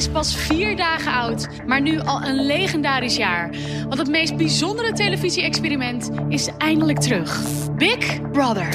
is 0.00 0.08
pas 0.08 0.36
vier 0.36 0.76
dagen 0.76 1.12
oud, 1.12 1.48
maar 1.66 1.80
nu 1.80 1.98
al 1.98 2.22
een 2.22 2.46
legendarisch 2.46 3.16
jaar. 3.16 3.50
Want 3.88 3.98
het 3.98 4.08
meest 4.08 4.36
bijzondere 4.36 4.92
televisie-experiment 4.92 6.10
is 6.28 6.48
eindelijk 6.58 6.98
terug. 6.98 7.40
Big 7.76 8.30
Brother. 8.32 8.68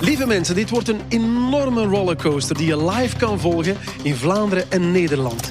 Lieve 0.00 0.26
mensen, 0.26 0.54
dit 0.54 0.70
wordt 0.70 0.88
een 0.88 1.00
enorme 1.08 1.84
rollercoaster 1.84 2.56
die 2.56 2.66
je 2.66 2.90
live 2.90 3.16
kan 3.16 3.40
volgen 3.40 3.76
in 4.02 4.14
Vlaanderen 4.14 4.70
en 4.70 4.92
Nederland. 4.92 5.50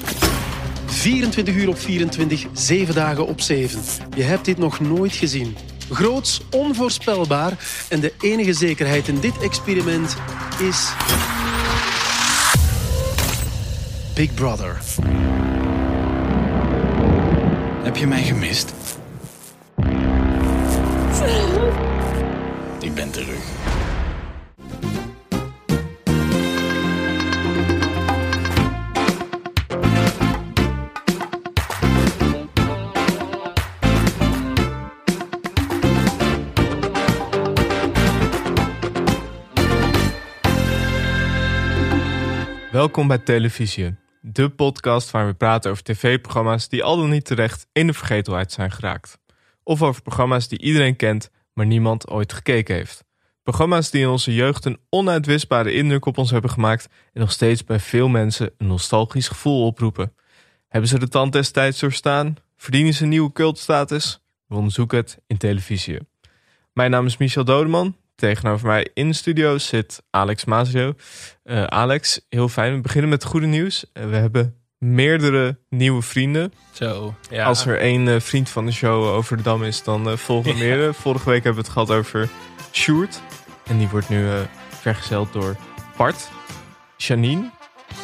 24 0.86 1.55
uur 1.55 1.68
op 1.68 1.77
24, 1.77 2.45
7 2.54 2.95
dagen 2.95 3.27
op 3.27 3.41
7. 3.41 3.82
Je 4.16 4.23
hebt 4.23 4.45
dit 4.45 4.57
nog 4.57 4.80
nooit 4.80 5.14
gezien. 5.14 5.57
Groots, 5.91 6.41
onvoorspelbaar 6.52 7.57
en 7.89 8.00
de 8.00 8.14
enige 8.21 8.54
zekerheid 8.54 9.07
in 9.07 9.19
dit 9.19 9.37
experiment 9.41 10.15
is... 10.59 10.93
Big 14.15 14.33
Brother. 14.33 14.77
Heb 17.83 17.95
je 17.95 18.07
mij 18.07 18.23
gemist? 18.23 18.73
Ik 22.79 22.93
ben 22.93 23.11
terug. 23.11 23.53
Welkom 42.84 43.08
bij 43.08 43.17
Televisie, 43.17 43.95
de 44.22 44.50
podcast 44.50 45.12
waar 45.12 45.28
we 45.28 45.34
praten 45.34 45.72
over 45.72 45.84
tv-programma's 45.84 46.70
die 46.70 46.84
al 46.84 46.98
dan 46.98 47.09
niet 47.09 47.26
terecht 47.26 47.67
in 47.72 47.88
de 47.88 47.94
vergetelheid 47.94 48.52
zijn 48.52 48.72
geraakt. 48.72 49.20
Of 49.64 49.81
over 49.81 50.02
programma's 50.02 50.48
die 50.48 50.59
iedereen 50.59 50.95
kent, 50.95 51.30
maar 51.54 51.66
niemand 51.66 52.09
ooit 52.09 52.34
gekeken 52.34 52.76
heeft. 52.76 53.04
Programma's 53.44 53.89
die 53.89 54.02
in 54.02 54.08
onze 54.08 54.34
jeugd 54.34 54.66
een 54.66 54.80
onuitwisbare 54.89 55.73
indruk 55.73 56.06
op 56.06 56.17
ons 56.17 56.31
hebben 56.31 56.50
gemaakt 56.50 56.89
en 57.14 57.20
nog 57.20 57.31
steeds 57.31 57.64
bij 57.64 57.80
veel 57.80 58.08
mensen 58.08 58.52
een 58.58 58.67
nostalgisch 58.67 59.28
gevoel 59.28 59.66
oproepen. 59.66 60.14
Hebben 60.67 60.89
ze 60.89 61.00
de 61.00 61.08
tand 61.08 61.31
destijds 61.31 61.80
doorstaan? 61.80 62.36
Verdienen 62.58 62.94
ze 62.94 63.04
een 63.04 63.09
nieuwe 63.09 63.31
cultstatus? 63.31 64.23
We 64.48 64.56
onderzoeken 64.56 64.98
het 64.98 65.17
in 65.28 65.38
televisie. 65.38 66.00
Mijn 66.73 66.92
naam 66.92 67.06
is 67.06 67.17
Michel 67.17 67.44
Dodeman. 67.44 67.95
Tegenover 68.24 68.68
mij 68.68 68.88
in 68.94 69.08
de 69.08 69.14
studio 69.16 69.58
zit 69.58 70.04
Alex 70.10 70.46
Mazio. 70.46 70.94
Uh, 71.44 71.64
Alex, 71.64 72.26
heel 72.30 72.50
fijn. 72.50 72.76
We 72.76 72.82
beginnen 72.82 73.10
met 73.10 73.24
goede 73.24 73.46
nieuws. 73.46 73.86
Uh, 73.94 74.06
we 74.06 74.16
hebben 74.16 74.56
meerdere 74.78 75.60
nieuwe 75.70 76.02
vrienden. 76.02 76.54
Zo, 76.72 77.16
ja. 77.30 77.46
Als 77.46 77.66
er 77.66 77.80
één 77.80 78.08
uh, 78.08 78.20
vriend 78.20 78.50
van 78.50 78.66
de 78.66 78.72
show 78.72 79.04
over 79.04 79.38
de 79.38 79.44
dam 79.44 79.64
is, 79.64 79.84
dan 79.84 80.18
volgen 80.18 80.58
meerdere. 80.58 80.94
Vorige 80.94 81.30
week 81.30 81.44
hebben 81.44 81.64
we 81.64 81.68
het 81.68 81.78
gehad 81.78 81.92
over 81.92 82.30
Sjoerd. 82.72 83.22
En 83.66 83.78
die 83.78 83.88
wordt 83.88 84.10
nu 84.10 84.28
vergezeld 84.70 85.34
door 85.34 85.56
Bart, 85.98 86.30
Janine, 86.98 87.50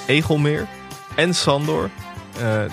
Egelmeer 0.08 0.67
en 1.16 1.34
Sandor. 1.34 1.90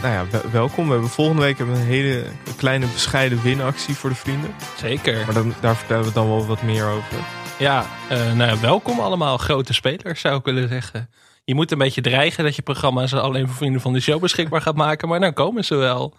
Nou 0.02 0.08
ja, 0.08 0.24
welkom. 0.52 0.86
We 0.86 0.92
hebben 0.92 1.10
volgende 1.10 1.42
week 1.42 1.58
hebben 1.58 1.74
we 1.74 1.80
een 1.80 1.86
hele 1.86 2.24
kleine 2.56 2.86
bescheiden 2.86 3.42
winactie 3.42 3.94
voor 3.94 4.10
de 4.10 4.16
vrienden. 4.16 4.54
Zeker. 4.76 5.24
Maar 5.24 5.34
dan, 5.34 5.54
daar 5.60 5.76
vertellen 5.76 6.04
we 6.04 6.12
dan 6.12 6.28
wel 6.28 6.46
wat 6.46 6.62
meer 6.62 6.86
over. 6.86 7.16
Ja, 7.58 7.86
uh, 8.12 8.32
nou, 8.32 8.60
welkom 8.60 9.00
allemaal 9.00 9.38
grote 9.38 9.74
spelers 9.74 10.20
zou 10.20 10.38
ik 10.38 10.44
willen 10.44 10.68
zeggen. 10.68 11.10
Je 11.44 11.54
moet 11.54 11.72
een 11.72 11.78
beetje 11.78 12.00
dreigen 12.00 12.44
dat 12.44 12.56
je 12.56 12.62
programma's 12.62 13.12
alleen 13.12 13.46
voor 13.46 13.56
vrienden 13.56 13.80
van 13.80 13.92
de 13.92 14.00
show 14.00 14.20
beschikbaar 14.20 14.60
gaat 14.60 14.76
maken, 14.76 15.08
maar 15.08 15.20
dan 15.20 15.32
komen 15.32 15.64
ze 15.64 15.74
wel. 15.74 16.14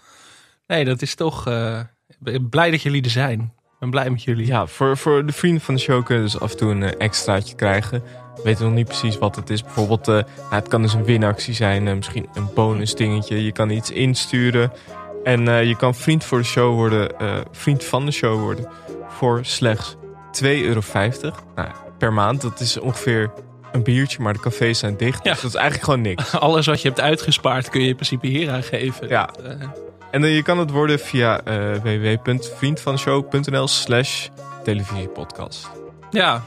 Nee, 0.68 0.86
dat 0.86 1.02
is 1.02 1.16
toch. 1.16 1.48
Uh, 1.48 1.80
blij 2.50 2.72
dat 2.72 2.82
jullie 2.82 3.04
er 3.04 3.10
zijn. 3.10 3.40
Ik 3.58 3.80
ben 3.80 3.90
blij 3.90 4.10
met 4.10 4.24
jullie. 4.24 4.46
Ja, 4.46 4.66
voor, 4.66 4.98
voor 4.98 5.26
de 5.26 5.34
vrienden 5.34 5.62
van 5.62 5.74
de 5.74 5.80
show 5.80 6.06
kunnen 6.06 6.24
dus 6.24 6.40
af 6.40 6.52
en 6.52 6.58
toe 6.58 6.72
een 6.72 6.98
extraatje 6.98 7.56
krijgen. 7.56 8.04
We 8.38 8.44
weten 8.44 8.66
nog 8.66 8.74
niet 8.74 8.86
precies 8.86 9.18
wat 9.18 9.36
het 9.36 9.50
is. 9.50 9.64
Bijvoorbeeld, 9.64 10.06
nou, 10.06 10.24
het 10.50 10.68
kan 10.68 10.82
dus 10.82 10.94
een 10.94 11.04
winactie 11.04 11.54
zijn, 11.54 11.84
misschien 11.84 12.30
een 12.34 12.50
bonus 12.54 12.96
dingetje. 12.96 13.44
Je 13.44 13.52
kan 13.52 13.70
iets 13.70 13.92
insturen. 13.92 14.72
En 15.24 15.68
je 15.68 15.76
kan 15.76 15.96
vriend 15.96 16.24
voor 16.24 16.38
de 16.38 16.44
show 16.44 16.74
worden, 16.74 17.12
vriend 17.52 17.84
van 17.84 18.06
de 18.06 18.12
show 18.12 18.40
worden 18.40 18.68
voor 19.08 19.40
slechts 19.42 19.96
2,50 20.44 20.50
euro. 20.62 20.82
Nou, 21.56 21.70
per 21.98 22.14
maand. 22.14 22.42
Dat 22.42 22.60
is 22.60 22.80
ongeveer 22.80 23.32
een 23.72 23.84
biertje, 23.84 24.22
maar 24.22 24.34
de 24.34 24.40
cafés 24.40 24.80
zijn 24.80 24.98
dicht. 24.98 25.24
Ja. 25.24 25.32
Dus 25.32 25.42
dat 25.42 25.52
is 25.52 25.58
eigenlijk 25.58 25.86
gewoon 25.86 26.02
niks. 26.02 26.36
Alles 26.40 26.66
wat 26.66 26.82
je 26.82 26.88
hebt 26.88 27.02
uitgespaard 27.02 27.70
kun 27.70 27.82
je 27.82 27.88
in 27.88 27.96
principe 27.96 28.28
hier 28.28 28.52
aangeven. 28.52 29.08
Ja. 29.08 29.30
Uh. 29.44 29.52
En 30.12 30.22
je 30.22 30.44
kan 30.44 30.60
het 30.60 30.72
worden 30.72 31.00
via 31.00 31.42
www.vriendvanshow.nl 31.84 33.68
slash 33.68 34.28
televisiepodcast. 34.64 35.70
Ja. 36.10 36.44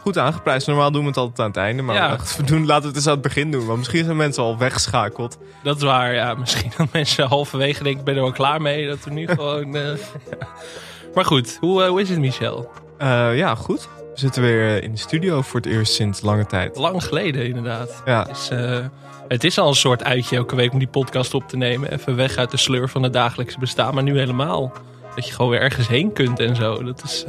Goed 0.00 0.18
aangeprijsd. 0.18 0.66
Normaal 0.66 0.90
doen 0.90 1.02
we 1.02 1.08
het 1.08 1.16
altijd 1.16 1.38
aan 1.40 1.46
het 1.46 1.56
einde. 1.56 1.82
Maar 1.82 1.94
ja. 1.94 2.18
we 2.36 2.42
doen, 2.42 2.66
laten 2.66 2.82
we 2.82 2.88
het 2.88 2.96
eens 2.96 3.06
aan 3.06 3.12
het 3.12 3.22
begin 3.22 3.50
doen. 3.50 3.66
Want 3.66 3.78
misschien 3.78 4.04
zijn 4.04 4.16
mensen 4.16 4.42
al 4.42 4.58
weggeschakeld. 4.58 5.38
Dat 5.62 5.76
is 5.76 5.82
waar, 5.82 6.14
ja. 6.14 6.34
Misschien 6.34 6.72
dat 6.76 6.92
mensen 6.92 7.26
halverwege 7.26 7.82
denken, 7.82 8.00
ik 8.00 8.06
ben 8.06 8.16
er 8.16 8.22
wel 8.22 8.32
klaar 8.32 8.62
mee. 8.62 8.88
Dat 8.88 9.04
we 9.04 9.10
nu 9.10 9.26
gewoon... 9.36 9.70
maar 11.14 11.24
goed, 11.24 11.56
hoe, 11.60 11.84
hoe 11.84 12.00
is 12.00 12.08
het 12.08 12.18
Michel? 12.18 12.70
Uh, 13.02 13.36
ja, 13.36 13.54
goed. 13.54 13.88
We 13.96 14.20
zitten 14.20 14.42
weer 14.42 14.82
in 14.82 14.92
de 14.92 14.98
studio 14.98 15.42
voor 15.42 15.60
het 15.60 15.68
eerst 15.68 15.92
sinds 15.92 16.20
lange 16.20 16.46
tijd. 16.46 16.76
Lang 16.76 17.04
geleden, 17.04 17.46
inderdaad. 17.46 18.02
Ja. 18.04 18.26
Het 18.26 18.36
is, 18.36 18.50
het 19.28 19.44
is 19.44 19.58
al 19.58 19.68
een 19.68 19.74
soort 19.74 20.04
uitje 20.04 20.36
elke 20.36 20.56
week 20.56 20.72
om 20.72 20.78
die 20.78 20.88
podcast 20.88 21.34
op 21.34 21.48
te 21.48 21.56
nemen. 21.56 21.92
Even 21.92 22.16
weg 22.16 22.36
uit 22.36 22.50
de 22.50 22.56
sleur 22.56 22.88
van 22.88 23.02
het 23.02 23.12
dagelijkse 23.12 23.58
bestaan. 23.58 23.94
Maar 23.94 24.02
nu 24.02 24.18
helemaal. 24.18 24.72
Dat 25.14 25.26
je 25.26 25.34
gewoon 25.34 25.50
weer 25.50 25.60
ergens 25.60 25.88
heen 25.88 26.12
kunt 26.12 26.40
en 26.40 26.56
zo. 26.56 26.82
Dat 26.82 27.02
is 27.04 27.24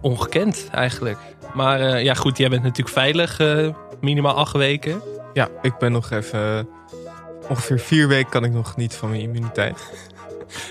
ongekend 0.00 0.68
eigenlijk. 0.72 1.18
Maar 1.54 2.02
ja, 2.02 2.14
goed, 2.14 2.38
jij 2.38 2.48
bent 2.48 2.62
natuurlijk 2.62 2.96
veilig. 2.96 3.40
minimaal 4.00 4.34
acht 4.34 4.52
weken. 4.56 5.02
Ja, 5.32 5.48
ik 5.62 5.78
ben 5.78 5.92
nog 5.92 6.10
even... 6.10 6.68
Ongeveer 7.48 7.78
vier 7.78 8.08
weken 8.08 8.30
kan 8.30 8.44
ik 8.44 8.52
nog 8.52 8.72
genieten 8.72 8.98
van 8.98 9.08
mijn 9.08 9.20
immuniteit. 9.20 10.08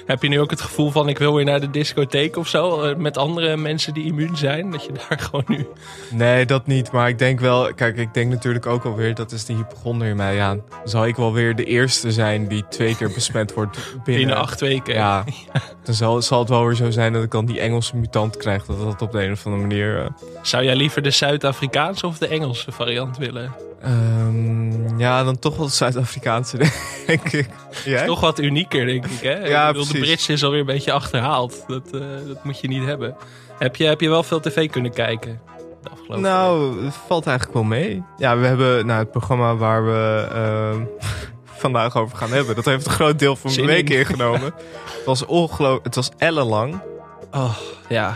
Heb 0.05 0.21
je 0.21 0.27
nu 0.29 0.39
ook 0.39 0.49
het 0.49 0.61
gevoel 0.61 0.91
van 0.91 1.09
ik 1.09 1.17
wil 1.17 1.33
weer 1.35 1.45
naar 1.45 1.59
de 1.59 1.69
discotheek 1.69 2.37
of 2.37 2.47
zo? 2.47 2.81
eh, 2.81 2.95
Met 2.95 3.17
andere 3.17 3.57
mensen 3.57 3.93
die 3.93 4.05
immuun 4.05 4.37
zijn? 4.37 4.71
Dat 4.71 4.83
je 4.85 4.91
daar 5.09 5.19
gewoon 5.19 5.43
nu... 5.47 5.67
Nee, 6.11 6.45
dat 6.45 6.67
niet. 6.67 6.91
Maar 6.91 7.09
ik 7.09 7.19
denk 7.19 7.39
wel... 7.39 7.73
Kijk, 7.73 7.97
ik 7.97 8.13
denk 8.13 8.31
natuurlijk 8.31 8.65
ook 8.65 8.85
alweer... 8.85 9.15
Dat 9.15 9.31
is 9.31 9.45
de 9.45 9.53
hypochonder 9.53 10.07
in 10.07 10.15
mij. 10.15 10.35
Ja, 10.35 10.55
zal 10.83 11.05
ik 11.05 11.15
wel 11.15 11.33
weer 11.33 11.55
de 11.55 11.63
eerste 11.65 12.11
zijn 12.11 12.47
die 12.47 12.67
twee 12.69 12.95
keer 12.95 13.11
besmet 13.11 13.53
wordt 13.53 13.77
binnen... 14.03 14.03
Binnen 14.03 14.37
acht 14.37 14.59
weken. 14.59 14.93
Ja. 14.93 15.23
Dan 15.85 15.95
zal, 15.95 16.21
zal 16.21 16.39
het 16.39 16.49
wel 16.49 16.65
weer 16.65 16.75
zo 16.75 16.91
zijn 16.91 17.13
dat 17.13 17.23
ik 17.23 17.31
dan 17.31 17.45
die 17.45 17.59
Engelse 17.59 17.95
mutant 17.95 18.37
krijg. 18.37 18.65
Dat 18.65 18.79
dat 18.79 19.01
op 19.01 19.11
de 19.11 19.23
een 19.23 19.31
of 19.31 19.45
andere 19.45 19.67
manier... 19.67 19.99
Uh... 19.99 20.05
Zou 20.41 20.63
jij 20.63 20.75
liever 20.75 21.01
de 21.01 21.11
Zuid-Afrikaanse 21.11 22.07
of 22.07 22.17
de 22.17 22.27
Engelse 22.27 22.71
variant 22.71 23.17
willen? 23.17 23.55
Um, 23.87 24.99
ja, 24.99 25.23
dan 25.23 25.39
toch 25.39 25.57
wel 25.57 25.69
Zuid-Afrikaanse, 25.69 26.57
denk 27.07 27.31
ik. 27.31 27.47
Jij? 27.85 28.05
Toch 28.05 28.19
wat 28.19 28.39
unieker, 28.39 28.85
denk 28.85 29.05
ik. 29.05 29.19
Hè? 29.21 29.47
Ja, 29.47 29.67
ik 29.67 29.73
bedoel, 29.73 29.91
de 29.91 29.99
Britse 29.99 30.33
is 30.33 30.43
alweer 30.43 30.59
een 30.59 30.65
beetje 30.65 30.91
achterhaald. 30.91 31.63
Dat, 31.67 31.83
uh, 31.91 32.01
dat 32.27 32.43
moet 32.43 32.59
je 32.59 32.67
niet 32.67 32.85
hebben. 32.85 33.15
Heb 33.57 33.75
je, 33.75 33.85
heb 33.85 34.01
je 34.01 34.09
wel 34.09 34.23
veel 34.23 34.39
tv 34.39 34.69
kunnen 34.69 34.93
kijken? 34.93 35.41
De 35.83 35.89
afgelopen 35.89 36.21
nou, 36.21 36.83
het 36.85 36.93
valt 37.07 37.27
eigenlijk 37.27 37.57
wel 37.57 37.67
mee. 37.67 38.03
Ja, 38.17 38.37
we 38.37 38.45
hebben 38.45 38.85
nou, 38.85 38.99
het 38.99 39.11
programma 39.11 39.55
waar 39.55 39.85
we 39.85 40.27
uh, 40.31 41.07
vandaag 41.63 41.97
over 41.97 42.17
gaan 42.17 42.31
hebben. 42.31 42.55
Dat 42.55 42.65
heeft 42.65 42.85
een 42.85 42.91
groot 42.91 43.19
deel 43.19 43.35
van 43.35 43.51
mijn 43.55 43.67
week 43.67 43.89
ingenomen. 43.89 44.53
het 44.95 45.05
was 45.05 45.25
ongelooflijk. 45.25 45.85
Het 45.85 45.95
was 45.95 46.11
ellenlang. 46.17 46.81
Oh, 47.31 47.57
ja. 47.89 48.15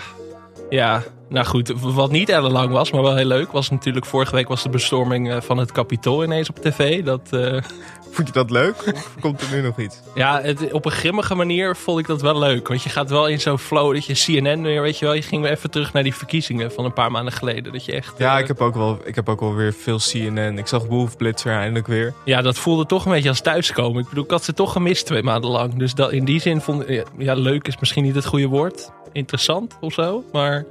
Ja, 0.69 1.03
nou 1.29 1.45
goed, 1.45 1.73
wat 1.81 2.11
niet 2.11 2.29
ellenlang 2.29 2.71
was, 2.71 2.91
maar 2.91 3.01
wel 3.01 3.15
heel 3.15 3.25
leuk, 3.25 3.51
was 3.51 3.69
natuurlijk 3.69 4.05
vorige 4.05 4.35
week 4.35 4.47
was 4.47 4.63
de 4.63 4.69
bestorming 4.69 5.43
van 5.43 5.57
het 5.57 5.71
Capitool 5.71 6.23
ineens 6.23 6.49
op 6.49 6.55
tv. 6.55 7.03
Dat, 7.03 7.29
uh... 7.31 7.57
Vond 8.11 8.27
je 8.27 8.33
dat 8.33 8.49
leuk? 8.49 8.75
Of 8.93 9.15
komt 9.19 9.41
er 9.41 9.47
nu 9.51 9.61
nog 9.61 9.79
iets? 9.79 10.01
Ja, 10.15 10.41
het, 10.41 10.71
op 10.71 10.85
een 10.85 10.91
grimmige 10.91 11.35
manier 11.35 11.75
vond 11.75 11.99
ik 11.99 12.07
dat 12.07 12.21
wel 12.21 12.39
leuk. 12.39 12.67
Want 12.67 12.83
je 12.83 12.89
gaat 12.89 13.09
wel 13.09 13.27
in 13.27 13.39
zo'n 13.39 13.59
flow 13.59 13.93
dat 13.93 14.05
je 14.05 14.13
CNN 14.13 14.61
weer, 14.61 14.81
weet 14.81 14.99
je 14.99 15.05
wel, 15.05 15.13
je 15.13 15.21
ging 15.21 15.41
weer 15.41 15.51
even 15.51 15.69
terug 15.69 15.93
naar 15.93 16.03
die 16.03 16.15
verkiezingen 16.15 16.71
van 16.71 16.85
een 16.85 16.93
paar 16.93 17.11
maanden 17.11 17.33
geleden. 17.33 17.73
Dat 17.73 17.85
je 17.85 17.91
echt. 17.91 18.13
Ja, 18.17 18.35
uh... 18.35 18.39
ik, 18.41 18.47
heb 18.47 18.61
ook 18.61 18.75
wel, 18.75 18.99
ik 19.03 19.15
heb 19.15 19.29
ook 19.29 19.39
wel 19.39 19.55
weer 19.55 19.73
veel 19.73 19.97
CNN. 19.97 20.57
Ik 20.57 20.67
zag 20.67 20.85
Wolfblitzer 20.85 21.53
eindelijk 21.53 21.87
weer. 21.87 22.13
Ja, 22.25 22.41
dat 22.41 22.57
voelde 22.57 22.85
toch 22.85 23.05
een 23.05 23.11
beetje 23.11 23.29
als 23.29 23.41
thuiskomen. 23.41 24.01
Ik 24.01 24.09
bedoel, 24.09 24.23
ik 24.23 24.31
had 24.31 24.43
ze 24.43 24.53
toch 24.53 24.71
gemist 24.71 25.05
twee 25.05 25.23
maanden 25.23 25.49
lang. 25.49 25.73
Dus 25.73 25.93
dat, 25.93 26.11
in 26.11 26.25
die 26.25 26.41
zin 26.41 26.61
vond 26.61 26.89
ik, 26.89 27.05
ja, 27.17 27.33
leuk 27.33 27.67
is 27.67 27.79
misschien 27.79 28.03
niet 28.03 28.15
het 28.15 28.25
goede 28.25 28.47
woord. 28.47 28.91
Interessant 29.11 29.77
of 29.81 29.93
zo, 29.93 30.23
maar. 30.31 30.65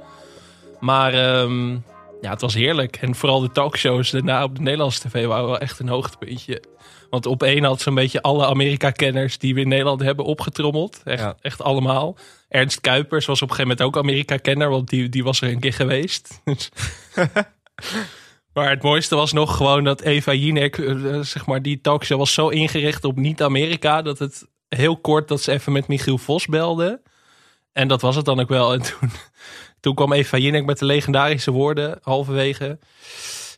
Maar 0.79 1.39
um, 1.41 1.83
ja, 2.21 2.29
het 2.29 2.41
was 2.41 2.53
heerlijk. 2.53 2.95
En 2.95 3.15
vooral 3.15 3.39
de 3.39 3.51
talkshows 3.51 4.09
daarna 4.09 4.43
op 4.43 4.55
de 4.55 4.61
Nederlandse 4.61 5.07
tv 5.07 5.25
waren 5.25 5.45
wel 5.45 5.59
echt 5.59 5.79
een 5.79 5.89
hoogtepuntje. 5.89 6.63
Want 7.09 7.25
op 7.25 7.43
één 7.43 7.63
had 7.63 7.81
zo'n 7.81 7.95
beetje 7.95 8.21
alle 8.21 8.45
Amerika-kenners 8.45 9.37
die 9.37 9.53
we 9.53 9.61
in 9.61 9.67
Nederland 9.67 10.01
hebben 10.01 10.25
opgetrommeld. 10.25 11.01
Echt, 11.03 11.19
ja. 11.19 11.35
echt 11.41 11.61
allemaal. 11.61 12.17
Ernst 12.49 12.81
Kuipers 12.81 13.25
was 13.25 13.41
op 13.41 13.49
een 13.49 13.55
gegeven 13.55 13.77
moment 13.77 13.95
ook 13.95 14.03
Amerika-kenner, 14.03 14.69
want 14.69 14.89
die, 14.89 15.09
die 15.09 15.23
was 15.23 15.41
er 15.41 15.49
een 15.49 15.59
keer 15.59 15.73
geweest. 15.73 16.41
maar 17.15 17.53
Maar 18.53 18.69
het 18.69 18.83
mooiste 18.83 19.15
was 19.15 19.33
nog 19.33 19.55
gewoon 19.55 19.83
dat 19.83 20.01
Eva 20.01 20.33
Jinek, 20.33 20.77
eh, 20.77 21.19
zeg 21.19 21.45
maar, 21.45 21.61
die 21.61 21.81
talkshow 21.81 22.17
was 22.17 22.33
zo 22.33 22.47
ingericht 22.47 23.03
op 23.03 23.15
niet-Amerika. 23.15 24.01
Dat 24.01 24.19
het 24.19 24.47
heel 24.69 24.97
kort 24.97 25.27
dat 25.27 25.41
ze 25.41 25.51
even 25.51 25.71
met 25.71 25.87
Michiel 25.87 26.17
Vos 26.17 26.45
belde. 26.45 27.01
En 27.71 27.87
dat 27.87 28.01
was 28.01 28.15
het 28.15 28.25
dan 28.25 28.39
ook 28.39 28.49
wel. 28.49 28.73
En 28.73 28.81
toen, 28.81 29.11
toen 29.79 29.95
kwam 29.95 30.13
Eva 30.13 30.37
Jinek 30.37 30.65
met 30.65 30.79
de 30.79 30.85
legendarische 30.85 31.51
woorden 31.51 31.99
halverwege. 32.01 32.79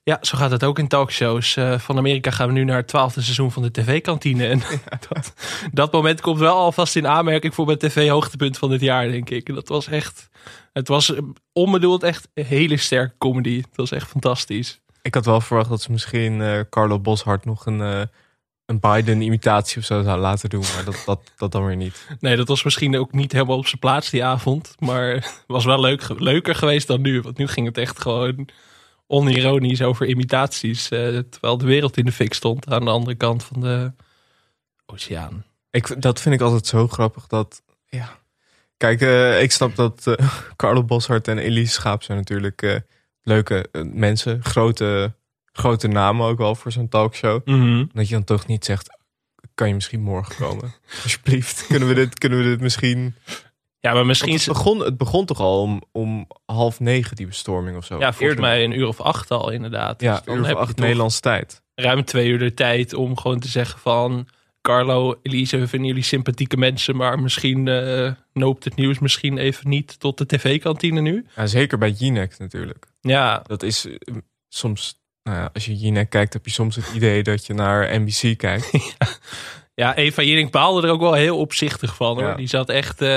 Ja, 0.04 0.18
zo 0.22 0.38
gaat 0.38 0.52
het 0.52 0.64
ook 0.64 0.80
in 0.80 0.88
talkshows. 0.88 1.56
Eh, 1.56 1.80
van 1.80 1.98
Amerika 1.98 2.32
gaan 2.32 2.48
we 2.48 2.54
nu 2.54 2.64
naar 2.64 2.78
het 2.78 2.88
twaalfde 2.88 3.22
seizoen 3.22 3.52
van 3.52 3.64
de 3.64 3.72
tv-kantine. 3.72 4.48
En 4.48 4.62
dat, 5.10 5.34
dat 5.72 5.92
moment 5.92 6.22
komt 6.22 6.40
wel 6.40 6.56
alvast 6.56 6.96
in 6.96 7.08
aanmerking 7.08 7.54
voor 7.54 7.66
mijn 7.66 7.78
tv-hoogtepunt 7.78 8.58
van 8.58 8.70
dit 8.70 8.82
jaar, 8.82 9.12
denk 9.12 9.30
ik. 9.30 9.54
Dat 9.54 9.68
was 9.68 9.88
echt, 9.88 10.30
het 10.74 10.88
was 10.88 11.14
onbedoeld 11.54 12.04
echt 12.04 12.28
een 12.34 12.46
hele 12.46 12.78
sterke 12.78 13.14
comedy. 13.18 13.58
Het 13.58 13.76
was 13.76 13.92
echt 13.92 14.08
fantastisch. 14.08 14.82
Ik 15.02 15.14
had 15.14 15.26
wel 15.26 15.42
verwacht 15.42 15.70
dat 15.70 15.82
ze 15.82 15.92
misschien 15.92 16.42
eh, 16.42 16.60
Carlo 16.70 17.00
Boshart 17.00 17.46
nog 17.46 17.66
een, 17.66 17.82
eh, 17.82 18.02
een 18.72 18.80
Biden-imitatie 18.80 19.78
of 19.78 19.86
zo 19.86 20.04
zou 20.04 20.20
laten 20.20 20.50
doen. 20.50 20.64
Maar 20.76 20.86
dat, 20.86 21.04
dat, 21.06 21.32
dat 21.38 21.52
dan 21.52 21.66
weer 21.66 21.76
niet. 21.76 22.08
Nee, 22.20 22.36
dat 22.36 22.48
was 22.48 22.64
misschien 22.64 22.98
ook 22.98 23.12
niet 23.12 23.32
helemaal 23.32 23.58
op 23.58 23.68
zijn 23.68 23.80
plaats 23.80 24.10
die 24.10 24.24
avond. 24.24 24.76
Maar 24.80 25.34
was 25.48 25.66
wel 25.66 25.80
leuk, 25.80 26.20
leuker 26.20 26.56
geweest 26.56 26.88
dan 26.88 27.02
nu. 27.02 27.22
Want 27.22 27.38
nu 27.38 27.48
ging 27.48 27.68
het 27.68 27.78
echt 27.78 28.02
gewoon 28.02 28.48
onironisch 29.08 29.82
over 29.82 30.08
imitaties. 30.08 30.90
eh, 30.90 31.18
terwijl 31.30 31.58
de 31.58 31.66
wereld 31.66 31.98
in 31.98 32.06
de 32.06 32.12
fik 32.12 32.34
stond 32.34 32.70
aan 32.70 32.86
de 32.86 32.92
andere 32.92 33.16
kant 33.16 33.44
van 33.44 33.62
de 33.62 33.92
oceaan. 34.86 35.46
Ik, 35.72 36.02
dat 36.02 36.22
vind 36.22 36.36
ik 36.36 36.42
altijd 36.42 36.68
zo 36.68 36.88
grappig. 36.88 37.28
Dat, 37.28 37.62
ja. 37.86 38.20
Kijk, 38.78 39.02
eh, 39.02 39.42
ik 39.42 39.52
snap 39.52 39.76
dat 39.76 40.08
eh, 40.08 40.28
Carlo 40.56 40.84
Boshart 40.84 41.28
en 41.28 41.38
Elise 41.38 41.74
Schaap 41.74 42.04
zijn 42.04 42.18
natuurlijk 42.18 42.82
leuke 43.22 43.70
mensen. 43.94 44.44
Grote, 44.44 45.14
grote 45.52 45.88
namen 45.88 46.26
ook 46.28 46.38
wel 46.38 46.56
voor 46.56 46.72
zo'n 46.72 46.88
talkshow. 46.90 47.46
Dat 47.94 48.08
je 48.08 48.14
dan 48.14 48.24
toch 48.24 48.48
niet 48.48 48.66
zegt, 48.66 48.98
kan 49.56 49.68
je 49.68 49.74
misschien 49.74 50.02
morgen 50.02 50.36
komen? 50.36 50.74
Alsjeblieft, 51.04 51.68
kunnen 51.68 51.88
we 51.88 51.94
dit, 51.94 52.18
kunnen 52.18 52.38
we 52.38 52.44
dit 52.44 52.62
misschien... 52.62 53.16
Ja, 53.80 53.94
maar 53.94 54.06
misschien... 54.06 54.30
Want 54.30 54.46
het, 54.46 54.54
begon, 54.54 54.80
het 54.80 54.98
begon 54.98 55.26
toch 55.26 55.40
al 55.40 55.62
om, 55.62 55.82
om 55.92 56.28
half 56.46 56.80
negen, 56.80 57.16
die 57.16 57.26
bestorming 57.28 57.78
of 57.78 57.86
zo? 57.86 58.00
Ja, 58.00 58.14
volgens 58.14 58.40
mij 58.40 58.64
een 58.64 58.72
uur 58.80 58.88
of 58.88 59.02
acht 59.02 59.32
al 59.32 59.50
inderdaad. 59.52 60.02
Ja, 60.02 60.16
Dus 60.16 60.26
dan 60.26 60.38
uur 60.38 60.44
of 60.44 60.54
acht 60.56 60.68
toch 60.68 60.86
Nederlandse 60.86 61.20
tijd. 61.20 61.62
ruim 61.76 62.04
twee 62.06 62.28
uur 62.30 62.40
de 62.40 62.54
tijd 62.54 62.94
om 62.94 63.18
gewoon 63.18 63.40
te 63.40 63.48
zeggen 63.48 63.80
van... 63.80 64.28
Carlo, 64.62 65.20
Elise, 65.22 65.58
we 65.58 65.68
vinden 65.68 65.88
jullie 65.88 66.04
sympathieke 66.04 66.58
mensen... 66.58 66.96
maar 66.96 67.20
misschien 67.20 67.68
eh, 67.68 68.12
noopt 68.34 68.64
het 68.64 68.76
nieuws 68.76 69.00
misschien 69.00 69.38
even 69.38 69.70
niet 69.70 70.00
tot 70.00 70.18
de 70.18 70.26
tv-kantine 70.26 71.02
nu. 71.02 71.26
Ja, 71.36 71.46
zeker 71.46 71.78
bij 71.78 71.90
Jinek 71.92 72.38
natuurlijk. 72.40 72.88
Ja, 73.00 73.42
Dat 73.48 73.64
is 73.64 73.86
eh, 73.86 74.16
soms, 74.50 75.01
nou 75.24 75.38
ja, 75.38 75.50
als 75.54 75.66
je 75.66 75.76
Jinek 75.76 76.10
kijkt, 76.10 76.34
heb 76.34 76.46
je 76.46 76.52
soms 76.52 76.76
het 76.76 76.92
idee 76.94 77.24
dat 77.24 77.46
je 77.46 77.54
naar 77.54 78.00
NBC 78.00 78.38
kijkt. 78.38 78.70
ja 79.76 79.96
Eva 79.96 80.22
Jinek 80.22 80.52
baalde 80.52 80.88
er 80.88 80.94
ook 80.94 81.00
wel 81.02 81.14
heel 81.14 81.38
opzichtig 81.38 81.96
van. 81.96 82.16
Hoor. 82.20 82.28
Ja. 82.28 82.36
Die 82.36 82.48
zat 82.48 82.70
echt, 82.70 83.02
eh, 83.02 83.08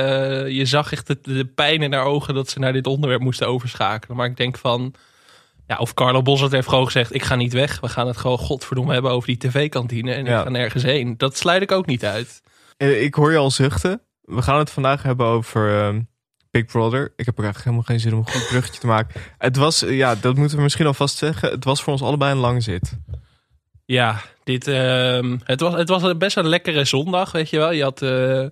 je 0.48 0.64
zag 0.64 0.92
echt 0.92 1.06
de, 1.06 1.18
de 1.22 1.44
pijn 1.44 1.82
in 1.82 1.92
haar 1.92 2.04
ogen... 2.04 2.34
dat 2.34 2.50
ze 2.50 2.58
naar 2.58 2.72
dit 2.72 2.86
onderwerp 2.86 3.20
moesten 3.22 3.48
overschakelen. 3.48 4.16
Maar 4.16 4.26
ik 4.26 4.36
denk 4.36 4.58
van... 4.58 4.94
Ja, 5.66 5.76
of 5.76 5.94
Carlo 5.94 6.22
Bossert 6.22 6.52
heeft 6.52 6.68
gewoon 6.68 6.84
gezegd: 6.84 7.14
Ik 7.14 7.22
ga 7.22 7.34
niet 7.34 7.52
weg. 7.52 7.80
We 7.80 7.88
gaan 7.88 8.06
het 8.06 8.16
gewoon 8.16 8.38
godverdomme 8.38 8.92
hebben 8.92 9.10
over 9.10 9.26
die 9.28 9.36
tv-kantine. 9.36 10.12
En 10.12 10.24
Ja. 10.24 10.38
ik 10.38 10.44
ga 10.44 10.50
nergens 10.50 10.82
heen. 10.82 11.14
Dat 11.16 11.36
sluit 11.36 11.62
ik 11.62 11.72
ook 11.72 11.86
niet 11.86 12.04
uit. 12.04 12.42
Eh, 12.76 13.02
Ik 13.02 13.14
hoor 13.14 13.30
je 13.32 13.38
al 13.38 13.50
zuchten. 13.50 14.00
We 14.22 14.42
gaan 14.42 14.58
het 14.58 14.70
vandaag 14.70 15.02
hebben 15.02 15.26
over 15.26 15.80
ehm, 15.80 16.00
Big 16.54 16.66
Brother. 16.66 17.12
Ik 17.16 17.26
heb 17.26 17.38
er 17.38 17.44
eigenlijk 17.44 17.64
helemaal 17.64 17.82
geen 17.82 18.00
zin 18.00 18.12
om 18.12 18.18
een 18.18 18.32
goed 18.32 18.48
bruggetje 18.48 18.80
te 18.80 18.86
maken. 18.86 19.20
Het 19.38 19.56
was, 19.56 19.82
eh, 19.82 19.96
ja, 19.96 20.14
dat 20.14 20.36
moeten 20.36 20.56
we 20.56 20.62
misschien 20.62 20.86
alvast 20.86 21.16
zeggen. 21.16 21.50
Het 21.50 21.64
was 21.64 21.82
voor 21.82 21.92
ons 21.92 22.02
allebei 22.02 22.32
een 22.32 22.38
lange 22.38 22.60
zit. 22.60 22.98
Ja, 23.84 24.20
dit, 24.44 24.68
ehm, 24.68 25.36
het, 25.44 25.60
was, 25.60 25.74
het 25.74 25.88
was 25.88 26.16
best 26.16 26.36
een 26.36 26.48
lekkere 26.48 26.84
zondag, 26.84 27.32
weet 27.32 27.50
je 27.50 27.56
wel. 27.56 27.72
Je 27.72 27.82
had 27.82 28.02
eh, 28.02 28.46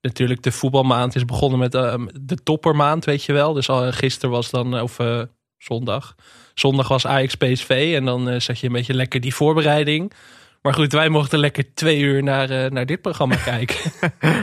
natuurlijk 0.00 0.42
de 0.42 0.52
voetbalmaand 0.52 1.14
is 1.14 1.24
begonnen 1.24 1.58
met 1.58 1.74
ehm, 1.74 2.06
de 2.20 2.42
toppermaand, 2.42 3.04
weet 3.04 3.24
je 3.24 3.32
wel. 3.32 3.52
Dus 3.52 3.68
al, 3.68 3.92
gisteren 3.92 4.30
was 4.30 4.50
dan, 4.50 4.76
eh, 4.76 4.82
of 4.82 4.98
eh, 4.98 5.22
zondag. 5.58 6.14
Zondag 6.54 6.88
was 6.88 7.06
Ajax 7.06 7.34
PSV 7.34 7.92
en 7.96 8.04
dan 8.04 8.28
eh, 8.28 8.40
zat 8.40 8.58
je 8.58 8.66
een 8.66 8.72
beetje 8.72 8.94
lekker 8.94 9.20
die 9.20 9.34
voorbereiding. 9.34 10.12
Maar 10.62 10.74
goed, 10.74 10.92
wij 10.92 11.08
mochten 11.08 11.38
lekker 11.38 11.74
twee 11.74 11.98
uur 11.98 12.22
naar, 12.22 12.50
eh, 12.50 12.70
naar 12.70 12.86
dit 12.86 13.00
programma 13.00 13.36
kijken. 13.52 13.92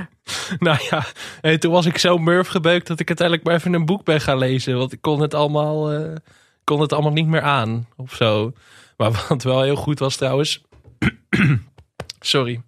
nou 0.59 0.77
ja, 0.89 1.05
en 1.41 1.59
toen 1.59 1.71
was 1.71 1.85
ik 1.85 1.97
zo 1.97 2.17
murf 2.17 2.47
gebeukt 2.47 2.87
dat 2.87 2.99
ik 2.99 3.07
uiteindelijk 3.07 3.47
maar 3.47 3.55
even 3.55 3.73
een 3.73 3.85
boek 3.85 4.03
ben 4.03 4.21
gaan 4.21 4.37
lezen. 4.37 4.77
Want 4.77 4.93
ik 4.93 5.01
kon 5.01 5.21
het 5.21 5.33
allemaal, 5.33 5.91
eh, 5.91 6.15
kon 6.63 6.81
het 6.81 6.93
allemaal 6.93 7.11
niet 7.11 7.27
meer 7.27 7.41
aan 7.41 7.87
of 7.95 8.15
zo. 8.15 8.53
Maar 8.97 9.11
wat 9.29 9.43
wel 9.43 9.61
heel 9.61 9.75
goed 9.75 9.99
was 9.99 10.15
trouwens. 10.15 10.61
sorry. 12.19 12.61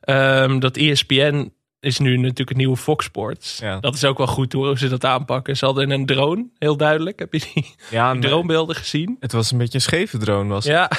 Ehm, 0.00 0.58
dat 0.58 0.76
ESPN 0.76 1.52
is 1.80 1.98
nu 1.98 2.16
natuurlijk 2.16 2.48
het 2.48 2.58
nieuwe 2.58 2.76
Fox 2.76 3.04
Sports. 3.04 3.58
Ja. 3.58 3.80
Dat 3.80 3.94
is 3.94 4.04
ook 4.04 4.18
wel 4.18 4.26
goed 4.26 4.52
hoe 4.52 4.78
ze 4.78 4.88
dat 4.88 5.04
aanpakken. 5.04 5.56
Ze 5.56 5.64
hadden 5.64 5.90
een 5.90 6.06
drone, 6.06 6.46
heel 6.58 6.76
duidelijk. 6.76 7.18
Heb 7.18 7.32
je 7.32 7.48
die 7.54 7.74
Ja, 7.90 8.12
nee, 8.12 8.22
dronebeelden 8.22 8.76
gezien? 8.76 9.16
het 9.20 9.32
was 9.32 9.50
een 9.50 9.58
beetje 9.58 9.74
een 9.74 9.80
scheve 9.80 10.18
drone. 10.18 10.48
Was 10.48 10.64
het. 10.64 10.72
Ja, 10.72 10.90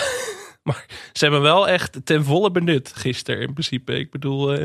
maar 0.68 0.86
ze 1.14 1.24
hebben 1.24 1.42
wel 1.42 1.68
echt 1.68 2.00
ten 2.04 2.24
volle 2.24 2.52
benut 2.52 2.92
gisteren 2.96 3.42
in 3.42 3.54
principe. 3.54 3.94
Ik 4.00 4.12
bedoel, 4.12 4.54
eh, 4.54 4.60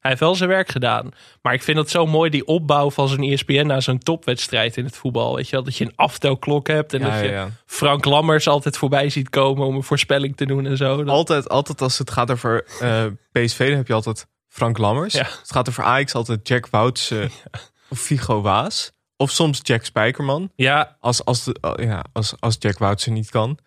hij 0.00 0.10
heeft 0.10 0.20
wel 0.20 0.34
zijn 0.34 0.48
werk 0.48 0.68
gedaan. 0.68 1.10
Maar 1.42 1.54
ik 1.54 1.62
vind 1.62 1.78
het 1.78 1.90
zo 1.90 2.06
mooi, 2.06 2.30
die 2.30 2.46
opbouw 2.46 2.90
van 2.90 3.08
zo'n 3.08 3.22
ESPN 3.22 3.66
naar 3.66 3.82
zo'n 3.82 3.98
topwedstrijd 3.98 4.76
in 4.76 4.84
het 4.84 4.96
voetbal. 4.96 5.34
Weet 5.36 5.46
je 5.48 5.52
wel, 5.56 5.64
dat 5.64 5.76
je 5.76 5.84
een 5.84 5.92
aftelklok 5.96 6.66
hebt 6.66 6.92
en 6.92 7.00
Ja, 7.00 7.10
dat 7.10 7.20
je 7.20 7.28
ja. 7.30 7.48
Frank 7.66 8.04
Lammers 8.04 8.48
altijd 8.48 8.76
voorbij 8.76 9.08
ziet 9.10 9.28
komen 9.28 9.66
om 9.66 9.74
een 9.76 9.82
voorspelling 9.82 10.36
te 10.36 10.46
doen 10.46 10.66
en 10.66 10.76
zo. 10.76 10.96
Dat- 10.96 11.08
Altijd, 11.14 11.48
altijd 11.48 11.80
als 11.82 11.98
het 11.98 12.10
gaat 12.10 12.30
over 12.30 12.64
eh, 12.80 13.04
PSV, 13.32 13.68
dan 13.68 13.76
heb 13.76 13.86
je 13.86 13.94
altijd 13.94 14.26
Frank 14.48 14.78
Lammers. 14.78 15.14
Het 15.14 15.52
gaat 15.52 15.68
over 15.68 15.84
Ajax, 15.84 16.14
altijd 16.14 16.48
Jack 16.48 16.66
Wouts 16.66 17.10
eh, 17.10 17.24
of 17.90 17.98
Figo 18.00 18.40
Waas. 18.40 18.92
Of 19.16 19.30
soms 19.30 19.60
Jack 19.62 19.84
Spijkerman. 19.84 20.50
Ja, 20.56 20.96
Als, 21.00 21.24
als, 21.24 21.44
de, 21.44 21.76
ja, 21.80 22.04
als, 22.12 22.34
als 22.38 22.56
Jack 22.58 22.78
Wouters 22.78 23.06
er 23.06 23.12
niet 23.12 23.30
kan. 23.30 23.58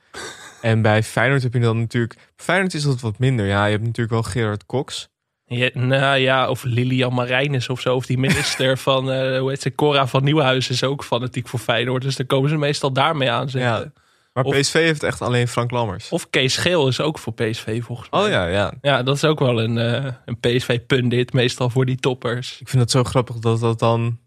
En 0.61 0.81
bij 0.81 1.03
Feyenoord 1.03 1.43
heb 1.43 1.53
je 1.53 1.59
dan 1.59 1.79
natuurlijk... 1.79 2.15
Feyenoord 2.35 2.73
is 2.73 2.83
dat 2.83 3.01
wat 3.01 3.19
minder. 3.19 3.45
Ja, 3.45 3.65
je 3.65 3.71
hebt 3.71 3.83
natuurlijk 3.83 4.09
wel 4.09 4.23
Gerard 4.23 4.65
Cox. 4.65 5.07
Ja, 5.45 5.69
nou 5.73 6.17
ja, 6.17 6.49
of 6.49 6.63
Lilian 6.63 7.13
Marijnis 7.13 7.69
of 7.69 7.81
zo. 7.81 7.95
Of 7.95 8.05
die 8.05 8.17
minister 8.17 8.77
van, 8.87 9.11
eh, 9.11 9.39
hoe 9.39 9.49
heet 9.49 9.61
ze, 9.61 9.75
Cora 9.75 10.07
van 10.07 10.23
Nieuwhuis 10.23 10.69
is 10.69 10.83
ook 10.83 11.03
fanatiek 11.03 11.47
voor 11.47 11.59
Feyenoord. 11.59 12.01
Dus 12.01 12.15
dan 12.15 12.25
komen 12.25 12.49
ze 12.49 12.55
meestal 12.57 12.91
daarmee 12.91 13.31
aanzetten. 13.31 13.71
Ja. 13.71 13.91
Maar 14.33 14.43
Of- 14.43 14.59
PSV 14.59 14.73
heeft 14.73 15.03
echt 15.03 15.21
alleen 15.21 15.47
Frank 15.47 15.71
Lammers. 15.71 16.09
Of 16.09 16.29
Kees 16.29 16.57
Geel 16.57 16.87
is 16.87 16.99
ook 17.01 17.19
voor 17.19 17.33
PSV 17.33 17.83
volgens 17.83 18.09
mij. 18.09 18.21
oh 18.21 18.27
ja, 18.29 18.47
ja. 18.47 18.73
Ja, 18.81 19.03
dat 19.03 19.15
is 19.15 19.23
ook 19.25 19.39
wel 19.39 19.61
een, 19.61 19.77
eh, 19.77 20.05
een 20.25 20.39
PSV-pundit, 20.39 21.33
meestal 21.33 21.69
voor 21.69 21.85
die 21.85 21.95
toppers. 21.97 22.57
Ik 22.59 22.69
vind 22.69 22.81
het 22.81 22.91
zo 22.91 23.03
grappig 23.03 23.35
dat 23.35 23.59
dat 23.59 23.79
dan... 23.79 24.19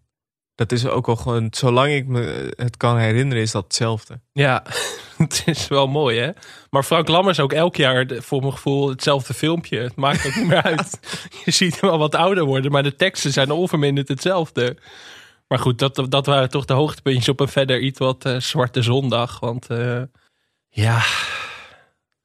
Dat 0.58 0.72
is 0.72 0.86
ook 0.86 1.08
al 1.08 1.16
gewoon... 1.16 1.46
Zolang 1.50 1.92
ik 1.92 2.06
me 2.06 2.52
het 2.56 2.76
kan 2.76 2.96
herinneren, 2.96 3.42
is 3.42 3.50
dat 3.50 3.64
hetzelfde. 3.64 4.20
Ja, 4.32 4.62
het 5.16 5.42
is 5.46 5.68
wel 5.68 5.86
mooi 5.86 6.18
hè. 6.18 6.30
Maar 6.70 6.82
Frank 6.82 7.08
Lammers 7.08 7.40
ook 7.40 7.52
elk 7.52 7.76
jaar, 7.76 8.06
voor 8.18 8.40
mijn 8.40 8.52
gevoel, 8.52 8.88
hetzelfde 8.88 9.34
filmpje. 9.34 9.78
Het 9.78 9.96
maakt 9.96 10.26
ook 10.26 10.34
niet 10.34 10.46
meer 10.46 10.62
uit. 10.72 11.00
Je 11.44 11.50
ziet 11.50 11.80
hem 11.80 11.90
al 11.90 11.98
wat 11.98 12.14
ouder 12.14 12.44
worden, 12.44 12.70
maar 12.70 12.82
de 12.82 12.96
teksten 12.96 13.32
zijn 13.32 13.50
onverminderd 13.50 14.08
hetzelfde. 14.08 14.76
Maar 15.48 15.58
goed, 15.58 15.78
dat, 15.78 16.06
dat 16.08 16.26
waren 16.26 16.50
toch 16.50 16.64
de 16.64 16.72
hoogtepuntjes 16.72 17.28
op 17.28 17.40
een 17.40 17.48
verder 17.48 17.80
iets 17.80 17.98
wat 17.98 18.24
eh, 18.24 18.36
zwarte 18.36 18.82
zondag. 18.82 19.40
Want 19.40 19.66
eh, 19.66 20.02
ja, 20.68 21.02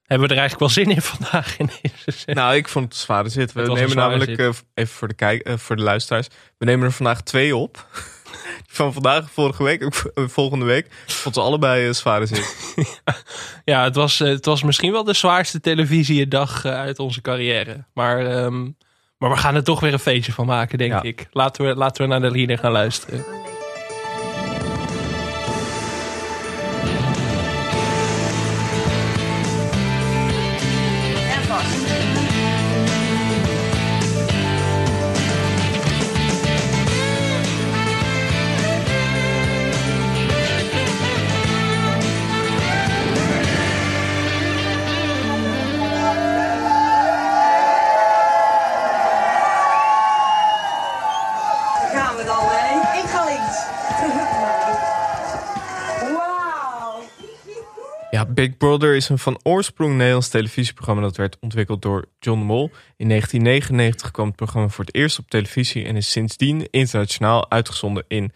hebben 0.03 0.27
we 0.27 0.33
er 0.33 0.39
eigenlijk 0.39 0.59
wel 0.59 0.85
zin 0.85 0.95
in 0.95 1.01
vandaag 1.01 1.57
in 1.57 1.69
deze? 1.81 2.33
Nou, 2.33 2.55
ik 2.55 2.67
vond 2.67 2.85
het 2.85 2.95
zware 2.95 3.29
zit. 3.29 3.53
We 3.53 3.61
een 3.61 3.73
nemen 3.73 3.95
namelijk, 3.95 4.37
eh, 4.37 4.49
even 4.73 4.95
voor 4.95 5.07
de, 5.07 5.13
kijk, 5.13 5.41
eh, 5.41 5.57
voor 5.57 5.75
de 5.75 5.81
luisteraars. 5.81 6.27
We 6.57 6.65
nemen 6.65 6.85
er 6.85 6.91
vandaag 6.91 7.21
twee 7.21 7.55
op. 7.55 7.87
Van 8.67 8.93
vandaag, 8.93 9.31
vorige 9.31 9.63
week, 9.63 9.81
eh, 9.81 10.23
volgende 10.27 10.65
week. 10.65 10.87
Vond 11.05 11.35
ze 11.35 11.41
allebei 11.41 11.87
een 11.87 11.95
zware 11.95 12.25
zit. 12.25 12.55
Ja, 13.65 13.83
het 13.83 13.95
was, 13.95 14.19
eh, 14.19 14.27
het 14.27 14.45
was 14.45 14.63
misschien 14.63 14.91
wel 14.91 15.03
de 15.03 15.13
zwaarste 15.13 15.59
televisiedag 15.59 16.65
eh, 16.65 16.71
uit 16.73 16.99
onze 16.99 17.21
carrière. 17.21 17.85
Maar, 17.93 18.25
ehm, 18.25 18.63
maar 19.17 19.29
we 19.29 19.37
gaan 19.37 19.55
er 19.55 19.63
toch 19.63 19.79
weer 19.79 19.93
een 19.93 19.99
feestje 19.99 20.31
van 20.31 20.45
maken, 20.45 20.77
denk 20.77 20.91
Ja. 20.91 21.03
ik. 21.03 21.27
Laten 21.31 21.65
we, 21.65 21.75
laten 21.75 22.03
we 22.03 22.09
naar 22.09 22.21
de 22.21 22.31
lieder 22.31 22.57
gaan 22.57 22.71
luisteren. 22.71 23.25
Big 58.43 58.57
Brother 58.57 58.95
is 58.95 59.09
een 59.09 59.19
van 59.19 59.39
oorsprong 59.43 59.95
Nederlands 59.97 60.29
televisieprogramma 60.29 61.01
dat 61.01 61.17
werd 61.17 61.37
ontwikkeld 61.39 61.81
door 61.81 62.05
John 62.19 62.39
de 62.39 62.45
Mol. 62.45 62.71
In 62.97 63.07
1999 63.07 64.11
kwam 64.11 64.27
het 64.27 64.35
programma 64.35 64.69
voor 64.69 64.85
het 64.85 64.95
eerst 64.95 65.19
op 65.19 65.29
televisie 65.29 65.85
en 65.85 65.95
is 65.95 66.11
sindsdien 66.11 66.67
internationaal 66.69 67.51
uitgezonden 67.51 68.05
in 68.07 68.31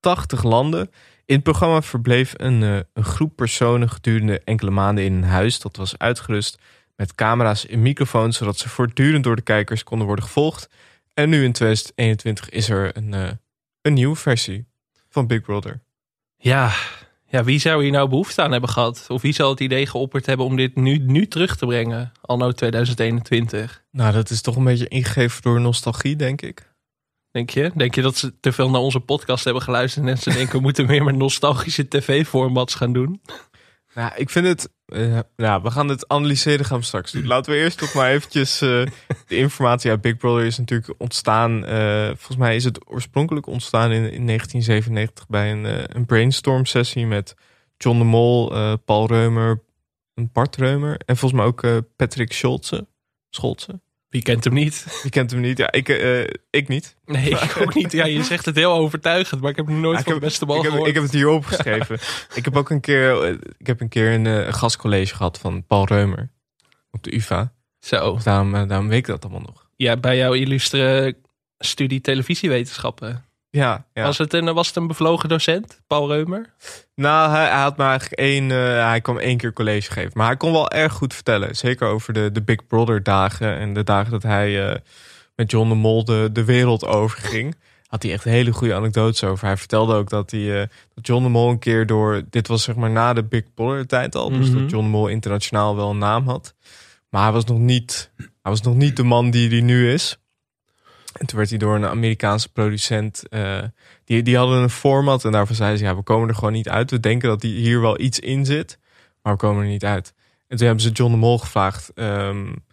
80 0.00 0.42
landen. 0.42 0.90
In 1.24 1.34
het 1.34 1.42
programma 1.42 1.82
verbleef 1.82 2.34
een, 2.36 2.62
uh, 2.62 2.78
een 2.92 3.04
groep 3.04 3.36
personen 3.36 3.90
gedurende 3.90 4.40
enkele 4.44 4.70
maanden 4.70 5.04
in 5.04 5.12
een 5.12 5.24
huis 5.24 5.60
dat 5.60 5.76
was 5.76 5.98
uitgerust 5.98 6.58
met 6.96 7.14
camera's 7.14 7.66
en 7.66 7.82
microfoons, 7.82 8.36
zodat 8.36 8.58
ze 8.58 8.68
voortdurend 8.68 9.24
door 9.24 9.36
de 9.36 9.42
kijkers 9.42 9.82
konden 9.82 10.06
worden 10.06 10.24
gevolgd. 10.24 10.68
En 11.14 11.28
nu 11.28 11.44
in 11.44 11.52
2021 11.52 12.48
is 12.48 12.68
er 12.68 12.96
een, 12.96 13.12
uh, 13.12 13.30
een 13.82 13.92
nieuwe 13.92 14.16
versie 14.16 14.66
van 15.08 15.26
Big 15.26 15.42
Brother. 15.42 15.80
Ja, 16.36 16.72
ja, 17.30 17.44
wie 17.44 17.58
zou 17.58 17.82
hier 17.82 17.92
nou 17.92 18.08
behoefte 18.08 18.42
aan 18.42 18.52
hebben 18.52 18.70
gehad? 18.70 19.06
Of 19.08 19.22
wie 19.22 19.32
zal 19.32 19.50
het 19.50 19.60
idee 19.60 19.86
geopperd 19.86 20.26
hebben 20.26 20.46
om 20.46 20.56
dit 20.56 20.76
nu, 20.76 20.98
nu 20.98 21.26
terug 21.26 21.56
te 21.56 21.66
brengen, 21.66 22.12
anno 22.20 22.52
2021? 22.52 23.84
Nou, 23.90 24.12
dat 24.12 24.30
is 24.30 24.40
toch 24.40 24.56
een 24.56 24.64
beetje 24.64 24.88
ingegeven 24.88 25.42
door 25.42 25.60
nostalgie, 25.60 26.16
denk 26.16 26.42
ik. 26.42 26.68
Denk 27.30 27.50
je? 27.50 27.70
Denk 27.74 27.94
je 27.94 28.02
dat 28.02 28.16
ze 28.16 28.40
te 28.40 28.52
veel 28.52 28.70
naar 28.70 28.80
onze 28.80 29.00
podcast 29.00 29.44
hebben 29.44 29.62
geluisterd 29.62 30.06
en 30.06 30.18
ze 30.18 30.32
denken 30.32 30.56
we 30.56 30.62
moeten 30.62 30.86
meer 30.86 31.04
met 31.04 31.16
nostalgische 31.16 31.88
tv-formats 31.88 32.74
gaan 32.74 32.92
doen? 32.92 33.20
Nou, 34.00 34.12
ik 34.16 34.30
vind 34.30 34.46
het. 34.46 34.70
Uh, 34.86 35.18
ja, 35.36 35.62
we 35.62 35.70
gaan 35.70 35.88
het 35.88 36.08
analyseren, 36.08 36.64
gaan 36.64 36.78
we 36.78 36.84
straks 36.84 37.12
doen. 37.12 37.26
Laten 37.26 37.52
we 37.52 37.58
eerst 37.58 37.78
toch 37.78 37.94
maar 37.94 38.10
eventjes. 38.10 38.62
Uh, 38.62 38.86
de 39.26 39.36
informatie 39.36 39.90
uit 39.90 40.00
Big 40.00 40.16
Brother 40.16 40.44
is 40.44 40.58
natuurlijk 40.58 40.94
ontstaan. 40.98 41.68
Uh, 41.68 42.06
volgens 42.06 42.36
mij 42.36 42.56
is 42.56 42.64
het 42.64 42.90
oorspronkelijk 42.90 43.46
ontstaan 43.46 43.90
in, 43.90 44.12
in 44.12 44.26
1997 44.26 45.28
bij 45.28 45.52
een, 45.52 45.96
een 45.96 46.06
brainstorm 46.06 46.64
sessie 46.64 47.06
met 47.06 47.34
John 47.76 47.98
de 47.98 48.04
Mol, 48.04 48.52
Paul 48.78 49.06
Reumer, 49.06 49.62
Bart 50.14 50.56
Reumer 50.56 51.00
en 51.06 51.16
volgens 51.16 51.40
mij 51.40 51.50
ook 51.50 51.86
Patrick 51.96 52.32
Scholze. 52.32 52.86
Scholze. 53.30 53.80
Wie 54.10 54.22
kent 54.22 54.44
hem 54.44 54.54
niet? 54.54 54.86
Wie 55.02 55.10
kent 55.10 55.30
hem 55.30 55.40
niet? 55.40 55.58
Ja, 55.58 55.72
ik, 55.72 55.88
uh, 55.88 56.26
ik 56.50 56.68
niet. 56.68 56.96
Nee, 57.04 57.30
ik 57.30 57.56
ook 57.60 57.74
niet. 57.74 57.92
Ja, 57.92 58.04
je 58.04 58.24
zegt 58.24 58.44
het 58.44 58.56
heel 58.56 58.72
overtuigend, 58.72 59.40
maar 59.40 59.50
ik 59.50 59.56
heb 59.56 59.68
nog 59.68 59.78
nooit 59.78 59.98
ja, 59.98 60.04
van 60.04 60.14
de 60.14 60.20
beste 60.20 60.46
bal 60.46 60.56
ik 60.56 60.62
gehoord. 60.62 60.80
Heb, 60.80 60.88
ik 60.88 60.94
heb 60.94 61.02
het 61.02 61.12
hier 61.12 61.28
opgeschreven. 61.28 61.98
ik 62.38 62.44
heb 62.44 62.56
ook 62.56 62.70
een 62.70 62.80
keer, 62.80 63.38
ik 63.58 63.66
heb 63.66 63.80
een, 63.80 63.88
keer 63.88 64.12
een, 64.12 64.24
uh, 64.24 64.52
gastcollege 64.52 65.14
gehad 65.14 65.38
van 65.38 65.66
Paul 65.66 65.84
Reumer 65.84 66.30
op 66.90 67.02
de 67.02 67.14
UvA. 67.14 67.52
Zo. 67.78 68.18
Daarom, 68.24 68.54
uh, 68.54 68.68
daarom 68.68 68.88
weet 68.88 68.98
ik 68.98 69.06
dat 69.06 69.22
allemaal 69.22 69.40
nog. 69.40 69.68
Ja, 69.76 69.96
bij 69.96 70.16
jouw 70.16 70.32
illustre 70.32 71.16
studie 71.58 72.00
televisiewetenschappen. 72.00 73.24
Ja, 73.50 73.86
ja. 73.92 74.02
Was, 74.02 74.18
het 74.18 74.32
een, 74.32 74.54
was 74.54 74.66
het 74.66 74.76
een 74.76 74.86
bevlogen 74.86 75.28
docent, 75.28 75.80
Paul 75.86 76.08
Reumer? 76.08 76.54
Nou, 76.94 77.30
hij, 77.30 77.48
hij 77.48 77.60
had 77.60 77.76
maar 77.76 77.88
eigenlijk 77.88 78.20
één. 78.20 78.50
Uh, 78.50 78.58
hij 78.86 79.00
kwam 79.00 79.18
één 79.18 79.36
keer 79.36 79.52
college 79.52 79.92
geven. 79.92 80.10
Maar 80.14 80.26
hij 80.26 80.36
kon 80.36 80.52
wel 80.52 80.70
erg 80.70 80.92
goed 80.92 81.14
vertellen. 81.14 81.56
Zeker 81.56 81.88
over 81.88 82.12
de, 82.12 82.32
de 82.32 82.42
Big 82.42 82.66
Brother 82.66 83.02
dagen. 83.02 83.56
En 83.56 83.74
de 83.74 83.84
dagen 83.84 84.10
dat 84.10 84.22
hij 84.22 84.70
uh, 84.70 84.76
met 85.36 85.50
John 85.50 85.68
de 85.68 85.74
Mol 85.74 86.04
de, 86.04 86.28
de 86.32 86.44
wereld 86.44 86.86
overging. 86.86 87.56
Had 87.86 88.02
hij 88.02 88.12
echt 88.12 88.24
hele 88.24 88.52
goede 88.52 88.74
anekdotes 88.74 89.24
over. 89.24 89.46
Hij 89.46 89.56
vertelde 89.56 89.94
ook 89.94 90.08
dat, 90.08 90.30
hij, 90.30 90.40
uh, 90.40 90.66
dat 90.94 91.06
John 91.06 91.22
de 91.22 91.28
Mol 91.28 91.50
een 91.50 91.58
keer 91.58 91.86
door. 91.86 92.22
Dit 92.30 92.48
was 92.48 92.62
zeg 92.62 92.76
maar 92.76 92.90
na 92.90 93.12
de 93.12 93.24
Big 93.24 93.54
Brother 93.54 93.86
tijd 93.86 94.14
al. 94.14 94.28
Dus 94.28 94.38
mm 94.38 94.52
-hmm. 94.52 94.60
dat 94.60 94.70
John 94.70 94.84
de 94.84 94.90
Mol 94.90 95.08
internationaal 95.08 95.76
wel 95.76 95.90
een 95.90 95.98
naam 95.98 96.28
had. 96.28 96.54
Maar 97.08 97.22
hij 97.22 97.32
was 97.32 97.44
nog 97.44 97.58
niet, 97.58 98.10
hij 98.16 98.28
was 98.42 98.60
nog 98.60 98.74
niet 98.74 98.96
de 98.96 99.02
man 99.02 99.30
die 99.30 99.48
hij 99.48 99.60
nu 99.60 99.92
is. 99.92 100.18
En 101.12 101.26
toen 101.26 101.38
werd 101.38 101.50
hij 101.50 101.58
door 101.58 101.74
een 101.74 101.86
Amerikaanse 101.86 102.52
producent. 102.52 103.22
Uh, 103.30 103.62
die, 104.04 104.22
die 104.22 104.36
hadden 104.36 104.62
een 104.62 104.70
format. 104.70 105.24
En 105.24 105.32
daarvan 105.32 105.56
zeiden 105.56 105.78
ze: 105.78 105.84
ja, 105.84 105.96
we 105.96 106.02
komen 106.02 106.28
er 106.28 106.34
gewoon 106.34 106.52
niet 106.52 106.68
uit. 106.68 106.90
We 106.90 107.00
denken 107.00 107.28
dat 107.28 107.42
hier 107.42 107.80
wel 107.80 108.00
iets 108.00 108.18
in 108.18 108.44
zit. 108.44 108.78
Maar 109.22 109.32
we 109.32 109.38
komen 109.38 109.62
er 109.62 109.68
niet 109.68 109.84
uit. 109.84 110.14
En 110.48 110.56
toen 110.56 110.66
hebben 110.66 110.84
ze 110.84 110.90
John 110.90 111.12
de 111.12 111.18
Mol 111.18 111.38
gevraagd. 111.38 111.90
Um, 111.94 112.64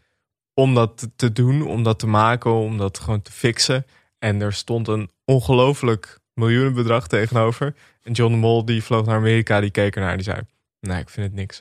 om 0.54 0.74
dat 0.74 1.10
te 1.16 1.32
doen, 1.32 1.68
om 1.68 1.84
dat 1.84 2.00
te 2.00 2.08
maken, 2.08 2.52
om 2.52 2.78
dat 2.78 3.00
gewoon 3.00 3.22
te 3.22 3.32
fixen. 3.32 3.86
En 4.20 4.42
er 4.42 4.54
stond 4.54 4.88
een 4.88 5.10
ongelooflijk 5.26 6.20
miljoenenbedrag 6.34 7.08
tegenover. 7.08 7.76
En 8.02 8.12
John 8.12 8.32
de 8.32 8.38
Mol 8.38 8.66
die 8.66 8.84
vloog 8.84 9.06
naar 9.06 9.16
Amerika, 9.16 9.60
die 9.60 9.72
keek 9.72 9.96
ernaar. 9.96 10.16
Die 10.16 10.24
zei: 10.24 10.42
Nee, 10.80 11.00
ik 11.00 11.10
vind 11.10 11.28
het 11.28 11.36
niks. 11.36 11.60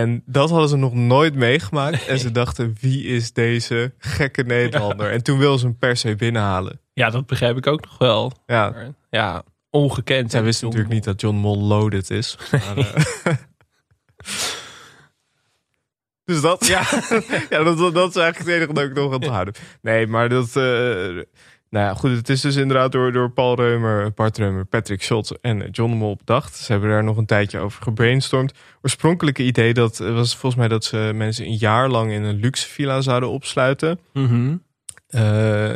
En 0.00 0.22
dat 0.26 0.50
hadden 0.50 0.68
ze 0.68 0.76
nog 0.76 0.94
nooit 0.94 1.34
meegemaakt. 1.34 1.98
Nee. 1.98 2.06
En 2.06 2.18
ze 2.18 2.30
dachten, 2.30 2.76
wie 2.80 3.04
is 3.04 3.32
deze 3.32 3.92
gekke 3.98 4.42
Nederlander? 4.42 5.06
Ja. 5.06 5.12
En 5.12 5.22
toen 5.22 5.38
wilden 5.38 5.58
ze 5.58 5.66
hem 5.66 5.76
per 5.76 5.96
se 5.96 6.16
binnenhalen. 6.16 6.80
Ja, 6.92 7.10
dat 7.10 7.26
begrijp 7.26 7.56
ik 7.56 7.66
ook 7.66 7.84
nog 7.84 7.98
wel. 7.98 8.32
Ja, 8.46 8.70
maar, 8.70 8.88
ja 9.10 9.42
ongekend. 9.70 10.30
Zij 10.30 10.42
wisten 10.42 10.66
natuurlijk 10.66 10.94
niet 10.94 11.04
dat 11.04 11.20
John 11.20 11.36
Mol 11.36 11.62
loaded 11.62 12.10
is. 12.10 12.38
Maar, 12.50 12.78
uh, 12.78 12.94
dus 16.24 16.40
dat, 16.40 16.66
ja, 16.66 16.82
ja 17.50 17.62
dat, 17.62 17.94
dat, 17.94 18.08
is 18.08 18.22
eigenlijk 18.22 18.38
het 18.38 18.48
enige 18.48 18.72
dat 18.72 18.84
ik 18.84 18.94
nog 18.94 19.12
aan 19.12 19.20
te 19.20 19.30
houden. 19.30 19.54
Nee, 19.82 20.06
maar 20.06 20.28
dat... 20.28 20.56
Uh, 20.56 21.22
nou 21.70 21.86
ja, 21.86 21.94
goed, 21.94 22.10
het 22.10 22.28
is 22.28 22.40
dus 22.40 22.56
inderdaad 22.56 22.92
door, 22.92 23.12
door 23.12 23.30
Paul 23.30 23.54
Reumer, 23.54 24.12
Bart 24.12 24.38
Reumer, 24.38 24.64
Patrick 24.64 25.02
Schultz 25.02 25.30
en 25.40 25.70
John 25.70 25.90
de 25.90 25.96
Mol 25.96 26.16
bedacht. 26.16 26.56
Ze 26.56 26.72
hebben 26.72 26.90
daar 26.90 27.04
nog 27.04 27.16
een 27.16 27.26
tijdje 27.26 27.58
over 27.58 27.82
gebrainstormd. 27.82 28.52
Oorspronkelijke 28.82 29.42
idee 29.42 29.74
dat, 29.74 29.98
was 29.98 30.30
volgens 30.30 30.54
mij 30.54 30.68
dat 30.68 30.84
ze 30.84 31.10
mensen 31.14 31.44
een 31.44 31.56
jaar 31.56 31.88
lang 31.88 32.10
in 32.10 32.22
een 32.22 32.40
luxe 32.40 32.68
villa 32.68 33.00
zouden 33.00 33.28
opsluiten. 33.28 34.00
Mm 34.12 34.26
-hmm. 34.26 34.62
uh, 35.08 35.20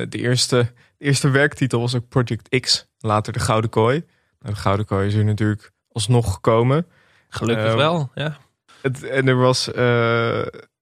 de, 0.08 0.18
eerste, 0.18 0.72
de 0.96 1.04
eerste 1.04 1.30
werktitel 1.30 1.80
was 1.80 1.94
ook 1.94 2.08
Project 2.08 2.60
X, 2.60 2.88
later 2.98 3.32
de 3.32 3.40
Gouden 3.40 3.70
Kooi. 3.70 4.04
Nou, 4.38 4.54
de 4.54 4.60
Gouden 4.60 4.86
Kooi 4.86 5.06
is 5.06 5.14
er 5.14 5.24
natuurlijk 5.24 5.72
alsnog 5.88 6.32
gekomen. 6.32 6.86
Gelukkig 7.28 7.66
uh, 7.66 7.74
wel, 7.74 8.10
ja. 8.14 8.36
Het, 8.82 9.02
en 9.02 9.28
er 9.28 9.36
was, 9.36 9.68
uh, 9.68 9.74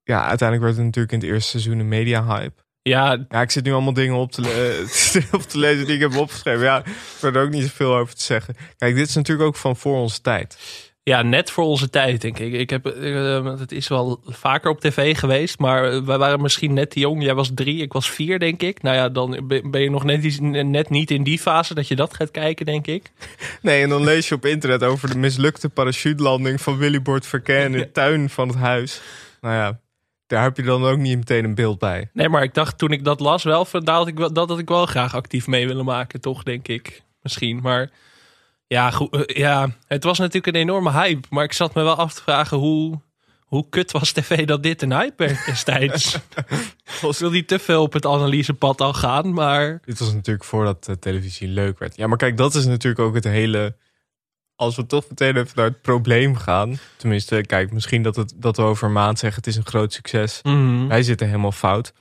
ja, 0.03 0.25
uiteindelijk 0.27 0.61
werd 0.61 0.77
het 0.77 0.85
natuurlijk 0.85 1.13
in 1.13 1.19
het 1.19 1.29
eerste 1.29 1.51
seizoen 1.51 1.79
een 1.79 1.89
media 1.89 2.25
hype. 2.25 2.63
Ja, 2.83 3.27
ja, 3.29 3.41
ik 3.41 3.51
zit 3.51 3.65
nu 3.65 3.73
allemaal 3.73 3.93
dingen 3.93 4.17
op 4.17 4.33
te, 4.33 4.41
le 4.41 4.87
op 5.39 5.43
te 5.43 5.59
lezen 5.59 5.87
die 5.87 5.95
ik 5.95 6.01
heb 6.01 6.17
opgeschreven. 6.17 6.65
Ja, 6.65 6.79
ik 6.79 6.93
heb 7.21 7.35
er 7.35 7.43
ook 7.43 7.51
niet 7.51 7.63
zoveel 7.63 7.97
over 7.97 8.15
te 8.15 8.23
zeggen. 8.23 8.57
Kijk, 8.77 8.95
dit 8.95 9.09
is 9.09 9.15
natuurlijk 9.15 9.49
ook 9.49 9.57
van 9.57 9.77
voor 9.77 9.97
onze 9.97 10.21
tijd. 10.21 10.59
Ja, 11.03 11.23
net 11.23 11.51
voor 11.51 11.65
onze 11.65 11.91
tijd, 11.91 12.21
denk 12.21 12.39
ik. 12.39 12.53
ik 12.53 12.71
heb, 12.71 12.87
uh, 12.97 13.59
het 13.59 13.73
is 13.73 13.89
wel 13.89 14.21
vaker 14.25 14.71
op 14.71 14.81
tv 14.81 15.19
geweest, 15.19 15.59
maar 15.59 16.05
wij 16.05 16.19
waren 16.19 16.41
misschien 16.41 16.73
net 16.73 16.91
te 16.91 17.01
jong. 17.01 17.23
Jij 17.23 17.35
was 17.35 17.51
drie, 17.55 17.83
ik 17.83 17.93
was 17.93 18.11
vier, 18.11 18.39
denk 18.39 18.63
ik. 18.63 18.83
Nou 18.83 18.97
ja, 18.97 19.09
dan 19.09 19.47
ben 19.47 19.81
je 19.81 19.91
nog 19.91 20.05
net, 20.05 20.41
net 20.41 20.91
niet 20.91 21.11
in 21.11 21.23
die 21.23 21.39
fase 21.39 21.75
dat 21.75 21.89
je 21.89 21.97
dat 21.97 22.15
gaat 22.15 22.31
kijken, 22.31 22.67
denk 22.67 22.87
ik. 22.87 23.11
Nee, 23.63 23.83
en 23.83 23.89
dan 23.89 24.05
lees 24.05 24.29
je 24.29 24.35
op 24.35 24.47
internet 24.47 24.83
over 24.83 25.09
de 25.09 25.19
mislukte 25.19 25.69
parachutelanding 25.69 26.61
van 26.61 26.77
Willy 26.77 27.03
Bord 27.03 27.27
Verkeer 27.27 27.65
in 27.65 27.73
de 27.73 27.93
tuin 28.01 28.31
van 28.31 28.49
het 28.49 28.57
huis. 28.57 29.01
Nou 29.41 29.55
ja, 29.55 29.81
daar 30.31 30.43
heb 30.43 30.57
je 30.57 30.63
dan 30.63 30.85
ook 30.85 30.99
niet 30.99 31.17
meteen 31.17 31.45
een 31.45 31.55
beeld 31.55 31.79
bij. 31.79 32.11
Nee, 32.13 32.29
maar 32.29 32.43
ik 32.43 32.55
dacht 32.55 32.79
toen 32.79 32.91
ik 32.91 33.05
dat 33.05 33.21
las 33.21 33.43
wel, 33.43 33.67
dat 33.71 34.07
ik 34.07 34.19
wel, 34.19 34.33
dat 34.33 34.49
had 34.49 34.59
ik 34.59 34.69
wel 34.69 34.87
graag 34.87 35.15
actief 35.15 35.47
mee 35.47 35.67
willen 35.67 35.85
maken, 35.85 36.21
toch, 36.21 36.43
denk 36.43 36.69
ik. 36.69 37.03
Misschien, 37.23 37.61
maar 37.63 37.91
ja, 38.67 38.91
goed, 38.91 39.33
ja, 39.37 39.69
het 39.87 40.05
was 40.05 40.19
natuurlijk 40.19 40.47
een 40.47 40.63
enorme 40.63 40.93
hype. 40.93 41.29
Maar 41.31 41.45
ik 41.45 41.53
zat 41.53 41.75
me 41.75 41.83
wel 41.83 41.97
af 41.97 42.15
te 42.15 42.23
vragen 42.23 42.59
hoe, 42.59 43.01
hoe 43.41 43.69
kut 43.69 43.91
was 43.91 44.13
tv 44.13 44.47
dat 44.47 44.63
dit 44.63 44.83
een 44.83 44.93
hype 44.93 45.25
werd 45.25 45.47
destijds. 45.47 46.15
ik 47.03 47.17
wil 47.19 47.31
niet 47.31 47.49
te 47.49 47.59
veel 47.59 47.83
op 47.83 47.93
het 47.93 48.07
analysepad 48.07 48.81
al 48.81 48.93
gaan, 48.93 49.33
maar... 49.33 49.81
Dit 49.85 49.99
was 49.99 50.13
natuurlijk 50.13 50.45
voordat 50.45 50.85
de 50.85 50.99
televisie 50.99 51.49
leuk 51.49 51.79
werd. 51.79 51.97
Ja, 51.97 52.07
maar 52.07 52.19
kijk, 52.19 52.37
dat 52.37 52.55
is 52.55 52.67
natuurlijk 52.67 53.01
ook 53.01 53.15
het 53.15 53.25
hele 53.25 53.77
als 54.61 54.77
we 54.77 54.87
toch 54.87 55.05
meteen 55.09 55.37
even 55.37 55.53
naar 55.55 55.65
het 55.65 55.81
probleem 55.81 56.37
gaan. 56.37 56.79
Tenminste, 56.97 57.45
kijk, 57.47 57.73
misschien 57.73 58.03
dat, 58.03 58.17
het, 58.17 58.33
dat 58.37 58.57
we 58.57 58.63
over 58.63 58.87
een 58.87 58.93
maand 58.93 59.19
zeggen... 59.19 59.39
het 59.39 59.51
is 59.51 59.57
een 59.57 59.67
groot 59.67 59.93
succes. 59.93 60.41
Mm 60.43 60.53
-hmm. 60.53 60.89
Wij 60.89 61.03
zitten 61.03 61.27
helemaal 61.27 61.53
fout. 61.53 61.93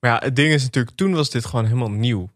Maar 0.00 0.10
ja, 0.10 0.18
het 0.24 0.36
ding 0.36 0.52
is 0.52 0.62
natuurlijk... 0.62 0.96
toen 0.96 1.14
was 1.14 1.30
dit 1.30 1.44
gewoon 1.44 1.64
helemaal 1.64 1.90
nieuw. 1.90 2.30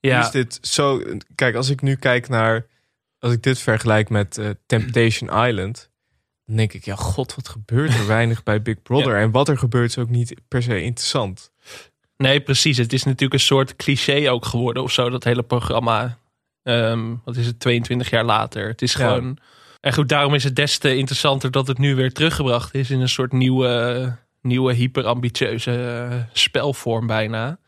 Ja. 0.00 0.20
Is 0.20 0.30
dit 0.30 0.58
zo... 0.62 1.02
Kijk, 1.34 1.54
als 1.54 1.68
ik 1.68 1.82
nu 1.82 1.94
kijk 1.94 2.28
naar... 2.28 2.66
als 3.18 3.32
ik 3.32 3.42
dit 3.42 3.58
vergelijk 3.58 4.08
met 4.08 4.38
uh, 4.38 4.50
Temptation 4.66 5.46
Island... 5.46 5.90
dan 6.46 6.56
denk 6.56 6.72
ik, 6.72 6.84
ja 6.84 6.94
god, 6.94 7.34
wat 7.34 7.48
gebeurt 7.48 7.94
er 7.94 8.06
weinig 8.06 8.42
bij 8.42 8.62
Big 8.62 8.82
Brother? 8.88 9.16
Ja. 9.16 9.22
En 9.22 9.30
wat 9.30 9.48
er 9.48 9.58
gebeurt 9.58 9.90
is 9.90 9.98
ook 9.98 10.10
niet 10.10 10.34
per 10.48 10.62
se 10.62 10.82
interessant. 10.82 11.52
Nee, 12.16 12.40
precies. 12.40 12.76
Het 12.76 12.92
is 12.92 13.04
natuurlijk 13.04 13.32
een 13.32 13.46
soort 13.46 13.76
cliché 13.76 14.30
ook 14.30 14.44
geworden 14.44 14.82
of 14.82 14.92
zo, 14.92 15.10
dat 15.10 15.24
hele 15.24 15.42
programma. 15.42 16.18
Um, 16.62 17.20
wat 17.24 17.36
is 17.36 17.46
het, 17.46 17.60
22 17.60 18.10
jaar 18.10 18.24
later. 18.24 18.68
Het 18.68 18.82
is 18.82 18.94
gewoon. 18.94 19.38
En 19.80 19.92
goed, 19.92 20.08
daarom 20.08 20.34
is 20.34 20.44
het 20.44 20.56
des 20.56 20.78
te 20.78 20.96
interessanter 20.96 21.50
dat 21.50 21.66
het 21.66 21.78
nu 21.78 21.94
weer 21.94 22.12
teruggebracht 22.12 22.74
is 22.74 22.90
in 22.90 23.00
een 23.00 23.08
soort 23.08 23.32
nieuwe, 23.32 24.16
nieuwe 24.40 24.72
hyperambitieuze 24.74 26.06
uh, 26.10 26.16
spelvorm 26.32 27.06
bijna. 27.06 27.58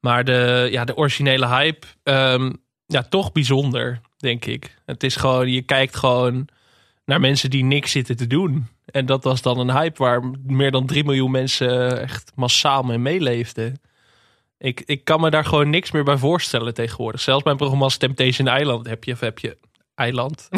Maar 0.00 0.24
de, 0.24 0.68
ja, 0.70 0.84
de 0.84 0.96
originele 0.96 1.46
hype, 1.46 1.86
um, 2.02 2.56
ja, 2.86 3.02
toch 3.02 3.32
bijzonder, 3.32 4.00
denk 4.16 4.44
ik. 4.44 4.76
Het 4.84 5.02
is 5.02 5.16
gewoon, 5.16 5.50
je 5.50 5.62
kijkt 5.62 5.96
gewoon 5.96 6.48
naar 7.04 7.20
mensen 7.20 7.50
die 7.50 7.64
niks 7.64 7.90
zitten 7.90 8.16
te 8.16 8.26
doen. 8.26 8.66
En 8.84 9.06
dat 9.06 9.24
was 9.24 9.42
dan 9.42 9.58
een 9.58 9.72
hype 9.72 10.02
waar 10.02 10.22
meer 10.46 10.70
dan 10.70 10.86
3 10.86 11.04
miljoen 11.04 11.30
mensen 11.30 12.00
echt 12.00 12.32
massaal 12.34 12.82
mee 12.82 12.98
meeleefden. 12.98 13.80
Ik, 14.58 14.82
ik 14.86 15.04
kan 15.04 15.20
me 15.20 15.30
daar 15.30 15.44
gewoon 15.44 15.70
niks 15.70 15.90
meer 15.90 16.04
bij 16.04 16.16
voorstellen 16.16 16.74
tegenwoordig. 16.74 17.20
Zelfs 17.20 17.44
mijn 17.44 17.56
programma's 17.56 17.96
Temptation 17.96 18.58
Island 18.58 18.86
heb 18.86 19.04
je, 19.04 19.12
of 19.12 19.20
heb 19.20 19.38
je 19.38 19.56
Eiland. 19.94 20.48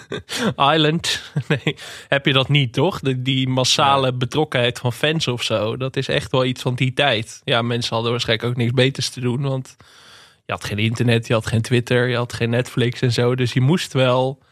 Island. 0.74 1.22
Nee, 1.48 1.76
heb 2.08 2.26
je 2.26 2.32
dat 2.32 2.48
niet, 2.48 2.72
toch? 2.72 3.00
De, 3.00 3.22
die 3.22 3.48
massale 3.48 4.12
betrokkenheid 4.12 4.78
van 4.78 4.92
fans 4.92 5.28
of 5.28 5.42
zo. 5.42 5.76
Dat 5.76 5.96
is 5.96 6.08
echt 6.08 6.30
wel 6.30 6.44
iets 6.44 6.62
van 6.62 6.74
die 6.74 6.92
tijd. 6.92 7.40
Ja, 7.44 7.62
mensen 7.62 7.94
hadden 7.94 8.10
waarschijnlijk 8.10 8.48
ook 8.48 8.56
niks 8.56 8.72
beters 8.72 9.08
te 9.08 9.20
doen. 9.20 9.42
Want 9.42 9.76
je 10.44 10.52
had 10.52 10.64
geen 10.64 10.78
internet, 10.78 11.26
je 11.26 11.32
had 11.32 11.46
geen 11.46 11.62
Twitter, 11.62 12.08
je 12.08 12.16
had 12.16 12.32
geen 12.32 12.50
Netflix 12.50 13.00
en 13.00 13.12
zo. 13.12 13.34
Dus 13.34 13.52
je 13.52 13.60
moest 13.60 13.92
wel 13.92 14.42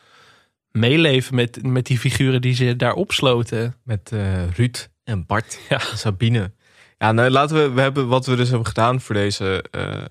meeleven 0.70 1.34
met, 1.34 1.62
met 1.62 1.86
die 1.86 1.98
figuren 1.98 2.40
die 2.40 2.54
ze 2.54 2.76
daar 2.76 2.94
opsloten. 2.94 3.76
Met 3.84 4.12
eh, 4.12 4.50
Ruud 4.50 4.88
en 5.04 5.26
Bart 5.26 5.58
Ja. 5.68 5.80
en 5.90 5.98
Sabine. 5.98 6.52
Ja, 6.98 7.12
nou 7.12 7.30
laten 7.30 7.56
we, 7.56 7.70
we 7.70 7.80
hebben 7.80 8.08
wat 8.08 8.26
we 8.26 8.36
dus 8.36 8.48
hebben 8.48 8.66
gedaan 8.66 9.00
voor 9.00 9.14
deze 9.14 9.64
eh, 9.70 10.04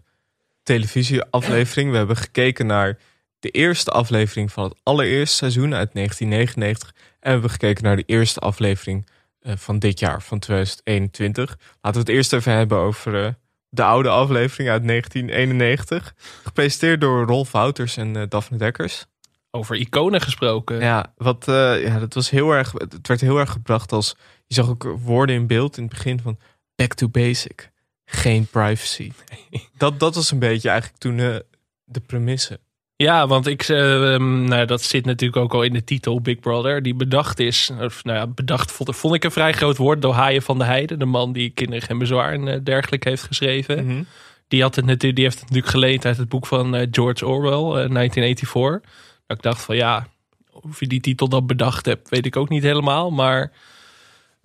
televisieaflevering. 0.64 1.92
We 1.92 1.98
hebben 1.98 2.18
gekeken 2.18 2.66
naar 2.66 2.98
de 3.40 3.50
eerste 3.50 3.92
aflevering 3.92 4.52
van 4.52 4.64
het 4.64 4.74
allereerste 4.84 5.36
seizoen 5.36 5.76
uit 5.76 5.94
1999. 5.94 6.90
En 6.90 7.04
we 7.20 7.30
hebben 7.30 7.50
gekeken 7.50 7.84
naar 7.84 7.96
de 7.96 8.04
eerste 8.06 8.40
aflevering 8.40 9.08
eh, 9.40 9.54
van 9.58 9.80
dit 9.80 10.00
jaar, 10.00 10.22
van 10.22 10.40
2021. 10.40 11.58
Laten 11.82 12.02
we 12.02 12.08
het 12.08 12.18
eerst 12.18 12.34
even 12.34 12.54
hebben 12.54 12.78
over 12.78 13.26
eh, 13.26 13.32
de 13.70 13.84
oude 13.84 14.10
aflevering 14.10 14.70
uit 14.70 14.88
1991. 14.88 16.14
Gepresenteerd 16.44 17.02
door 17.02 17.26
Rolf 17.26 17.52
Wouters 17.52 17.98
en 17.98 18.30
Daphne 18.30 18.58
Dekkers. 18.58 19.06
Over 19.52 19.76
iconen 19.76 20.22
gesproken. 20.22 20.80
Ja, 20.80 21.14
wat, 21.18 21.44
ja, 21.46 22.00
dat 22.00 22.14
was 22.14 22.30
heel 22.30 22.52
erg. 22.52 22.72
Het 22.72 23.08
werd 23.08 23.22
heel 23.22 23.40
erg 23.40 23.52
gebracht 23.52 23.92
als. 23.92 24.16
Je 24.48 24.54
zag 24.54 24.70
ook 24.70 24.96
woorden 25.00 25.36
in 25.36 25.48
beeld 25.48 25.78
in 25.78 25.84
het 25.84 25.94
begin 25.94 26.20
van. 26.20 26.38
Back 26.76 26.94
to 26.94 27.10
basic. 27.10 27.72
Geen 28.06 28.46
privacy. 28.46 29.12
Dat, 29.78 30.00
dat 30.00 30.16
was 30.16 30.32
een 30.32 30.40
beetje 30.40 30.70
eigenlijk 30.70 31.00
toen 31.00 31.20
eh, 31.20 31.36
de 31.84 32.00
premisse. 32.00 32.60
Ja, 32.96 33.28
want 33.28 33.48
ik, 33.48 33.62
eh, 33.62 34.14
ehm, 34.14 34.44
nou, 34.44 34.66
dat 34.66 34.82
zit 34.82 35.06
natuurlijk 35.06 35.42
ook 35.42 35.54
al 35.54 35.64
in 35.64 35.74
de 35.74 35.84
titel 35.84 36.22
Big 36.22 36.40
Brother. 36.40 36.82
Die 36.82 36.96
bedacht 36.96 37.40
is, 37.40 37.72
of, 37.80 38.04
nou 38.04 38.18
ja, 38.18 38.28
bedacht 38.28 38.72
vond, 38.72 38.96
vond 38.96 39.16
ik 39.16 39.24
een 39.24 39.32
vrij 39.32 39.54
groot 39.54 39.78
woord 39.78 40.02
door 40.02 40.14
Haaien 40.14 40.42
van 40.42 40.58
de 40.58 40.64
Heide. 40.64 40.98
De 40.98 41.06
man 41.06 41.34
die 41.34 41.50
Kinderen 41.50 41.82
geen 41.82 41.98
bezwaar 41.98 42.34
en 42.34 42.48
eh, 42.48 42.60
dergelijke 42.64 43.10
heeft 43.10 43.24
geschreven. 43.24 43.86
Mhm. 43.86 44.04
Die, 44.48 44.62
had 44.62 44.76
het 44.76 44.86
natuurlijk, 44.86 45.16
die 45.16 45.24
heeft 45.24 45.40
het 45.40 45.50
natuurlijk 45.50 45.74
geleend 45.74 46.06
uit 46.06 46.18
het 46.18 46.30
boek 46.30 46.48
van 46.48 46.88
George 46.92 47.26
Orwell, 47.26 47.84
eh, 47.84 47.90
1984. 47.90 48.92
Dat 49.28 49.38
ik 49.38 49.44
dacht 49.44 49.62
van 49.62 49.76
ja, 49.76 50.08
of 50.52 50.80
je 50.80 50.88
die 50.88 51.02
titel 51.02 51.30
dan 51.30 51.46
bedacht 51.46 51.86
hebt, 51.86 52.10
weet 52.10 52.26
ik 52.26 52.36
ook 52.36 52.50
niet 52.50 52.64
helemaal. 52.64 53.12
Maar 53.12 53.52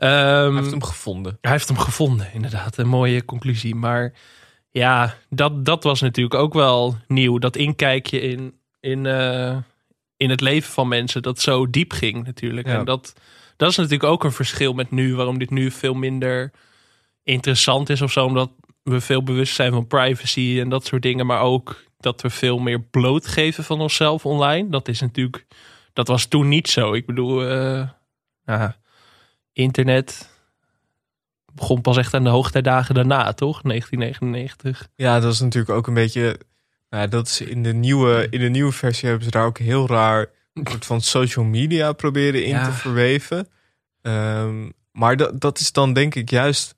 Hij 0.07 0.50
heeft 0.52 0.71
hem 0.71 0.83
gevonden. 0.83 1.38
hij 1.40 1.50
heeft 1.50 1.69
hem 1.69 1.78
gevonden, 1.78 2.33
inderdaad. 2.33 2.76
Een 2.76 2.88
mooie 2.88 3.25
conclusie. 3.25 3.75
Maar 3.75 4.12
ja, 4.71 5.14
dat, 5.31 5.64
dat 5.64 5.83
was 5.83 6.00
natuurlijk 6.00 6.35
ook 6.35 6.55
wel 6.55 6.97
nieuw. 7.07 7.38
Dat 7.38 7.57
inkijkje 7.57 8.21
in, 8.21 8.55
in, 8.81 9.07
eh, 9.07 9.57
in 10.17 10.31
het 10.31 10.40
leven 10.40 10.73
van 10.73 10.88
mensen, 10.88 11.23
dat 11.23 11.40
zo 11.40 11.71
diep 11.71 11.93
ging 11.93 12.25
natuurlijk. 12.25 12.67
Ja. 12.67 12.78
En 12.78 12.85
dat, 12.85 13.14
dat 13.57 13.71
is 13.71 13.76
natuurlijk 13.76 14.11
ook 14.11 14.25
een 14.25 14.33
verschil 14.33 14.73
met 14.73 14.90
nu, 14.90 15.14
waarom 15.14 15.38
dit 15.38 15.50
nu 15.50 15.71
veel 15.71 15.95
minder 15.95 16.52
interessant 17.23 17.90
is 17.90 18.02
of 18.02 18.12
zo. 18.12 18.25
Omdat 18.25 18.50
we 18.83 19.00
veel 19.00 19.23
bewust 19.23 19.55
zijn 19.55 19.73
van 19.73 19.87
privacy 19.87 20.57
en 20.61 20.69
dat 20.69 20.87
soort 20.87 21.02
dingen. 21.02 21.26
Maar 21.26 21.40
ook 21.40 21.85
dat 21.97 22.23
we 22.23 22.31
veel 22.31 22.59
meer 22.59 22.81
blootgeven 22.81 23.64
van 23.64 23.81
onszelf 23.81 24.26
online. 24.26 24.69
Dat 24.69 24.88
is 24.88 25.00
natuurlijk, 25.00 25.47
dat 25.93 26.09
was 26.09 26.26
toen 26.26 26.49
niet 26.49 26.69
zo. 26.69 26.93
Ik 26.93 27.07
bedoel, 27.07 27.49
eh, 27.49 27.88
nou, 28.45 28.73
internet 29.58 30.28
begon 31.54 31.80
pas 31.80 31.96
echt 31.96 32.14
aan 32.14 32.24
de 32.24 32.30
hoogtijdagen 32.30 32.94
daarna, 32.94 33.32
toch? 33.32 33.62
1999. 33.62 34.88
Ja, 34.94 35.14
dat 35.14 35.22
was 35.24 35.40
natuurlijk 35.40 35.72
ook 35.76 35.86
een 35.86 35.94
beetje. 35.94 36.38
Nou, 36.90 37.08
dat 37.08 37.26
is 37.26 37.40
in 37.40 37.62
de 37.62 37.72
nieuwe, 37.74 38.26
in 38.30 38.40
de 38.40 38.48
nieuwe 38.48 38.72
versie 38.72 39.08
hebben 39.08 39.24
ze 39.24 39.30
daar 39.30 39.44
ook 39.44 39.58
heel 39.58 39.86
raar. 39.86 40.26
Een 40.54 40.66
soort 40.70 40.86
van 40.86 41.00
social 41.00 41.44
media 41.44 41.92
proberen 41.92 42.44
in 42.44 42.48
Ja. 42.54 42.64
te 42.64 42.72
verweven. 42.72 43.49
Ehm, 44.02 44.68
maar 44.92 45.16
dat, 45.16 45.40
dat 45.40 45.58
is 45.58 45.73
dan 45.73 45.92
denk 45.92 46.14
ik 46.14 46.30
juist. 46.30 46.75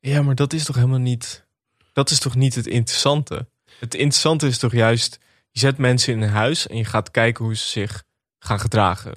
Ja, 0.00 0.22
maar 0.22 0.34
dat 0.34 0.52
is 0.52 0.64
toch 0.64 0.76
helemaal 0.76 0.98
niet. 0.98 1.44
Dat 1.92 2.10
is 2.10 2.18
toch 2.18 2.34
niet 2.34 2.54
het 2.54 2.66
interessante. 2.66 3.46
Het 3.78 3.94
interessante 3.94 4.46
is 4.46 4.58
toch 4.58 4.72
juist. 4.72 5.18
Je 5.50 5.58
zet 5.58 5.78
mensen 5.78 6.12
in 6.12 6.22
een 6.22 6.28
huis 6.28 6.66
en 6.66 6.76
je 6.76 6.84
gaat 6.84 7.10
kijken 7.10 7.44
hoe 7.44 7.56
ze 7.56 7.66
zich 7.66 8.02
gaan 8.38 8.60
gedragen. 8.60 9.14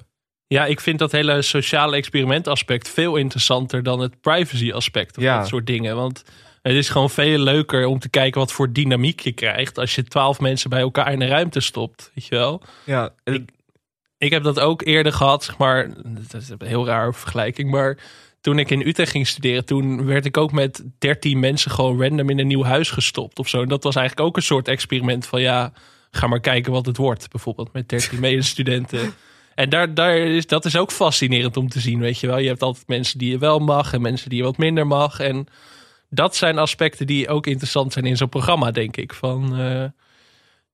Ja, 0.48 0.66
ik 0.66 0.80
vind 0.80 0.98
dat 0.98 1.12
hele 1.12 1.42
sociale 1.42 1.96
experimentaspect 1.96 2.88
veel 2.88 3.16
interessanter 3.16 3.82
dan 3.82 4.00
het 4.00 4.20
privacy 4.20 4.72
aspect 4.72 5.16
of 5.16 5.22
Ja. 5.22 5.38
dat 5.38 5.48
soort 5.48 5.66
dingen. 5.66 5.96
Want 5.96 6.22
het 6.62 6.74
is 6.74 6.88
gewoon 6.88 7.10
veel 7.10 7.38
leuker 7.38 7.86
om 7.86 7.98
te 7.98 8.08
kijken 8.08 8.40
wat 8.40 8.52
voor 8.52 8.72
dynamiek 8.72 9.20
je 9.20 9.32
krijgt 9.32 9.78
als 9.78 9.94
je 9.94 10.04
twaalf 10.04 10.40
mensen 10.40 10.70
bij 10.70 10.80
elkaar 10.80 11.12
in 11.12 11.20
een 11.22 11.28
ruimte 11.28 11.60
stopt, 11.60 12.10
weet 12.14 12.26
je 12.26 12.34
wel. 12.34 12.62
Ja, 12.84 13.10
Ik- 13.24 13.50
Ik 14.18 14.30
heb 14.30 14.42
dat 14.42 14.60
ook 14.60 14.82
eerder 14.82 15.12
gehad, 15.12 15.44
zeg 15.44 15.58
maar. 15.58 15.88
Dat 16.04 16.42
is 16.42 16.48
een 16.48 16.66
heel 16.66 16.86
raar 16.86 17.14
vergelijking, 17.14 17.70
maar 17.70 17.98
toen 18.40 18.58
ik 18.58 18.70
in 18.70 18.86
Utrecht 18.86 19.10
ging 19.10 19.26
studeren, 19.26 19.64
toen 19.64 20.04
werd 20.06 20.24
ik 20.24 20.36
ook 20.36 20.52
met 20.52 20.84
13 20.98 21.38
mensen 21.40 21.70
gewoon 21.70 22.02
random 22.02 22.30
in 22.30 22.38
een 22.38 22.46
nieuw 22.46 22.64
huis 22.64 22.90
gestopt 22.90 23.38
of 23.38 23.48
zo. 23.48 23.62
En 23.62 23.68
dat 23.68 23.82
was 23.82 23.96
eigenlijk 23.96 24.28
ook 24.28 24.36
een 24.36 24.42
soort 24.42 24.68
experiment 24.68 25.26
van 25.26 25.40
ja, 25.40 25.72
ga 26.10 26.26
maar 26.26 26.40
kijken 26.40 26.72
wat 26.72 26.86
het 26.86 26.96
wordt. 26.96 27.30
Bijvoorbeeld 27.30 27.72
met 27.72 27.88
13 27.88 28.20
medestudenten. 28.30 29.14
En 29.58 29.68
daar, 29.68 29.94
daar 29.94 30.16
is, 30.16 30.46
dat 30.46 30.64
is 30.64 30.76
ook 30.76 30.92
fascinerend 30.92 31.56
om 31.56 31.68
te 31.68 31.80
zien, 31.80 31.98
weet 32.00 32.18
je 32.20 32.26
wel. 32.26 32.38
Je 32.38 32.48
hebt 32.48 32.62
altijd 32.62 32.86
mensen 32.86 33.18
die 33.18 33.30
je 33.30 33.38
wel 33.38 33.58
mag 33.58 33.92
en 33.92 34.00
mensen 34.00 34.28
die 34.28 34.38
je 34.38 34.44
wat 34.44 34.56
minder 34.56 34.86
mag. 34.86 35.20
En 35.20 35.46
dat 36.10 36.36
zijn 36.36 36.58
aspecten 36.58 37.06
die 37.06 37.28
ook 37.28 37.46
interessant 37.46 37.92
zijn 37.92 38.06
in 38.06 38.16
zo'n 38.16 38.28
programma, 38.28 38.70
denk 38.70 38.96
ik. 38.96 39.14
Van, 39.14 39.58
eh, 39.58 39.84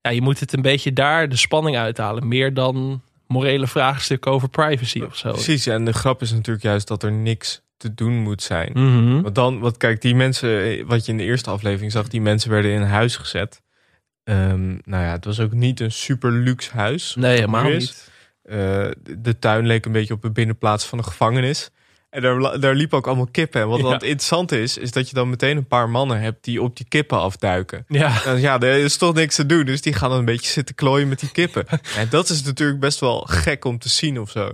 ja, 0.01 0.09
je 0.09 0.21
moet 0.21 0.39
het 0.39 0.53
een 0.53 0.61
beetje 0.61 0.93
daar 0.93 1.29
de 1.29 1.35
spanning 1.35 1.77
uithalen. 1.77 2.27
Meer 2.27 2.53
dan 2.53 3.01
morele 3.27 3.67
vraagstukken 3.67 4.31
over 4.31 4.49
privacy 4.49 5.01
of 5.01 5.15
zo. 5.15 5.31
precies. 5.31 5.67
En 5.67 5.85
de 5.85 5.93
grap 5.93 6.21
is 6.21 6.31
natuurlijk 6.31 6.65
juist 6.65 6.87
dat 6.87 7.03
er 7.03 7.11
niks 7.11 7.61
te 7.77 7.93
doen 7.93 8.13
moet 8.13 8.43
zijn. 8.43 8.71
Mhm. 8.73 9.21
Want 9.21 9.35
dan, 9.35 9.59
wat 9.59 9.77
kijk, 9.77 10.01
die 10.01 10.15
mensen, 10.15 10.85
wat 10.87 11.05
je 11.05 11.11
in 11.11 11.17
de 11.17 11.23
eerste 11.23 11.49
aflevering 11.49 11.91
zag, 11.91 12.07
die 12.07 12.21
mensen 12.21 12.49
werden 12.49 12.71
in 12.71 12.81
een 12.81 12.87
huis 12.87 13.15
gezet. 13.15 13.61
Ehm, 14.23 14.67
nou 14.67 15.03
ja, 15.03 15.11
het 15.11 15.25
was 15.25 15.39
ook 15.39 15.53
niet 15.53 15.79
een 15.79 15.91
super 15.91 16.31
luxe 16.31 16.71
huis. 16.73 17.15
Nee, 17.15 17.35
helemaal 17.35 17.69
niet. 17.69 18.13
Eh, 18.49 18.87
de- 19.17 19.39
tuin 19.39 19.65
leek 19.67 19.85
een 19.85 19.91
beetje 19.91 20.13
op 20.13 20.21
de 20.21 20.31
binnenplaats 20.31 20.85
van 20.85 20.97
een 20.97 21.03
gevangenis. 21.03 21.69
En 22.09 22.21
daar, 22.21 22.59
daar 22.59 22.75
liepen 22.75 22.97
ook 22.97 23.07
allemaal 23.07 23.27
kippen. 23.31 23.61
En 23.61 23.67
wat 23.67 23.79
Ja. 23.79 23.91
interessante 23.91 24.61
is, 24.61 24.77
is 24.77 24.91
dat 24.91 25.09
je 25.09 25.15
dan 25.15 25.29
meteen 25.29 25.57
een 25.57 25.67
paar 25.67 25.89
mannen 25.89 26.19
hebt 26.21 26.43
die 26.43 26.61
op 26.61 26.77
die 26.77 26.85
kippen 26.89 27.19
afduiken. 27.19 27.85
Ja, 27.87 28.25
En 28.25 28.39
ja, 28.39 28.59
er 28.59 28.77
is 28.77 28.97
toch 28.97 29.13
niks 29.13 29.35
te 29.35 29.45
doen, 29.45 29.65
dus 29.65 29.81
die 29.81 29.93
gaan 29.93 30.09
dan 30.09 30.19
een 30.19 30.25
beetje 30.25 30.51
zitten 30.51 30.75
klooien 30.75 31.07
met 31.07 31.19
die 31.19 31.31
kippen. 31.31 31.65
En 31.97 32.07
dat 32.09 32.29
is 32.29 32.43
natuurlijk 32.43 32.79
best 32.79 32.99
wel 32.99 33.19
gek 33.29 33.65
om 33.65 33.79
te 33.79 33.89
zien 33.89 34.19
of 34.19 34.29
zo. 34.29 34.51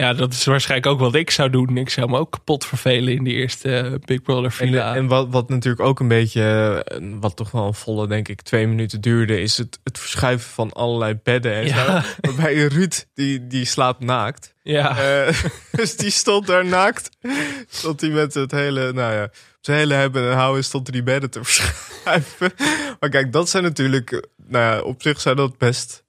Ja, 0.00 0.12
dat 0.14 0.32
is 0.32 0.44
waarschijnlijk 0.44 0.92
ook 0.92 0.98
wat 1.00 1.14
ik 1.14 1.30
zou 1.30 1.50
doen. 1.50 1.76
Ik 1.76 1.90
zou 1.90 2.10
me 2.10 2.18
ook 2.18 2.30
kapot 2.32 2.64
vervelen 2.64 3.14
in 3.14 3.24
die 3.24 3.34
eerste 3.34 3.76
eh, 3.76 3.92
Big 4.04 4.22
Brother 4.22 4.44
En, 4.44 4.52
villa. 4.52 4.94
en 4.94 5.06
wat, 5.06 5.26
wat 5.30 5.48
natuurlijk 5.48 5.82
ook 5.82 6.00
een 6.00 6.08
beetje, 6.08 6.42
eh, 6.86 6.98
wat 7.20 7.36
toch 7.36 7.50
wel 7.50 7.66
een 7.66 7.74
volle, 7.74 8.06
denk 8.08 8.28
ik, 8.28 8.42
twee 8.42 8.66
minuten 8.66 9.00
duurde, 9.00 9.40
is 9.40 9.56
het, 9.58 9.78
het 9.84 9.98
verschuiven 9.98 10.50
van 10.50 10.72
allerlei 10.72 11.18
bedden 11.22 11.54
en 11.54 11.66
Ja. 11.66 12.02
zo. 12.02 12.08
Waarbij 12.30 12.54
Ruud, 12.66 13.04
die, 13.14 13.46
die 13.46 13.64
slaapt 13.64 14.00
naakt. 14.04 14.54
ja. 14.62 14.98
Eh, 14.98 15.42
dus 15.72 15.96
die 15.96 16.10
stond 16.10 16.46
daar 16.46 16.66
naakt. 16.66 17.08
Stond 17.68 18.00
hij 18.00 18.10
met 18.10 18.34
het 18.34 18.50
hele, 18.50 18.92
nou 18.92 19.12
ja, 19.14 19.30
zijn 19.60 19.78
hele 19.78 19.94
hebben 19.94 20.30
en 20.30 20.36
houden 20.36 20.64
stond 20.64 20.86
hij 20.86 20.96
die 20.96 21.04
bedden 21.12 21.30
te 21.30 21.44
verschuiven. 21.44 22.52
Maar 23.00 23.10
kijk, 23.10 23.32
dat 23.32 23.48
zijn 23.48 23.62
natuurlijk, 23.62 24.26
nou 24.46 24.64
ja, 24.74 24.80
op 24.82 25.02
zich 25.02 25.20
zijn 25.20 25.36
dat 25.36 25.58
best... 25.58 26.04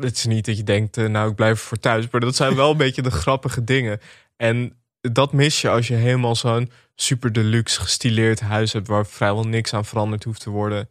Het 0.00 0.16
is 0.16 0.26
niet 0.26 0.44
dat 0.44 0.56
je 0.56 0.64
denkt, 0.64 0.96
eh, 0.96 1.06
nou 1.06 1.30
ik 1.30 1.36
blijf 1.36 1.60
voor 1.60 1.78
thuis. 1.78 2.06
Maar 2.10 2.20
dat 2.20 2.36
zijn 2.36 2.54
wel 2.54 2.70
een 2.70 2.76
beetje 2.76 3.02
de 3.02 3.10
grappige 3.10 3.64
dingen. 3.64 4.00
En 4.36 4.76
dat 5.00 5.32
mis 5.32 5.60
je 5.60 5.68
als 5.70 5.88
je 5.88 5.94
helemaal 5.94 6.34
zo'n 6.36 6.70
super 6.94 7.32
deluxe 7.32 7.80
gestileerd 7.80 8.40
huis 8.40 8.72
hebt... 8.72 8.88
waar 8.88 9.06
vrijwel 9.06 9.44
niks 9.44 9.74
aan 9.74 9.84
veranderd 9.84 10.24
hoeft 10.24 10.40
te 10.40 10.50
worden. 10.50 10.88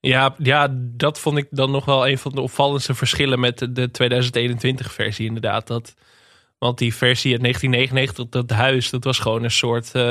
Ja, 0.00 0.34
ja, 0.38 0.68
dat 0.76 1.18
vond 1.20 1.38
ik 1.38 1.46
dan 1.50 1.70
nog 1.70 1.84
wel 1.84 2.08
een 2.08 2.18
van 2.18 2.32
de 2.32 2.40
opvallendste 2.40 2.94
verschillen 2.94 3.40
met 3.40 3.58
de, 3.58 3.72
de 3.72 3.88
2021-versie, 3.88 5.26
inderdaad. 5.26 5.66
Dat, 5.66 5.94
want 6.58 6.78
die 6.78 6.94
versie 6.94 7.32
uit 7.32 7.40
1999, 7.40 8.28
dat, 8.28 8.58
huis, 8.58 8.90
dat 8.90 9.04
was 9.04 9.18
gewoon 9.18 9.44
een 9.44 9.50
soort. 9.50 9.94
eh, 9.94 10.02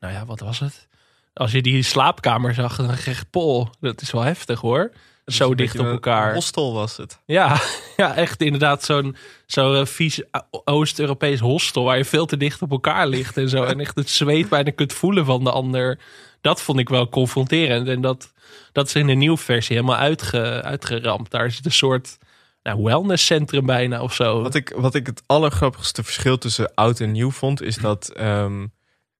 nou 0.00 0.12
ja, 0.12 0.26
wat 0.26 0.40
was 0.40 0.58
het? 0.58 0.88
Als 1.32 1.52
je 1.52 1.62
die 1.62 1.82
slaapkamer 1.82 2.54
zag, 2.54 2.76
dan 2.76 2.86
dacht 2.86 3.04
je 3.04 3.14
pol, 3.30 3.68
dat 3.80 4.00
is 4.00 4.10
wel 4.10 4.22
heftig 4.22 4.60
hoor. 4.60 4.92
Zo 5.28 5.50
Een 5.50 5.56
dicht 5.56 5.78
op 5.78 5.84
een 5.84 5.90
elkaar. 5.90 6.34
hostel 6.34 6.72
was 6.72 6.96
het. 6.96 7.18
Ja, 7.24 7.60
ja, 7.96 8.14
echt 8.14 8.42
inderdaad 8.42 8.84
zo'n 8.84 9.16
zo'n 9.46 9.76
eh, 9.76 9.84
vies 9.84 10.22
Oost-Europees 10.50 11.40
hostel 11.40 11.84
waar 11.84 11.96
je 11.96 12.04
veel 12.04 12.26
te 12.26 12.36
dicht 12.36 12.62
op 12.62 12.70
elkaar 12.70 13.06
ligt 13.06 13.36
en 13.36 13.48
zo. 13.48 13.62
En 13.62 13.80
echt 13.80 13.96
het 13.96 14.10
zweet 14.10 14.48
bijna 14.48 14.70
kunt 14.70 14.92
voelen 14.92 15.24
van 15.24 15.44
de 15.44 15.50
ander. 15.50 15.98
Dat 16.40 16.62
vond 16.62 16.78
ik 16.78 16.88
wel 16.88 17.08
confronterend. 17.08 17.88
En 17.88 18.00
dat, 18.00 18.32
dat 18.72 18.86
is 18.86 18.94
in 18.94 19.06
de 19.06 19.14
nieuwe 19.14 19.36
versie 19.36 19.76
helemaal 19.76 19.98
uitge, 19.98 20.62
uitgeramd. 20.62 21.30
Daar 21.30 21.46
is 21.46 21.60
een 21.62 21.72
soort 21.72 22.18
nou, 22.62 22.82
wellnesscentrum 22.82 23.66
bijna 23.66 24.02
of 24.02 24.14
zo. 24.14 24.42
Wat 24.42 24.54
ik, 24.54 24.72
wat 24.76 24.94
ik 24.94 25.06
het 25.06 25.22
allergrappigste 25.26 26.04
verschil 26.04 26.38
tussen 26.38 26.74
oud 26.74 27.00
en 27.00 27.12
nieuw 27.12 27.30
vond, 27.30 27.62
is 27.62 27.76
dat 27.76 28.08
ehm, 28.08 28.66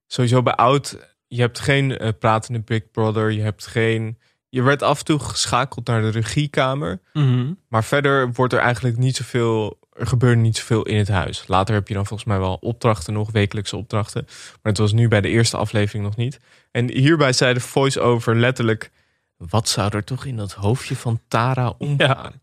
sowieso 0.07 0.41
bij 0.43 0.55
oud, 0.55 0.97
je 1.27 1.41
hebt 1.41 1.59
geen 1.59 1.97
eh, 1.97 2.09
pratende 2.19 2.59
Big 2.59 2.91
Brother, 2.91 3.31
je 3.31 3.41
hebt 3.41 3.67
geen. 3.67 4.17
Je 4.49 4.61
werd 4.61 4.83
af 4.83 4.99
en 4.99 5.05
toe 5.05 5.19
geschakeld 5.19 5.87
naar 5.87 6.01
de 6.01 6.09
regiekamer. 6.09 6.99
Mhm. 7.13 7.53
Maar 7.67 7.83
verder 7.83 8.33
wordt 8.33 8.53
er 8.53 8.59
eigenlijk 8.59 8.97
niet 8.97 9.15
zoveel 9.15 9.79
er 9.99 10.07
gebeurde 10.07 10.41
niet 10.41 10.57
zoveel 10.57 10.83
in 10.83 10.97
het 10.97 11.07
huis. 11.07 11.43
Later 11.47 11.73
heb 11.75 11.87
je 11.87 11.93
dan 11.93 12.05
volgens 12.05 12.29
mij 12.29 12.39
wel 12.39 12.57
opdrachten 12.61 13.13
nog, 13.13 13.31
wekelijkse 13.31 13.77
opdrachten. 13.77 14.23
Maar 14.27 14.71
het 14.71 14.77
was 14.77 14.93
nu 14.93 15.07
bij 15.07 15.21
de 15.21 15.29
eerste 15.29 15.57
aflevering 15.57 16.03
nog 16.03 16.15
niet. 16.15 16.39
En 16.71 16.91
hierbij 16.91 17.33
zei 17.33 17.53
de 17.53 17.59
voice-over 17.59 18.35
letterlijk... 18.35 18.91
Wat 19.37 19.69
zou 19.69 19.95
er 19.95 20.03
toch 20.03 20.25
in 20.25 20.35
dat 20.35 20.53
hoofdje 20.53 20.95
van 20.95 21.19
Tara 21.27 21.73
omgaan? 21.77 22.41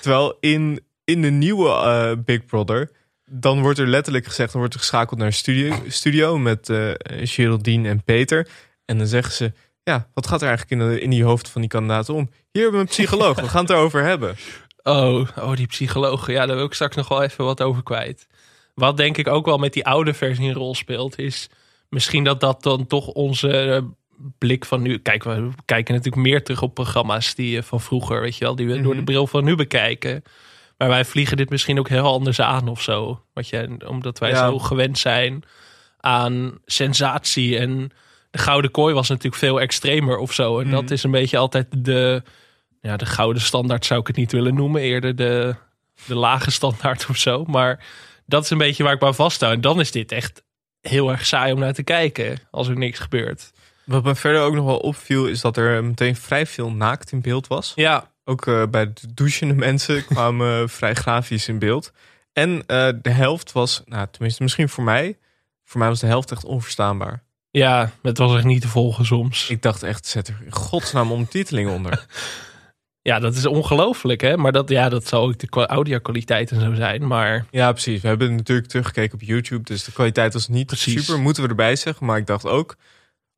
Terwijl 0.00 0.36
in, 0.40 0.80
in 1.04 1.22
de 1.22 1.30
nieuwe 1.30 1.68
eh, 1.68 2.12
Big 2.24 2.44
Brother... 2.44 2.90
dan 3.30 3.60
wordt 3.60 3.78
er 3.78 3.86
letterlijk 3.86 4.24
gezegd... 4.24 4.50
dan 4.52 4.60
wordt 4.60 4.74
er 4.74 4.80
geschakeld 4.80 5.20
naar 5.20 5.32
studio, 5.32 5.74
studio 5.88 6.38
met 6.38 6.68
eh 6.68 6.90
Geraldine 7.06 7.88
en 7.88 8.02
Peter. 8.02 8.48
En 8.84 8.98
dan 8.98 9.06
zeggen 9.06 9.32
ze... 9.32 9.52
Ja, 9.84 10.08
wat 10.14 10.26
gaat 10.26 10.42
er 10.42 10.48
eigenlijk 10.48 10.80
in, 10.82 10.88
de, 10.88 11.00
in 11.00 11.10
die 11.10 11.24
hoofd 11.24 11.48
van 11.48 11.60
die 11.60 11.70
kandidaten 11.70 12.14
om? 12.14 12.30
Hier 12.52 12.62
hebben 12.62 12.80
we 12.80 12.86
een 12.86 12.92
psycholoog, 12.92 13.40
we 13.40 13.48
gaan 13.48 13.60
het 13.62 13.70
erover 13.70 14.02
hebben. 14.02 14.36
Oh, 14.86 15.28
oh, 15.38 15.52
die 15.56 15.66
psychologen. 15.66 16.32
Ja, 16.32 16.46
daar 16.46 16.56
wil 16.56 16.64
ik 16.64 16.72
straks 16.74 16.96
nog 16.96 17.08
wel 17.08 17.22
even 17.22 17.44
wat 17.44 17.62
over 17.62 17.82
kwijt. 17.82 18.26
Wat 18.74 18.96
denk 18.96 19.16
ik 19.16 19.28
ook 19.28 19.46
wel 19.46 19.58
met 19.58 19.72
die 19.72 19.86
oude 19.86 20.14
versie 20.14 20.48
een 20.48 20.54
rol 20.54 20.74
speelt, 20.74 21.18
is 21.18 21.48
misschien 21.88 22.24
dat 22.24 22.40
dat 22.40 22.62
dan 22.62 22.86
toch 22.86 23.06
onze 23.08 23.50
eh, 23.58 23.82
blik 24.38 24.64
van 24.64 24.82
nu. 24.82 24.98
Kijk, 24.98 25.24
we 25.24 25.48
kijken 25.64 25.94
natuurlijk 25.94 26.22
meer 26.22 26.42
terug 26.44 26.62
op 26.62 26.74
programma's 26.74 27.34
die 27.34 27.56
eh, 27.58 27.62
van 27.62 27.80
vroeger, 27.80 28.20
weet 28.20 28.36
je 28.36 28.44
wel, 28.44 28.54
die 28.56 28.66
we 28.66 28.72
door 28.80 28.90
de 28.90 28.94
Mhm. 28.96 29.04
bril 29.04 29.26
van 29.26 29.44
nu 29.44 29.54
bekijken. 29.54 30.22
Maar 30.78 30.88
wij 30.88 31.04
vliegen 31.04 31.36
dit 31.36 31.50
misschien 31.50 31.78
ook 31.78 31.88
heel 31.88 32.12
anders 32.12 32.40
aan 32.40 32.68
of 32.68 32.82
zo. 32.82 33.22
Wat 33.34 33.48
je, 33.48 33.76
omdat 33.86 34.18
wij 34.18 34.30
Ja. 34.30 34.46
zo 34.48 34.58
gewend 34.58 34.98
zijn 34.98 35.42
aan 36.00 36.58
sensatie. 36.64 37.58
En 37.58 37.90
de 38.34 38.40
gouden 38.40 38.70
kooi 38.70 38.94
was 38.94 39.08
natuurlijk 39.08 39.36
veel 39.36 39.60
extremer 39.60 40.16
of 40.18 40.32
zo. 40.32 40.58
En 40.58 40.66
Mhm. 40.66 40.74
dat 40.74 40.90
is 40.90 41.02
een 41.02 41.10
beetje 41.10 41.36
altijd 41.38 41.66
de, 41.84 42.22
ja, 42.80 42.96
de 42.96 43.06
gouden 43.06 43.42
standaard 43.42 43.84
zou 43.84 44.00
ik 44.00 44.06
het 44.06 44.16
niet 44.16 44.32
willen 44.32 44.54
noemen. 44.54 44.80
Eerder 44.80 45.16
de, 45.16 45.54
de 46.06 46.14
lage 46.14 46.50
standaard 46.50 47.06
of 47.10 47.16
zo. 47.16 47.44
Maar 47.44 47.84
dat 48.26 48.44
is 48.44 48.50
een 48.50 48.58
beetje 48.58 48.82
waar 48.82 48.92
ik 48.92 49.00
me 49.00 49.06
aan 49.06 49.14
vasthoud. 49.14 49.52
En 49.52 49.60
dan 49.60 49.80
is 49.80 49.90
dit 49.90 50.12
echt 50.12 50.42
heel 50.80 51.10
erg 51.10 51.26
saai 51.26 51.52
om 51.52 51.58
naar 51.58 51.72
te 51.72 51.82
kijken. 51.82 52.38
Als 52.50 52.68
er 52.68 52.76
niks 52.76 52.98
gebeurt. 52.98 53.52
Wat 53.84 54.04
me 54.04 54.14
verder 54.14 54.42
ook 54.42 54.54
nog 54.54 54.64
wel 54.64 54.78
opviel... 54.78 55.26
is 55.26 55.40
dat 55.40 55.56
er 55.56 55.84
meteen 55.84 56.16
vrij 56.16 56.46
veel 56.46 56.70
naakt 56.70 57.12
in 57.12 57.20
beeld 57.20 57.46
was. 57.46 57.72
Ja, 57.74 58.12
Ook 58.24 58.46
eh, 58.46 58.62
bij 58.70 58.92
de 58.92 59.14
douchende 59.14 59.54
mensen 59.54 60.04
kwamen 60.14 60.62
eh, 60.62 60.68
vrij 60.68 60.94
grafisch 60.94 61.48
in 61.48 61.58
beeld. 61.58 61.92
En 62.32 62.62
eh, 62.66 62.88
de 63.02 63.10
helft 63.10 63.52
was, 63.52 63.82
nou, 63.86 64.06
tenminste 64.10 64.42
misschien 64.42 64.68
voor 64.68 64.84
mij... 64.84 65.18
voor 65.64 65.78
mij 65.80 65.88
was 65.88 66.00
de 66.00 66.06
helft 66.06 66.30
echt 66.32 66.44
onverstaanbaar. 66.44 67.22
Ja, 67.58 67.90
het 68.02 68.18
was 68.18 68.34
echt 68.34 68.44
niet 68.44 68.60
te 68.60 68.68
volgen 68.68 69.04
soms. 69.04 69.50
Ik 69.50 69.62
dacht 69.62 69.82
echt, 69.82 70.06
zet 70.06 70.28
er 70.28 70.36
in 70.44 70.52
godsnaam 70.52 71.12
ondertiteling 71.12 71.70
onder. 71.70 72.04
Ja, 73.02 73.18
dat 73.18 73.34
is 73.34 73.46
ongelooflijk 73.46 74.20
hè. 74.20 74.36
Maar 74.36 74.52
dat, 74.52 74.68
ja, 74.68 74.88
dat 74.88 75.06
zal 75.06 75.22
ook 75.26 75.38
de 75.38 75.48
kwa- 75.48 75.66
audio-kwaliteit 75.66 76.50
en 76.50 76.60
zo 76.60 76.74
zijn. 76.74 77.06
Maar 77.06 77.46
Ja, 77.50 77.72
precies. 77.72 78.00
We 78.00 78.08
hebben 78.08 78.34
natuurlijk 78.34 78.68
teruggekeken 78.68 79.14
op 79.14 79.20
YouTube. 79.22 79.62
Dus 79.64 79.84
de 79.84 79.92
kwaliteit 79.92 80.32
was 80.32 80.48
niet 80.48 80.66
Precies. 80.66 81.04
super, 81.04 81.20
moeten 81.22 81.42
we 81.42 81.48
erbij 81.48 81.76
zeggen. 81.76 82.06
Maar 82.06 82.16
ik 82.18 82.26
dacht 82.26 82.46
ook, 82.46 82.76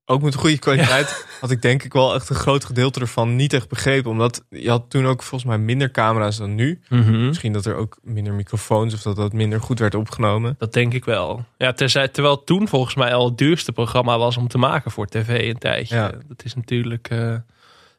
ook 0.06 0.22
met 0.22 0.34
goede 0.34 0.58
kwaliteit... 0.58 1.26
had 1.40 1.50
ik 1.50 1.62
denk 1.62 1.82
ik 1.82 1.92
wel 1.92 2.14
echt 2.14 2.28
een 2.28 2.36
groot 2.36 2.64
gedeelte 2.64 3.00
ervan 3.00 3.36
niet 3.36 3.52
echt 3.52 3.68
begrepen. 3.68 4.10
Omdat 4.10 4.44
je 4.50 4.70
had 4.70 4.90
toen 4.90 5.06
ook 5.06 5.22
volgens 5.22 5.50
mij 5.50 5.58
minder 5.58 5.90
camera's 5.90 6.36
dan 6.36 6.54
nu. 6.54 6.80
Misschien 6.88 7.52
dat 7.52 7.66
er 7.66 7.74
ook 7.74 7.98
minder 8.02 8.32
microfoons... 8.32 8.94
of 8.94 9.02
dat 9.02 9.16
dat 9.16 9.32
minder 9.32 9.60
goed 9.60 9.78
werd 9.78 9.94
opgenomen. 9.94 10.54
Dat 10.58 10.72
denk 10.72 10.94
ik 10.94 11.04
wel. 11.04 11.44
Ja, 11.58 11.72
terzij, 11.72 12.08
terwijl 12.08 12.44
toen 12.44 12.68
volgens 12.68 12.94
mij 12.94 13.14
al 13.14 13.24
het 13.24 13.38
duurste 13.38 13.72
programma 13.72 14.18
was 14.18 14.36
om 14.36 14.48
te 14.48 14.58
maken 14.58 14.90
voor 14.90 15.06
tv 15.06 15.48
een 15.48 15.58
tijdje. 15.58 15.94
Ja. 15.94 16.12
Dat 16.28 16.44
is 16.44 16.54
natuurlijk 16.54 17.08
eh, 17.10 17.34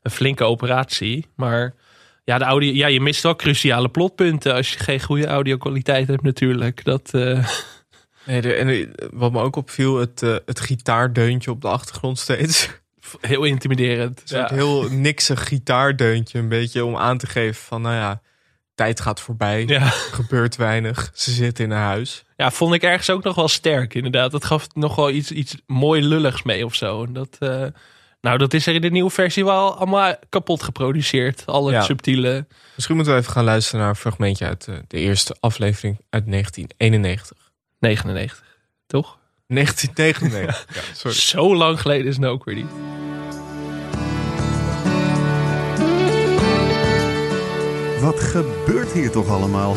een 0.02 0.12
flinke 0.12 0.43
operatie. 0.43 1.28
Maar 1.36 1.74
ja, 2.24 2.38
de 2.38 2.43
audio, 2.43 2.74
ja, 2.74 2.88
je 2.88 3.02
mist 3.02 3.24
wel 3.24 3.36
cruciale 3.36 3.89
plotpunten 3.89 4.54
als 4.54 4.74
je 4.74 4.80
geen 4.80 5.02
goede 5.02 5.28
audio-kwaliteit 5.28 6.08
hebt 6.08 6.22
natuurlijk. 6.24 6.84
Dat, 6.84 7.13
eh, 7.13 7.48
Nee, 8.27 8.41
de, 8.41 8.53
en 8.53 8.91
wat 9.13 9.31
me 9.31 9.41
ook 9.41 9.55
opviel, 9.55 9.95
het, 9.99 10.23
eh, 10.23 10.35
het 10.45 10.59
gitaardeuntje 10.59 11.51
op 11.51 11.61
de 11.61 11.67
achtergrond 11.67 12.19
steeds. 12.19 12.69
heel 13.21 13.43
intimiderend. 13.43 14.21
Een 14.21 14.27
soort 14.27 14.49
Ja. 14.49 14.55
heel 14.55 14.89
niksig 14.91 15.47
gitaardeuntje. 15.47 16.39
Een 16.39 16.49
beetje 16.49 16.85
om 16.85 16.95
aan 16.97 17.17
te 17.17 17.27
geven 17.27 17.61
van, 17.63 17.81
nou 17.81 17.95
ja, 17.95 18.21
tijd 18.75 19.01
gaat 19.01 19.19
voorbij. 19.21 19.63
Ja. 19.65 19.85
Gebeurt 19.89 20.55
weinig. 20.55 21.11
Ze 21.13 21.31
zitten 21.31 21.63
in 21.63 21.71
een 21.71 21.77
huis. 21.77 22.23
ja, 22.35 22.51
vond 22.51 22.73
ik 22.73 22.83
ergens 22.83 23.09
ook 23.09 23.23
nog 23.23 23.35
wel 23.35 23.47
sterk 23.47 23.93
inderdaad. 23.93 24.31
Dat 24.31 24.45
gaf 24.45 24.67
nog 24.73 24.95
wel 24.95 25.09
iets, 25.09 25.31
iets 25.31 25.55
mooi 25.65 26.01
lulligs 26.03 26.43
mee 26.43 26.65
of 26.65 26.75
zo. 26.75 27.11
Dat, 27.11 27.35
eh, 27.39 27.65
nou, 28.21 28.37
dat 28.37 28.53
is 28.53 28.67
er 28.67 28.73
in 28.75 28.81
de 28.81 28.89
nieuwe 28.89 29.09
versie 29.09 29.45
wel 29.45 29.75
allemaal 29.77 30.15
kapot 30.29 30.63
geproduceerd. 30.63 31.43
Alle 31.45 31.71
Ja. 31.71 31.81
subtiele... 31.81 32.47
Misschien 32.75 32.95
moeten 32.95 33.13
we 33.13 33.19
even 33.19 33.31
gaan 33.31 33.43
luisteren 33.43 33.79
naar 33.79 33.89
een 33.89 33.95
fragmentje 33.95 34.45
uit 34.45 34.67
eh, 34.67 34.75
de 34.87 34.97
eerste 34.97 35.35
aflevering 35.39 35.99
uit 36.09 36.25
1991. 36.31 37.46
99, 37.79 38.43
toch? 38.87 39.17
1999. 39.47 40.65
ja, 40.75 40.81
sorry. 40.93 41.17
Zo 41.17 41.55
lang 41.55 41.81
geleden 41.81 42.05
is 42.05 42.13
het 42.13 42.21
nou 42.21 42.33
ook 42.33 42.45
weer 42.45 42.55
niet. 42.55 42.71
Wat 48.01 48.19
gebeurt 48.19 48.91
hier 48.91 49.11
toch 49.11 49.27
allemaal? 49.27 49.75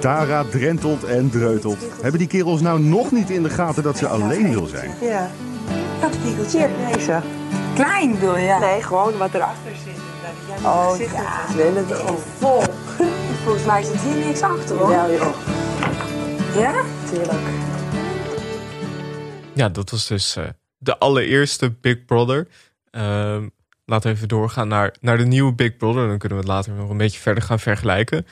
Tara 0.00 0.44
drentelt 0.44 1.04
en 1.04 1.30
dreutelt. 1.30 1.78
Hebben 2.00 2.18
die 2.18 2.28
kerels 2.28 2.60
nou 2.60 2.80
nog 2.80 3.10
niet 3.10 3.30
in 3.30 3.42
de 3.42 3.50
gaten 3.50 3.82
dat 3.82 3.98
ze 3.98 4.08
alleen 4.08 4.50
wil 4.50 4.66
zijn? 4.66 4.94
Ja. 5.00 5.30
Dat 6.00 6.14
spiegeltje. 6.14 6.68
Deze. 6.92 7.20
Klein 7.74 8.12
bedoel 8.12 8.36
je? 8.36 8.56
Nee, 8.60 8.82
gewoon 8.82 9.16
wat 9.16 9.34
erachter 9.34 9.72
zit. 9.84 10.00
Oh 10.64 10.94
ja, 10.98 11.54
willen 11.56 11.86
het 11.86 11.98
gewoon 11.98 12.18
vol. 12.38 12.62
Volgens 13.42 13.64
mij 13.64 13.82
zit 13.82 14.00
hier 14.00 14.26
niks 14.26 14.42
achter 14.42 14.76
hoor. 14.76 14.90
Ja, 14.90 15.10
joh. 15.10 15.36
Ja? 16.54 16.84
Tuurlijk. 17.10 17.48
Ja, 19.54 19.68
dat 19.68 19.90
was 19.90 20.06
dus 20.06 20.36
eh, 20.36 20.48
de 20.78 20.98
allereerste 20.98 21.70
Big 21.70 22.04
Brother. 22.04 22.48
Ehm, 22.90 23.48
laten 23.84 24.10
we 24.10 24.16
even 24.16 24.28
doorgaan 24.28 24.68
naar, 24.68 24.96
naar 25.00 25.16
de 25.16 25.26
nieuwe 25.26 25.54
Big 25.54 25.76
Brother. 25.76 26.08
Dan 26.08 26.18
kunnen 26.18 26.38
we 26.38 26.44
het 26.44 26.52
later 26.52 26.72
nog 26.72 26.90
een 26.90 26.96
beetje 26.96 27.20
verder 27.20 27.42
gaan 27.42 27.60
vergelijken. 27.60 28.26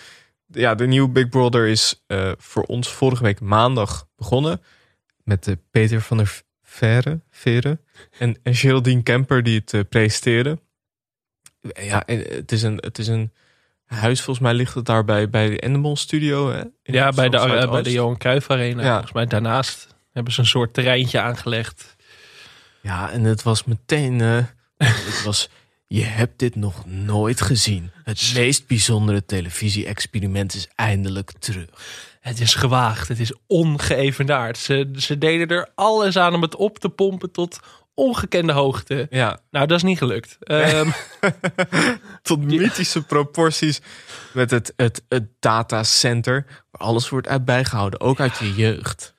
Ja, 0.47 0.75
de 0.75 0.87
nieuwe 0.87 1.09
Big 1.09 1.29
Brother 1.29 1.67
is 1.67 2.05
eh, 2.07 2.33
voor 2.39 2.63
ons 2.63 2.93
vorige 2.93 3.23
week 3.23 3.41
maandag 3.41 4.09
begonnen. 4.17 4.63
Met 5.25 5.45
de 5.45 5.59
Peter 5.71 6.01
van 6.01 6.17
der 6.17 6.43
Verre, 6.63 7.21
Veren 7.31 7.81
en, 8.19 8.37
en 8.43 8.55
Geraldine 8.55 9.03
Kemper 9.03 9.43
die 9.43 9.59
het 9.59 9.75
eh, 9.75 9.81
presenteren. 9.89 10.61
Ja, 11.61 12.07
en 12.07 12.19
het 12.19 12.53
is, 12.53 12.63
een, 12.63 12.77
het 12.77 12.99
is 12.99 13.09
een 13.09 13.33
huis, 13.97 14.21
volgens 14.23 14.47
mij 14.47 14.55
ligt 14.55 14.75
het 14.75 14.85
daar 14.85 15.05
bij, 15.05 15.29
bij 15.31 15.49
de 15.49 15.61
Endemol 15.61 15.97
Studio. 15.97 16.51
Hè? 16.53 16.63
Ja, 16.83 17.13
bij 17.13 17.29
de, 17.29 17.37
eh, 17.39 17.71
bij 17.71 17.83
de 17.83 17.93
Johan 17.93 18.17
Cruijff 18.17 18.51
Arena. 18.51 18.83
Ja. 18.83 18.93
Volgens 18.93 19.13
mij 19.13 19.27
daarnaast 19.27 19.87
hebben 20.13 20.33
ze 20.33 20.41
een 20.41 20.47
soort 20.47 20.75
terreintje 20.75 21.21
aangelegd. 21.21 21.97
Ja, 22.83 23.11
en 23.11 23.25
het 23.25 23.43
was 23.43 23.65
meteen. 23.65 24.21
eh, 24.21 24.45
het 25.07 25.23
was. 25.25 25.49
Je 25.87 26.05
hebt 26.05 26.39
dit 26.39 26.55
nog 26.57 26.87
nooit 26.87 27.41
gezien. 27.41 27.91
Het 28.05 28.33
meest 28.35 28.67
bijzondere 28.67 29.25
televisie-experiment 29.25 30.55
is 30.55 30.69
eindelijk 30.75 31.33
terug. 31.39 31.67
Het 32.21 32.41
is 32.41 32.55
gewaagd, 32.55 33.09
het 33.09 33.21
is 33.21 33.33
ongeëvenaard. 33.47 34.59
Ze, 34.59 34.91
ze 34.97 35.19
deden 35.19 35.49
er 35.49 35.69
alles 35.75 36.17
aan 36.17 36.35
om 36.35 36.43
het 36.43 36.57
op 36.57 36.79
te 36.79 36.89
pompen 36.89 37.31
tot 37.31 37.61
ongekende 38.01 38.53
hoogte. 38.53 39.07
Ja, 39.11 39.41
Nou, 39.51 39.67
dat 39.67 39.77
is 39.77 39.83
niet 39.83 39.99
gelukt. 39.99 40.37
Ehm, 40.41 40.91
tot 42.23 42.45
mythische 42.45 43.03
proporties. 43.03 43.81
Met 44.33 44.51
het, 44.51 44.73
het, 44.77 45.03
het 45.09 45.25
datacenter. 45.41 46.47
Waar 46.71 46.87
alles 46.87 47.09
wordt 47.09 47.29
uit 47.29 47.45
bijgehouden. 47.45 48.01
Ook 48.01 48.21
uit 48.21 48.39
je 48.39 48.55
jeugd. 48.55 49.15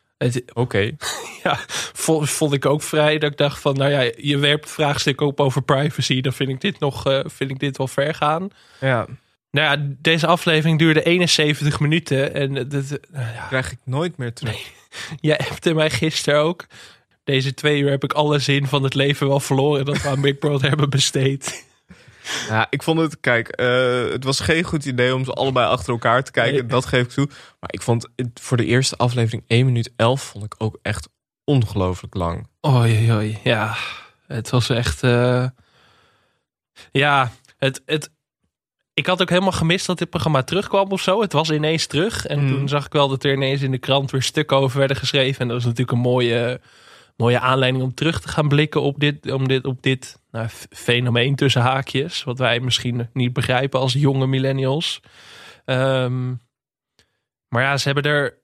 Oké. 0.53 0.91
ja, 1.43 1.57
vo- 1.93 2.21
vond 2.25 2.53
ik 2.53 2.65
ook 2.65 2.81
vrij 2.81 3.17
dat 3.17 3.31
ik 3.31 3.37
dacht 3.37 3.59
van, 3.59 3.75
nou 3.75 3.91
ja, 3.91 4.11
je 4.17 4.37
werpt 4.37 4.69
vraagstukken 4.69 5.25
op 5.25 5.39
over 5.39 5.61
privacy. 5.61 6.21
Dan 6.21 6.33
vind 6.33 6.49
ik 6.49 6.61
dit 6.61 6.79
nog, 6.79 7.05
eh, 7.05 7.19
vind 7.25 7.51
ik 7.51 7.59
dit 7.59 7.77
wel 7.77 7.87
ver 7.87 8.13
gaan. 8.15 8.47
Ja, 8.79 9.05
Nou 9.51 9.79
ja, 9.79 9.85
deze 10.01 10.27
aflevering 10.27 10.79
duurde 10.79 11.03
71 11.03 11.79
minuten. 11.79 12.33
En 12.33 12.53
dat, 12.53 12.89
nou 13.11 13.33
ja, 13.35 13.45
krijg 13.47 13.71
ik 13.71 13.77
nooit 13.85 14.17
meer 14.17 14.33
terug. 14.33 14.71
jij 15.21 15.37
appte 15.49 15.73
mij 15.73 15.89
gisteren 15.89 16.39
ook. 16.39 16.65
Deze 17.23 17.53
twee 17.53 17.79
uur 17.81 17.89
heb 17.89 18.03
ik 18.03 18.13
alle 18.13 18.39
zin 18.39 18.67
van 18.67 18.83
het 18.83 18.93
leven 18.93 19.27
wel 19.27 19.39
verloren 19.39 19.85
dat 19.85 20.01
we 20.01 20.09
aan 20.09 20.21
Big 20.21 20.37
Brother 20.37 20.67
hebben 20.69 20.89
besteed. 20.89 21.65
Ja, 22.49 22.67
ik 22.69 22.83
vond 22.83 22.99
het, 22.99 23.19
kijk, 23.19 23.47
eh, 23.47 24.09
het 24.11 24.23
was 24.23 24.39
geen 24.39 24.63
goed 24.63 24.85
idee 24.85 25.15
om 25.15 25.25
ze 25.25 25.31
allebei 25.33 25.67
achter 25.67 25.93
elkaar 25.93 26.23
te 26.23 26.31
kijken. 26.31 26.53
Nee. 26.59 26.65
Dat 26.65 26.85
geef 26.85 27.01
ik 27.03 27.09
toe. 27.09 27.27
Maar 27.59 27.69
ik 27.73 27.81
vond 27.81 28.07
het 28.15 28.39
voor 28.41 28.57
de 28.57 28.65
eerste 28.65 28.95
aflevering 28.97 29.43
1 29.47 29.65
minuut 29.65 29.93
11 29.95 30.21
vond 30.23 30.43
ik 30.45 30.55
ook 30.57 30.79
echt 30.81 31.09
ongelooflijk 31.43 32.13
lang. 32.13 32.47
Oei, 32.67 33.11
oei, 33.13 33.37
ja. 33.43 33.75
Het 34.27 34.49
was 34.49 34.69
echt... 34.69 35.03
eh, 35.03 35.45
Ja, 36.91 37.31
het, 37.57 37.81
het... 37.85 38.09
Ik 38.93 39.05
had 39.05 39.21
ook 39.21 39.29
helemaal 39.29 39.51
gemist 39.51 39.85
dat 39.85 39.97
dit 39.97 40.09
programma 40.09 40.43
terugkwam 40.43 40.91
of 40.91 41.01
zo. 41.01 41.21
Het 41.21 41.33
was 41.33 41.51
ineens 41.51 41.85
terug. 41.85 42.25
En 42.25 42.39
Mm. 42.43 42.47
toen 42.49 42.67
zag 42.69 42.85
ik 42.85 42.93
wel 42.93 43.07
dat 43.07 43.23
er 43.23 43.33
ineens 43.33 43.61
in 43.61 43.71
de 43.71 43.77
krant 43.77 44.11
weer 44.11 44.21
stukken 44.23 44.57
over 44.57 44.77
werden 44.79 44.97
geschreven. 44.97 45.41
En 45.41 45.47
dat 45.47 45.55
was 45.55 45.65
natuurlijk 45.65 45.91
een 45.91 46.03
mooie, 46.03 46.61
mooie 47.21 47.39
aanleiding 47.39 47.83
om 47.83 47.93
terug 47.93 48.21
te 48.21 48.27
gaan 48.27 48.47
blikken 48.47 48.81
op 48.81 48.99
dit, 48.99 49.31
om 49.31 49.47
dit, 49.47 49.65
op 49.65 49.81
dit 49.83 50.19
nou, 50.31 50.47
fenomeen 50.69 51.35
tussen 51.35 51.61
haakjes. 51.61 52.23
Wat 52.23 52.39
wij 52.39 52.59
misschien 52.59 53.09
niet 53.13 53.33
begrijpen 53.33 53.79
als 53.79 53.93
jonge 53.93 54.27
millennials. 54.27 55.01
Ehm, 55.65 56.29
maar 57.47 57.63
ja, 57.63 57.77
ze 57.77 57.85
hebben, 57.89 58.11
er, 58.11 58.37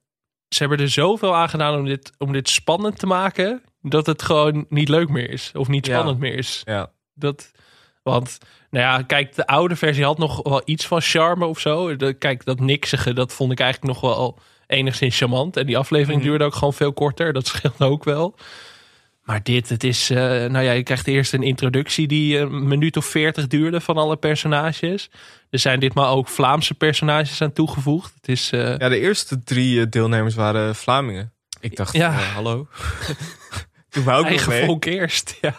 ze 0.50 0.60
hebben 0.60 0.80
er 0.80 0.90
zoveel 0.90 1.36
aan 1.36 1.50
gedaan 1.50 1.80
om 1.80 1.86
dit, 1.86 2.12
om 2.18 2.32
dit 2.32 2.50
spannend 2.50 3.00
te 3.00 3.06
maken. 3.08 3.62
Dat 3.82 4.06
het 4.06 4.22
gewoon 4.22 4.66
niet 4.70 4.90
leuk 4.90 5.10
meer 5.10 5.30
is. 5.30 5.52
Of 5.56 5.68
niet 5.68 5.86
Ja. 5.86 5.94
spannend 5.94 6.20
meer 6.20 6.34
is. 6.34 6.62
Ja. 6.66 6.92
Dat, 7.14 7.52
want, 8.04 8.38
nou 8.70 8.86
ja, 8.86 9.02
kijk, 9.02 9.36
de 9.36 9.48
oude 9.48 9.76
versie 9.76 10.04
had 10.04 10.18
nog 10.18 10.44
wel 10.44 10.62
iets 10.66 10.88
van 10.88 11.02
charme 11.02 11.46
of 11.46 11.60
zo. 11.60 11.96
De, 11.96 12.14
kijk, 12.14 12.46
dat 12.46 12.60
niksige, 12.60 13.14
dat 13.14 13.34
vond 13.34 13.52
ik 13.52 13.60
eigenlijk 13.60 13.94
nog 13.94 14.02
wel 14.02 14.40
enigszins 14.68 15.18
charmant. 15.18 15.58
En 15.58 15.66
die 15.66 15.78
aflevering 15.78 16.20
Mhm. 16.20 16.30
duurde 16.30 16.44
ook 16.46 16.56
gewoon 16.56 16.74
veel 16.74 16.94
korter. 16.94 17.34
Dat 17.34 17.48
scheelt 17.58 17.82
ook 17.82 18.04
wel. 18.04 18.36
Maar 19.24 19.44
dit, 19.44 19.70
het 19.70 19.84
is, 19.84 20.10
eh, 20.10 20.18
nou 20.18 20.60
ja, 20.60 20.72
je 20.72 20.84
krijgt 20.84 21.08
eerst 21.08 21.34
een 21.34 21.44
introductie 21.44 22.08
die 22.08 22.38
een 22.38 22.68
minuut 22.68 22.98
of 22.98 23.06
veertig 23.06 23.48
duurde 23.48 23.82
van 23.82 23.98
alle 23.98 24.18
personages. 24.18 25.10
Er 25.50 25.60
zijn 25.60 25.80
ditmaal 25.80 26.16
ook 26.16 26.28
Vlaamse 26.28 26.74
personages 26.74 27.42
aan 27.42 27.54
toegevoegd. 27.54 28.14
Het 28.16 28.28
is, 28.28 28.52
eh, 28.52 28.78
Ja, 28.78 28.90
de 28.90 29.00
eerste 29.00 29.44
drie 29.44 29.80
eh, 29.82 29.86
deelnemers 29.90 30.36
waren 30.36 30.76
Vlamingen. 30.76 31.34
Ik 31.60 31.76
dacht, 31.76 31.94
Ja. 31.96 32.12
hallo. 32.12 32.68
Doe 33.90 34.04
mij 34.04 34.16
ook 34.16 34.22
nog 34.22 34.30
eigen 34.30 34.50
mee. 34.50 34.66
volk 34.66 34.86
eerst. 34.86 35.38
Ja. 35.42 35.56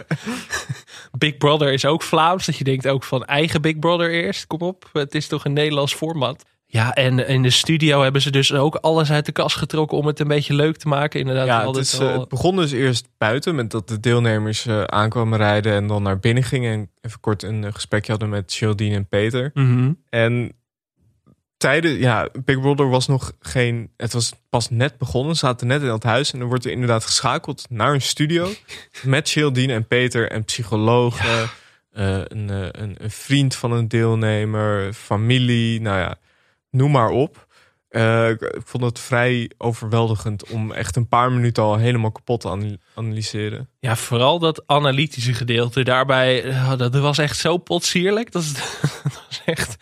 Big 1.19 1.37
Brother 1.37 1.73
is 1.73 1.85
ook 1.85 2.03
Vlaams. 2.03 2.47
Dat 2.47 2.57
je 2.57 2.65
denkt 2.65 2.87
ook 2.89 3.05
van 3.05 3.25
eigen 3.25 3.63
Big 3.63 3.79
Brother 3.79 4.11
eerst. 4.11 4.47
Kom 4.47 4.61
op, 4.61 4.91
het 4.93 5.15
is 5.15 5.27
toch 5.27 5.45
een 5.45 5.53
Nederlands 5.53 5.95
format. 5.95 6.45
Ja, 6.71 6.95
en 6.95 7.27
in 7.27 7.43
de 7.43 7.51
studio 7.51 8.03
hebben 8.03 8.23
ze 8.23 8.31
dus 8.31 8.53
ook 8.53 8.75
alles 8.75 9.11
uit 9.11 9.27
de 9.27 9.33
kast 9.33 9.57
getrokken 9.57 9.99
om 9.99 10.07
het 10.07 10.21
een 10.21 10.29
beetje 10.29 10.55
leuk 10.55 10.77
te 10.77 10.89
maken. 10.89 11.21
Inderdaad, 11.21 11.47
Ja, 11.47 11.67
het, 11.67 11.77
is, 11.77 11.99
eh, 11.99 12.19
het 12.19 12.29
begon 12.29 12.57
dus 12.57 12.73
eerst 12.73 13.09
buiten 13.19 13.55
met 13.55 13.71
dat 13.71 13.89
de 13.89 14.01
deelnemers 14.01 14.67
eh, 14.67 14.83
aankwamen 14.83 15.39
rijden 15.39 15.73
en 15.73 15.87
dan 15.87 16.03
naar 16.03 16.19
binnen 16.19 16.43
gingen 16.43 16.73
en 16.73 16.91
even 17.01 17.21
kort 17.21 17.43
een 17.43 17.65
eh, 17.65 17.73
gesprekje 17.73 18.11
hadden 18.11 18.29
met 18.29 18.53
Geraldine 18.53 18.95
en 18.95 19.07
Peter. 19.07 19.51
Mhm. 19.55 19.93
En 20.09 20.53
tijden, 21.57 21.99
ja, 21.99 22.29
Big 22.45 22.61
Brother 22.61 22.89
was 22.89 23.07
nog 23.07 23.33
geen, 23.41 23.91
het 23.97 24.13
was 24.13 24.33
pas 24.49 24.71
net 24.71 24.99
begonnen, 24.99 25.35
ze 25.35 25.47
zaten 25.47 25.67
net 25.67 25.81
in 25.81 25.89
dat 25.89 26.03
huis 26.03 26.33
en 26.33 26.39
dan 26.39 26.49
wordt 26.49 26.65
er 26.65 26.71
inderdaad 26.71 27.05
geschakeld 27.05 27.67
naar 27.71 27.95
een 27.95 28.03
studio 28.03 28.49
met 29.03 29.31
Geraldine 29.31 29.73
en 29.73 29.87
Peter 29.87 30.31
en 30.31 30.45
psychologen, 30.45 31.51
een, 31.91 32.49
een, 32.49 32.97
een 32.99 33.11
vriend 33.11 33.55
van 33.55 33.73
een 33.73 33.89
deelnemer, 33.89 34.93
familie, 34.93 35.81
nou 35.81 35.99
ja, 35.99 36.19
noem 36.71 36.91
maar 36.91 37.11
op. 37.11 37.47
Eh, 37.89 38.29
ik, 38.31 38.55
vond 38.65 38.85
het 38.85 38.99
vrij 38.99 39.51
overweldigend 39.59 40.45
om 40.51 40.73
echt 40.73 40.97
een 40.97 41.09
paar 41.09 41.33
minuten 41.33 41.63
al 41.63 41.77
helemaal 41.77 42.13
kapot 42.13 42.41
te 42.41 42.49
ana- 42.49 42.77
analyseren. 42.95 43.69
Ja, 43.81 43.97
vooral 43.97 44.39
dat 44.39 44.63
analytische 44.67 45.33
gedeelte. 45.35 45.83
Daarbij, 45.85 46.45
eh, 46.45 46.77
dat 46.77 46.95
was 46.95 47.19
echt 47.19 47.39
zo 47.39 47.57
potsierlijk. 47.57 48.33
Dat, 48.33 48.43
is, 48.43 48.53
dat 49.03 49.23
was 49.29 49.43
echt... 49.45 49.77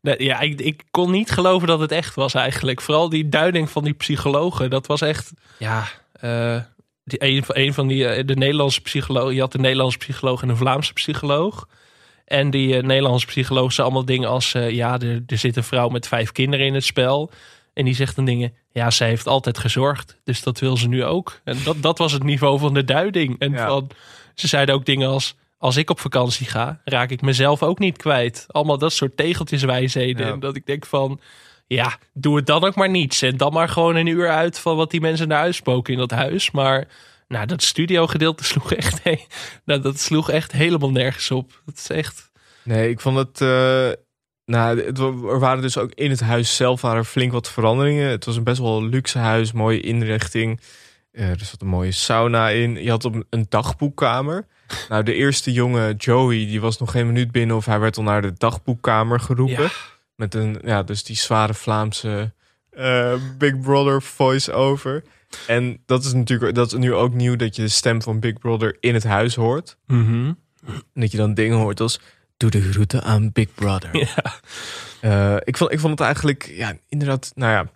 Ja, 0.00 0.40
ik, 0.40 0.60
ik 0.60 0.82
kon 0.90 1.10
niet 1.10 1.30
geloven 1.30 1.68
dat 1.68 1.80
het 1.80 1.92
echt 1.92 2.14
was 2.14 2.34
eigenlijk. 2.34 2.80
Vooral 2.80 3.08
die 3.08 3.28
duiding 3.28 3.70
van 3.70 3.84
die 3.84 3.92
psychologen. 3.94 4.70
Dat 4.70 4.86
was 4.86 5.00
echt... 5.00 5.32
Ja, 5.58 5.84
eh, 6.12 6.60
die, 7.04 7.24
een, 7.24 7.44
van- 7.44 7.56
een 7.56 7.74
van 7.74 7.86
die... 7.86 8.24
De 8.24 8.34
Nederlandse 8.36 8.80
psycholoog... 8.80 9.32
Je 9.32 9.40
had 9.40 9.54
een 9.54 9.60
Nederlandse 9.60 9.98
psycholoog 9.98 10.42
en 10.42 10.48
een 10.48 10.56
Vlaamse 10.56 10.92
psycholoog. 10.92 11.68
En 12.30 12.50
die 12.50 12.76
eh, 12.76 12.82
Nederlandse 12.82 13.26
psycholoog 13.26 13.72
zei 13.72 13.86
allemaal 13.86 14.04
dingen 14.04 14.28
als... 14.28 14.54
eh, 14.54 14.70
ja, 14.70 14.98
er, 14.98 15.22
er 15.26 15.38
zit 15.38 15.56
een 15.56 15.64
vrouw 15.64 15.88
met 15.88 16.08
vijf 16.08 16.32
kinderen 16.32 16.66
in 16.66 16.74
het 16.74 16.84
spel. 16.84 17.30
En 17.74 17.84
die 17.84 17.94
zegt 17.94 18.16
dan 18.16 18.24
dingen... 18.24 18.52
Ja, 18.72 18.90
zij 18.90 19.08
heeft 19.08 19.26
altijd 19.26 19.58
gezorgd. 19.58 20.16
Dus 20.24 20.42
dat 20.42 20.58
wil 20.58 20.76
ze 20.76 20.88
nu 20.88 21.04
ook. 21.04 21.40
En 21.44 21.56
dat, 21.64 21.76
dat 21.82 21.98
was 21.98 22.12
het 22.12 22.22
niveau 22.22 22.58
van 22.58 22.74
de 22.74 22.84
duiding. 22.84 23.38
En 23.38 23.52
Ja. 23.52 23.66
van, 23.66 23.90
ze 24.34 24.46
zeiden 24.46 24.74
ook 24.74 24.84
dingen 24.84 25.08
als... 25.08 25.34
Als 25.58 25.76
ik 25.76 25.90
op 25.90 26.00
vakantie 26.00 26.46
ga, 26.46 26.80
raak 26.84 27.10
ik 27.10 27.20
mezelf 27.20 27.62
ook 27.62 27.78
niet 27.78 27.96
kwijt. 27.96 28.44
Allemaal 28.48 28.78
dat 28.78 28.92
soort 28.92 29.16
tegeltjeswijsheden. 29.16 30.26
Ja. 30.26 30.32
En 30.32 30.40
dat 30.40 30.56
ik 30.56 30.66
denk 30.66 30.86
van... 30.86 31.20
Ja, 31.66 31.96
doe 32.14 32.36
het 32.36 32.46
dan 32.46 32.64
ook 32.64 32.74
maar 32.74 32.90
niet. 32.90 33.14
Zend 33.14 33.38
dan 33.38 33.52
maar 33.52 33.68
gewoon 33.68 33.96
een 33.96 34.06
uur 34.06 34.28
uit 34.30 34.58
van 34.58 34.76
wat 34.76 34.90
die 34.90 35.00
mensen 35.00 35.28
naar 35.28 35.42
uitspoken 35.42 35.92
in 35.92 35.98
dat 35.98 36.10
huis. 36.10 36.50
Maar 36.50 36.88
nou, 37.30 37.46
dat 37.46 37.62
studiogedeelte 37.62 38.44
sloeg 38.52 38.72
echt, 38.72 39.02
he- 39.02 39.24
nou, 39.64 39.80
dat 39.80 39.98
sloeg 40.00 40.30
echt 40.30 40.52
helemaal 40.52 40.90
nergens 40.90 41.30
op. 41.30 41.62
Dat 41.64 41.76
is 41.76 41.88
echt... 41.90 42.30
Nee, 42.62 42.90
ik 42.90 43.00
vond 43.00 43.16
het. 43.16 43.40
eh, 43.40 43.90
nou, 44.44 44.80
het, 44.80 44.98
er 44.98 45.38
waren 45.38 45.62
dus 45.62 45.78
ook 45.78 45.92
in 45.94 46.10
het 46.10 46.20
huis 46.20 46.56
zelf 46.56 46.80
waren 46.80 47.04
flink 47.04 47.32
wat 47.32 47.50
veranderingen. 47.50 48.08
Het 48.10 48.24
was 48.24 48.36
een 48.36 48.44
best 48.44 48.60
wel 48.60 48.84
luxe 48.84 49.18
huis, 49.18 49.52
mooie 49.52 49.80
inrichting. 49.80 50.60
Eh, 51.12 51.28
er 51.30 51.38
zat 51.44 51.60
een 51.60 51.66
mooie 51.68 51.92
sauna 51.92 52.48
in. 52.48 52.82
Je 52.82 52.90
had 52.90 53.04
op 53.04 53.24
een 53.30 53.46
dagboekkamer. 53.48 54.46
Nou, 54.88 55.02
de 55.02 55.14
eerste 55.14 55.52
jongen, 55.52 55.96
Joey, 55.96 56.36
die 56.46 56.60
was 56.60 56.78
nog 56.78 56.90
geen 56.90 57.06
minuut 57.06 57.30
binnen 57.32 57.56
of 57.56 57.64
hij 57.64 57.78
werd 57.80 57.96
al 57.96 58.02
naar 58.02 58.22
de 58.22 58.32
dagboekkamer 58.36 59.20
geroepen. 59.20 59.62
Ja. 59.62 59.70
Met 60.16 60.34
een, 60.34 60.58
ja, 60.64 60.82
dus 60.82 61.04
die 61.04 61.16
zware 61.16 61.54
Vlaamse 61.54 62.32
eh, 62.70 63.14
Big 63.38 63.60
Brother 63.60 64.02
voice-over. 64.02 65.02
En 65.46 65.82
dat 65.86 66.04
is 66.04 66.12
natuurlijk 66.12 66.54
dat 66.54 66.72
is 66.72 66.78
nu 66.78 66.94
ook 66.94 67.14
nieuw 67.14 67.36
dat 67.36 67.56
je 67.56 67.62
de 67.62 67.68
stem 67.68 68.02
van 68.02 68.20
Big 68.20 68.38
Brother 68.38 68.76
in 68.80 68.94
het 68.94 69.04
huis 69.04 69.34
hoort. 69.34 69.76
Mhm. 69.86 70.32
En 70.66 71.00
dat 71.00 71.10
je 71.10 71.16
dan 71.16 71.34
dingen 71.34 71.56
hoort 71.56 71.80
als... 71.80 72.00
Doe 72.36 72.50
de 72.50 72.72
groeten 72.72 73.02
aan 73.02 73.32
Big 73.32 73.54
Brother. 73.54 73.96
Ja. 73.96 74.34
Eh, 75.00 75.36
ik, 75.44 75.56
vond, 75.56 75.72
ik 75.72 75.80
vond 75.80 75.92
het 75.92 76.00
eigenlijk... 76.00 76.50
Ja, 76.52 76.76
inderdaad... 76.88 77.32
Nou 77.34 77.52
ja... 77.52 77.70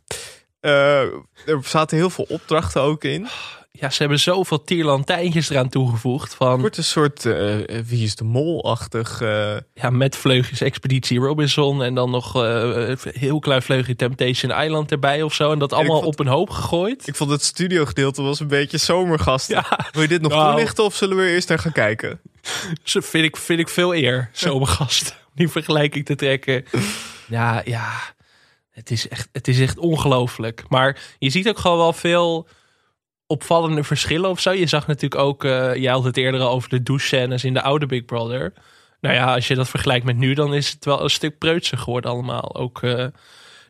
eh, 0.61 1.01
er 1.47 1.59
zaten 1.63 1.97
heel 1.97 2.11
veel 2.11 2.27
opdrachten 2.29 2.83
ook 2.83 3.05
in. 3.05 3.29
Ja, 3.77 3.91
ze 3.91 3.99
hebben 3.99 4.21
zoveel 4.21 4.65
tierlantijntjes 4.65 5.51
eraan 5.51 5.69
toegevoegd. 5.69 6.29
Het 6.29 6.35
Van 6.35 6.61
wordt 6.61 6.77
een 6.77 6.85
soort... 6.85 7.27
eh, 7.27 7.57
wie 7.87 8.05
is 8.05 8.17
de 8.17 8.25
mol-achtig... 8.25 9.21
eh, 9.21 9.57
ja, 9.75 9.91
met 9.91 10.17
vleugjes 10.17 10.61
Expeditie 10.61 11.19
Robinson. 11.19 11.83
En 11.83 11.95
dan 11.95 12.11
nog 12.11 12.35
een 12.35 12.99
heel 13.03 13.39
klein 13.39 13.63
vleugje 13.63 13.97
Temptation 13.97 14.63
Island 14.63 14.91
erbij 14.93 15.23
of 15.23 15.35
zo. 15.35 15.53
En 15.53 15.59
dat 15.59 15.73
allemaal 15.73 16.01
vond- 16.03 16.07
op 16.07 16.19
een 16.27 16.33
hoop 16.33 16.51
gegooid. 16.51 17.07
ik 17.07 17.15
vond 17.17 17.31
het 17.31 17.43
studiogedeelte 17.43 18.23
was 18.23 18.41
een 18.41 18.49
beetje 18.49 18.79
zomergasten. 18.79 19.55
Ja, 19.55 19.89
Wil 19.93 20.03
je 20.03 20.09
dit 20.09 20.23
nog 20.23 20.33
Nou. 20.33 20.51
toelichten 20.51 20.85
of 20.85 20.95
zullen 20.95 21.17
we 21.17 21.27
eerst 21.31 21.49
naar 21.49 21.59
gaan 21.59 21.73
kijken? 21.73 22.21
Ze 22.83 23.03
vind 23.03 23.25
ik, 23.25 23.37
vind 23.37 23.61
ik 23.61 23.69
veel 23.69 23.95
eer, 23.95 24.31
zomergast. 24.33 25.11
om 25.27 25.31
Die 25.35 25.49
vergelijking 25.49 26.05
te 26.05 26.15
trekken. 26.15 26.65
Ja, 27.29 27.63
ja. 27.65 27.93
Het 28.71 28.91
is 28.91 29.09
echt, 29.09 29.29
het 29.33 29.49
is 29.49 29.61
echt 29.61 29.79
ongelooflijk. 29.79 30.65
Maar 30.69 30.99
je 31.19 31.31
ziet 31.31 31.49
ook 31.49 31.59
gewoon 31.59 31.79
wel 31.79 31.93
veel 31.93 32.49
opvallende 33.27 33.85
verschillen 33.85 34.31
of 34.31 34.41
zo. 34.41 34.51
Je 34.53 34.67
zag 34.67 34.87
natuurlijk 34.87 35.21
ook, 35.23 35.45
eh 35.45 35.75
jij 35.75 35.93
had 35.93 36.05
het 36.05 36.17
eerder 36.17 36.41
al 36.41 36.51
over 36.51 36.69
de 36.69 36.83
douchescènes 36.83 37.45
in 37.45 37.55
de 37.55 37.63
oude 37.63 37.87
Big 37.87 38.05
Brother. 38.05 38.53
Nou 39.01 39.15
ja, 39.15 39.35
als 39.35 39.49
je 39.49 39.55
dat 39.55 39.69
vergelijkt 39.69 40.05
met 40.05 40.17
nu, 40.17 40.35
dan 40.35 40.55
is 40.55 40.71
het 40.71 40.85
wel 40.85 41.03
een 41.03 41.11
stuk 41.11 41.39
preutser 41.39 41.79
geworden 41.79 42.11
allemaal. 42.11 42.55
Ook, 42.57 42.83
eh, 42.83 43.05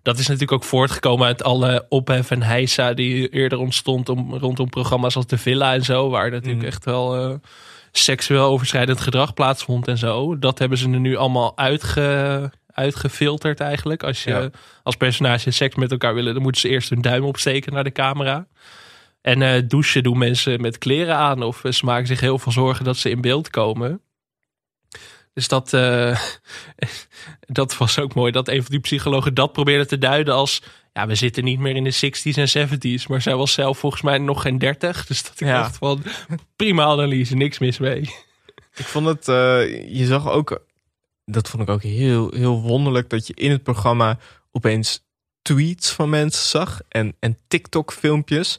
dat 0.02 0.18
is 0.18 0.24
natuurlijk 0.26 0.52
ook 0.52 0.64
voortgekomen 0.64 1.26
uit 1.26 1.42
alle 1.44 1.86
ophef 1.88 2.30
en 2.30 2.42
heisa 2.42 2.92
die 2.92 3.28
eerder 3.28 3.58
ontstond 3.58 4.08
om, 4.08 4.34
rondom 4.34 4.68
programma's 4.68 5.16
als 5.16 5.26
De 5.26 5.38
Villa 5.38 5.74
en 5.74 5.82
zo. 5.84 6.08
Waar 6.10 6.30
natuurlijk 6.30 6.58
Mhm. 6.58 6.66
echt 6.66 6.84
wel 6.84 7.16
eh, 7.16 7.34
seksueel 7.92 8.44
overschrijdend 8.44 9.00
gedrag 9.00 9.34
plaatsvond 9.34 9.88
en 9.88 9.98
zo. 9.98 10.38
Dat 10.38 10.58
hebben 10.58 10.78
ze 10.78 10.90
er 10.90 11.00
nu 11.00 11.16
allemaal 11.16 11.56
uitge, 11.56 12.50
uitgefilterd 12.72 13.60
eigenlijk. 13.60 14.02
Als 14.02 14.24
je 14.24 14.30
Ja. 14.30 14.50
als 14.82 14.96
personage 14.96 15.50
seks 15.50 15.74
met 15.74 15.90
elkaar 15.90 16.14
willen, 16.14 16.34
dan 16.34 16.42
moeten 16.42 16.60
ze 16.60 16.68
eerst 16.68 16.90
hun 16.90 17.02
duim 17.02 17.24
opsteken 17.24 17.72
naar 17.72 17.84
de 17.84 17.92
camera. 17.92 18.46
En 19.24 19.42
eh, 19.42 19.62
douchen 19.68 20.02
doen 20.02 20.18
mensen 20.18 20.60
met 20.60 20.78
kleren 20.78 21.16
aan 21.16 21.42
of 21.42 21.64
eh, 21.64 21.72
ze 21.72 21.84
maken 21.84 22.06
zich 22.06 22.20
heel 22.20 22.38
veel 22.38 22.52
zorgen 22.52 22.84
dat 22.84 22.96
ze 22.96 23.10
in 23.10 23.20
beeld 23.20 23.50
komen. 23.50 24.00
Dus 25.32 25.48
dat, 25.48 25.72
eh, 25.72 26.20
dat 27.40 27.76
was 27.76 27.98
ook 27.98 28.14
mooi 28.14 28.32
dat 28.32 28.48
een 28.48 28.62
van 28.62 28.70
die 28.70 28.80
psychologen 28.80 29.34
dat 29.34 29.52
probeerde 29.52 29.86
te 29.86 29.98
duiden 29.98 30.34
als... 30.34 30.62
Ja, 30.92 31.06
we 31.06 31.14
zitten 31.14 31.44
niet 31.44 31.58
meer 31.58 31.76
in 31.76 31.84
de 31.84 31.94
60s 31.94 32.52
en 32.52 32.68
70s. 32.68 33.06
Maar 33.08 33.22
zij 33.22 33.36
was 33.36 33.52
zelf 33.52 33.78
volgens 33.78 34.02
mij 34.02 34.18
nog 34.18 34.42
geen 34.42 34.58
30. 34.58 35.06
Dus 35.06 35.22
dat 35.22 35.32
ik 35.40 35.46
Ja. 35.46 35.60
dacht 35.62 35.76
van 35.76 36.02
prima 36.56 36.84
analyse, 36.84 37.34
niks 37.36 37.58
mis 37.58 37.78
mee. 37.78 38.00
Ik 38.76 38.84
vond 38.84 39.06
het... 39.06 39.28
eh, 39.28 39.94
je 39.96 40.06
zag 40.06 40.28
ook... 40.30 40.62
Dat 41.24 41.48
vond 41.48 41.62
ik 41.62 41.68
ook 41.68 41.82
heel, 41.82 42.30
heel 42.34 42.60
wonderlijk. 42.60 43.10
Dat 43.10 43.26
je 43.26 43.34
in 43.34 43.50
het 43.50 43.62
programma 43.62 44.18
opeens 44.52 45.04
tweets 45.42 45.90
van 45.90 46.10
mensen 46.10 46.46
zag. 46.46 46.80
En, 46.88 47.16
en 47.20 47.38
TikTok-filmpjes. 47.48 48.58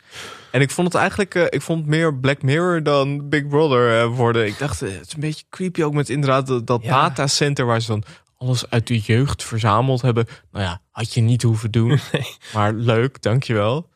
En 0.55 0.61
ik 0.61 0.71
vond 0.71 0.87
het 0.87 0.97
eigenlijk... 1.01 1.35
eh, 1.35 1.43
ik 1.49 1.61
vond 1.61 1.79
het 1.79 1.87
meer 1.87 2.15
Black 2.15 2.41
Mirror 2.41 2.83
dan 2.83 3.29
Big 3.29 3.47
Brother 3.47 3.99
eh, 4.01 4.15
worden. 4.15 4.45
Ik 4.45 4.57
dacht, 4.57 4.81
eh, 4.81 4.91
het 4.91 5.07
is 5.07 5.13
een 5.13 5.19
beetje 5.19 5.45
creepy 5.49 5.83
ook 5.83 5.93
met 5.93 6.09
inderdaad 6.09 6.47
dat, 6.47 6.67
dat 6.67 6.83
Ja. 6.83 6.89
datacenter... 7.01 7.65
waar 7.65 7.81
ze 7.81 7.87
dan 7.87 8.03
alles 8.37 8.69
uit 8.69 8.87
de 8.87 8.99
jeugd 8.99 9.43
verzameld 9.43 10.01
hebben. 10.01 10.25
Nou 10.51 10.65
ja, 10.65 10.81
had 10.91 11.13
je 11.13 11.21
niet 11.21 11.41
hoeven 11.41 11.71
doen. 11.71 11.99
Maar 12.53 12.73
leuk, 12.73 13.21
dankjewel. 13.21 13.89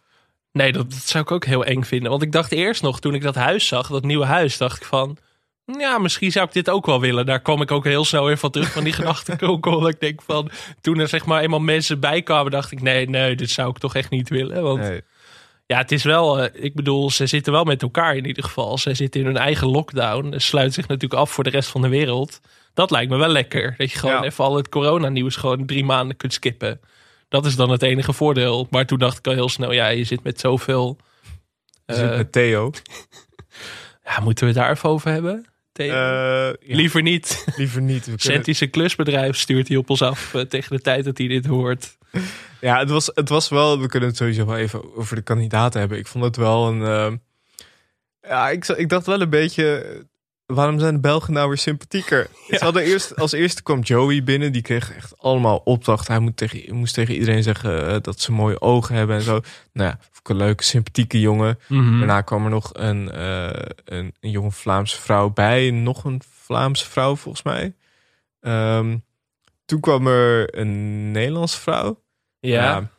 Nee, 0.52 0.72
dat, 0.72 0.92
dat 0.92 1.02
zou 1.04 1.24
ik 1.24 1.32
ook 1.32 1.46
heel 1.46 1.66
eng 1.66 1.84
vinden. 1.84 2.10
Want 2.10 2.22
ik 2.24 2.32
dacht 2.32 2.52
eerst 2.52 2.82
nog, 2.82 3.00
toen 3.00 3.14
ik 3.14 3.22
dat 3.22 3.36
huis 3.36 3.68
zag, 3.68 3.88
dat 3.88 4.04
nieuwe 4.04 4.26
huis, 4.26 4.58
dacht 4.58 4.78
ik 4.82 4.88
van... 4.88 5.18
Ja, 5.66 5.98
misschien 5.98 6.32
zou 6.32 6.46
ik 6.46 6.54
dit 6.54 6.70
ook 6.70 6.86
wel 6.86 7.00
willen. 7.00 7.26
Daar 7.26 7.42
kwam 7.42 7.62
ik 7.62 7.72
ook 7.72 7.84
heel 7.84 8.06
snel 8.06 8.26
weer 8.26 8.38
van 8.38 8.52
terug 8.52 8.72
van 8.72 8.84
die 8.84 8.94
gedachtenkrokel. 9.00 9.88
ik 9.88 10.00
denk 10.00 10.22
van, 10.22 10.50
toen 10.82 11.00
er 11.00 11.08
zeg 11.08 11.26
maar 11.26 11.42
eenmaal 11.42 11.60
mensen 11.60 12.00
bij 12.00 12.22
kwamen, 12.22 12.52
dacht 12.52 12.72
ik... 12.72 12.82
Nee, 12.82 13.10
nee, 13.10 13.36
dit 13.36 13.50
zou 13.50 13.70
ik 13.70 13.78
toch 13.78 13.96
echt 13.96 14.10
niet 14.10 14.30
willen. 14.30 14.64
Want 14.64 14.80
Nee. 14.80 15.02
Ja, 15.72 15.78
het 15.78 15.92
is 15.92 16.04
wel, 16.04 16.40
eh, 16.42 16.64
ik 16.64 16.74
bedoel, 16.76 17.10
ze 17.12 17.28
zitten 17.28 17.54
wel 17.54 17.64
met 17.64 17.82
elkaar 17.82 18.16
in 18.16 18.26
ieder 18.26 18.44
geval. 18.44 18.78
Ze 18.78 18.94
zitten 18.94 19.20
in 19.20 19.26
hun 19.26 19.38
eigen 19.38 19.68
lockdown. 19.68 20.32
Ze 20.34 20.40
sluiten 20.40 20.74
zich 20.74 20.88
natuurlijk 20.88 21.22
af 21.22 21.32
voor 21.32 21.44
de 21.44 21.50
rest 21.50 21.70
van 21.70 21.82
de 21.82 21.88
wereld. 21.88 22.40
Dat 22.74 22.92
lijkt 22.92 23.12
me 23.12 23.18
wel 23.18 23.28
lekker. 23.28 23.76
Dat 23.78 23.92
je 23.92 24.00
gewoon 24.00 24.16
Ja. 24.16 24.24
even 24.24 24.44
al 24.44 24.56
het 24.56 24.70
coronanieuws 24.70 25.36
gewoon 25.36 25.66
drie 25.66 25.86
maanden 25.86 26.18
kunt 26.18 26.34
skippen. 26.34 26.80
Dat 27.28 27.46
is 27.46 27.56
dan 27.56 27.70
het 27.70 27.82
enige 27.82 28.14
voordeel. 28.14 28.68
Maar 28.70 28.86
toen 28.86 28.98
dacht 29.00 29.18
ik 29.18 29.28
al 29.28 29.34
heel 29.34 29.50
snel, 29.50 29.72
ja, 29.72 29.88
je 29.88 30.04
zit 30.04 30.24
met 30.24 30.40
zoveel... 30.40 30.98
Je 31.86 31.94
zit 31.96 32.10
eh, 32.10 32.18
met 32.18 32.32
Theo. 32.32 32.72
ja, 34.06 34.20
moeten 34.20 34.46
we 34.48 34.52
het 34.54 34.62
daar 34.62 34.72
even 34.72 34.90
over 34.90 35.12
hebben? 35.12 35.46
Eh, 35.74 35.86
ja, 35.88 36.54
Liever 36.60 37.02
niet. 37.02 37.46
liever 37.56 37.82
niet. 37.82 38.02
Kunnen- 38.04 38.20
Centische 38.20 38.68
klusbedrijf 38.68 39.38
stuurt 39.38 39.68
hij 39.68 39.78
op 39.78 39.90
ons 39.90 40.02
af 40.02 40.34
eh, 40.34 40.42
tegen 40.42 40.76
de 40.76 40.82
tijd 40.82 41.06
dat 41.06 41.18
hij 41.18 41.28
dit 41.28 41.46
hoort. 41.46 41.98
Ja, 42.62 42.80
het 42.80 42.90
was, 42.90 43.12
het 43.14 43.30
was 43.30 43.50
wel. 43.50 43.80
We 43.80 43.88
kunnen 43.88 44.10
het 44.10 44.18
sowieso 44.18 44.46
wel 44.46 44.58
even 44.58 44.96
over 44.96 45.16
de 45.16 45.22
kandidaten 45.22 45.80
hebben. 45.80 45.98
Ik 45.98 46.08
vond 46.08 46.24
het 46.24 46.36
wel 46.36 46.68
een. 46.68 46.82
eh, 46.84 47.12
ja, 48.30 48.50
ik, 48.50 48.68
ik 48.68 48.90
dacht 48.90 49.06
wel 49.06 49.22
een 49.22 49.30
beetje. 49.30 49.86
Waarom 50.54 50.80
zijn 50.80 50.94
de 50.94 51.00
Belgen 51.00 51.34
nou 51.34 51.48
weer 51.48 51.58
sympathieker? 51.58 52.30
Ze 52.50 52.64
hadden 52.64 52.84
eerst, 52.84 53.16
als 53.16 53.32
eerste 53.32 53.64
kwam 53.64 53.80
Joey 53.80 54.24
binnen. 54.24 54.52
Die 54.52 54.62
kreeg 54.62 54.96
echt 54.96 55.18
allemaal 55.18 55.58
opdracht. 55.58 56.08
Hij 56.08 56.20
moet 56.20 56.38
tegen, 56.38 56.76
moest 56.76 56.94
tegen 56.94 57.14
iedereen 57.14 57.44
zeggen 57.44 57.88
eh, 57.88 58.02
dat 58.02 58.20
ze 58.20 58.32
mooie 58.32 58.62
ogen 58.62 58.96
hebben 58.96 59.16
en 59.16 59.22
zo. 59.22 59.42
Nou 59.74 59.90
ja, 59.90 60.00
een 60.30 60.36
leuke, 60.36 60.64
sympathieke 60.64 61.20
jongen. 61.20 61.60
Mhm. 61.68 61.98
Daarna 61.98 62.22
kwam 62.22 62.44
er 62.44 62.50
nog 62.50 62.70
een, 62.74 63.12
eh, 63.12 63.66
een, 63.86 64.16
een 64.20 64.32
jonge 64.32 64.52
Vlaamse 64.52 65.02
vrouw 65.02 65.30
bij. 65.30 65.72
Nog 65.72 66.04
een 66.04 66.22
Vlaamse 66.44 66.90
vrouw, 66.90 67.16
volgens 67.16 67.44
mij. 67.44 67.74
Ehm, 68.42 68.98
toen 69.66 69.80
kwam 69.80 70.08
er 70.08 70.58
een 70.58 71.12
Nederlandse 71.12 71.60
vrouw. 71.60 72.02
Ja. 72.40 72.90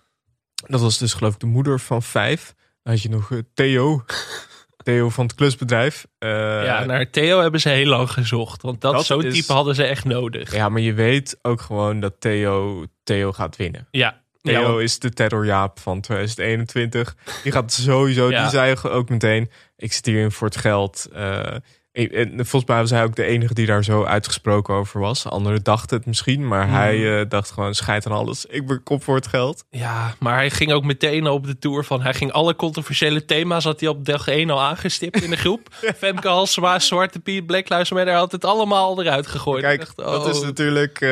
Dat 0.66 0.80
was 0.80 0.98
dus 0.98 1.14
geloof 1.14 1.34
ik 1.34 1.40
de 1.40 1.46
moeder 1.46 1.80
van 1.80 2.02
vijf. 2.02 2.54
Dan 2.82 2.92
had 2.92 3.02
je 3.02 3.08
nog 3.08 3.32
eh, 3.32 3.38
Theo. 3.54 4.04
Theo 4.82 5.08
van 5.08 5.24
het 5.24 5.34
klusbedrijf. 5.34 6.06
Eh, 6.18 6.28
ja, 6.64 6.84
naar 6.84 7.10
Theo 7.10 7.40
hebben 7.40 7.60
ze 7.60 7.68
heel 7.68 7.86
lang 7.86 8.10
gezocht. 8.10 8.62
Want 8.62 8.80
dat, 8.80 8.92
Dat 8.92 9.04
zo'n 9.06 9.24
is- 9.24 9.34
type 9.34 9.52
hadden 9.52 9.74
ze 9.74 9.84
echt 9.84 10.04
nodig. 10.04 10.54
ja, 10.54 10.68
maar 10.68 10.80
je 10.80 10.92
weet 10.94 11.38
ook 11.42 11.60
gewoon 11.60 12.00
dat 12.00 12.14
Theo, 12.18 12.84
Theo 13.04 13.32
gaat 13.32 13.56
winnen. 13.56 13.88
Ja. 13.90 14.20
Theo 14.42 14.76
Ja, 14.78 14.82
is 14.84 14.98
de 14.98 15.10
terrorjaap 15.10 15.78
van 15.80 16.00
2021. 16.00 17.16
Die 17.42 17.52
gaat 17.52 17.72
sowieso, 17.72 18.30
Ja. 18.30 18.40
die 18.42 18.50
zei 18.50 18.76
ook 18.82 19.08
meteen... 19.08 19.50
ik 19.76 19.92
zit 19.92 20.06
hierin 20.06 20.30
voor 20.30 20.46
het 20.48 20.56
geld. 20.56 21.08
Eh, 21.14 21.56
en- 21.92 22.10
en 22.10 22.30
volgens 22.46 22.64
mij 22.64 22.80
was 22.80 22.90
hij 22.90 23.02
ook 23.02 23.14
de 23.16 23.24
enige 23.24 23.54
die 23.54 23.66
daar 23.66 23.84
zo 23.84 24.04
uitgesproken 24.04 24.74
over 24.74 25.00
was. 25.00 25.26
Anderen 25.26 25.62
dachten 25.62 25.96
het 25.96 26.06
misschien, 26.06 26.48
maar 26.48 26.64
Hmm. 26.64 26.74
hij 26.74 27.20
eh, 27.20 27.28
dacht 27.28 27.50
gewoon... 27.50 27.74
scheid 27.74 28.06
aan 28.06 28.12
alles, 28.12 28.46
ik 28.46 28.66
ben 28.66 28.82
kop 28.82 29.02
voor 29.04 29.14
het 29.14 29.26
geld. 29.26 29.64
ja, 29.70 30.14
maar 30.18 30.34
hij 30.34 30.50
ging 30.50 30.72
ook 30.72 30.84
meteen 30.84 31.26
op 31.26 31.46
de 31.46 31.58
tour 31.58 31.84
van... 31.84 32.02
Hij 32.02 32.14
ging 32.14 32.32
alle 32.32 32.56
controversiële 32.56 33.24
thema's 33.24 33.64
had 33.64 33.80
hij 33.80 33.88
op 33.88 34.04
dag 34.04 34.28
1 34.28 34.50
al 34.50 34.60
aangestipt 34.62 35.22
in 35.22 35.30
de 35.30 35.36
groep. 35.36 35.68
Femke 35.96 36.28
Halsema, 36.28 36.78
Zwarte 36.78 37.20
Piet, 37.20 37.46
Black 37.46 37.68
Lives 37.68 37.90
Matter... 37.90 38.14
had 38.14 38.32
het 38.32 38.44
allemaal 38.44 39.02
eruit 39.02 39.26
gegooid. 39.26 39.62
Kijk, 39.62 39.78
dacht, 39.78 39.96
dat 39.96 40.24
oh. 40.24 40.30
is 40.30 40.40
natuurlijk... 40.42 41.00
eh, 41.00 41.08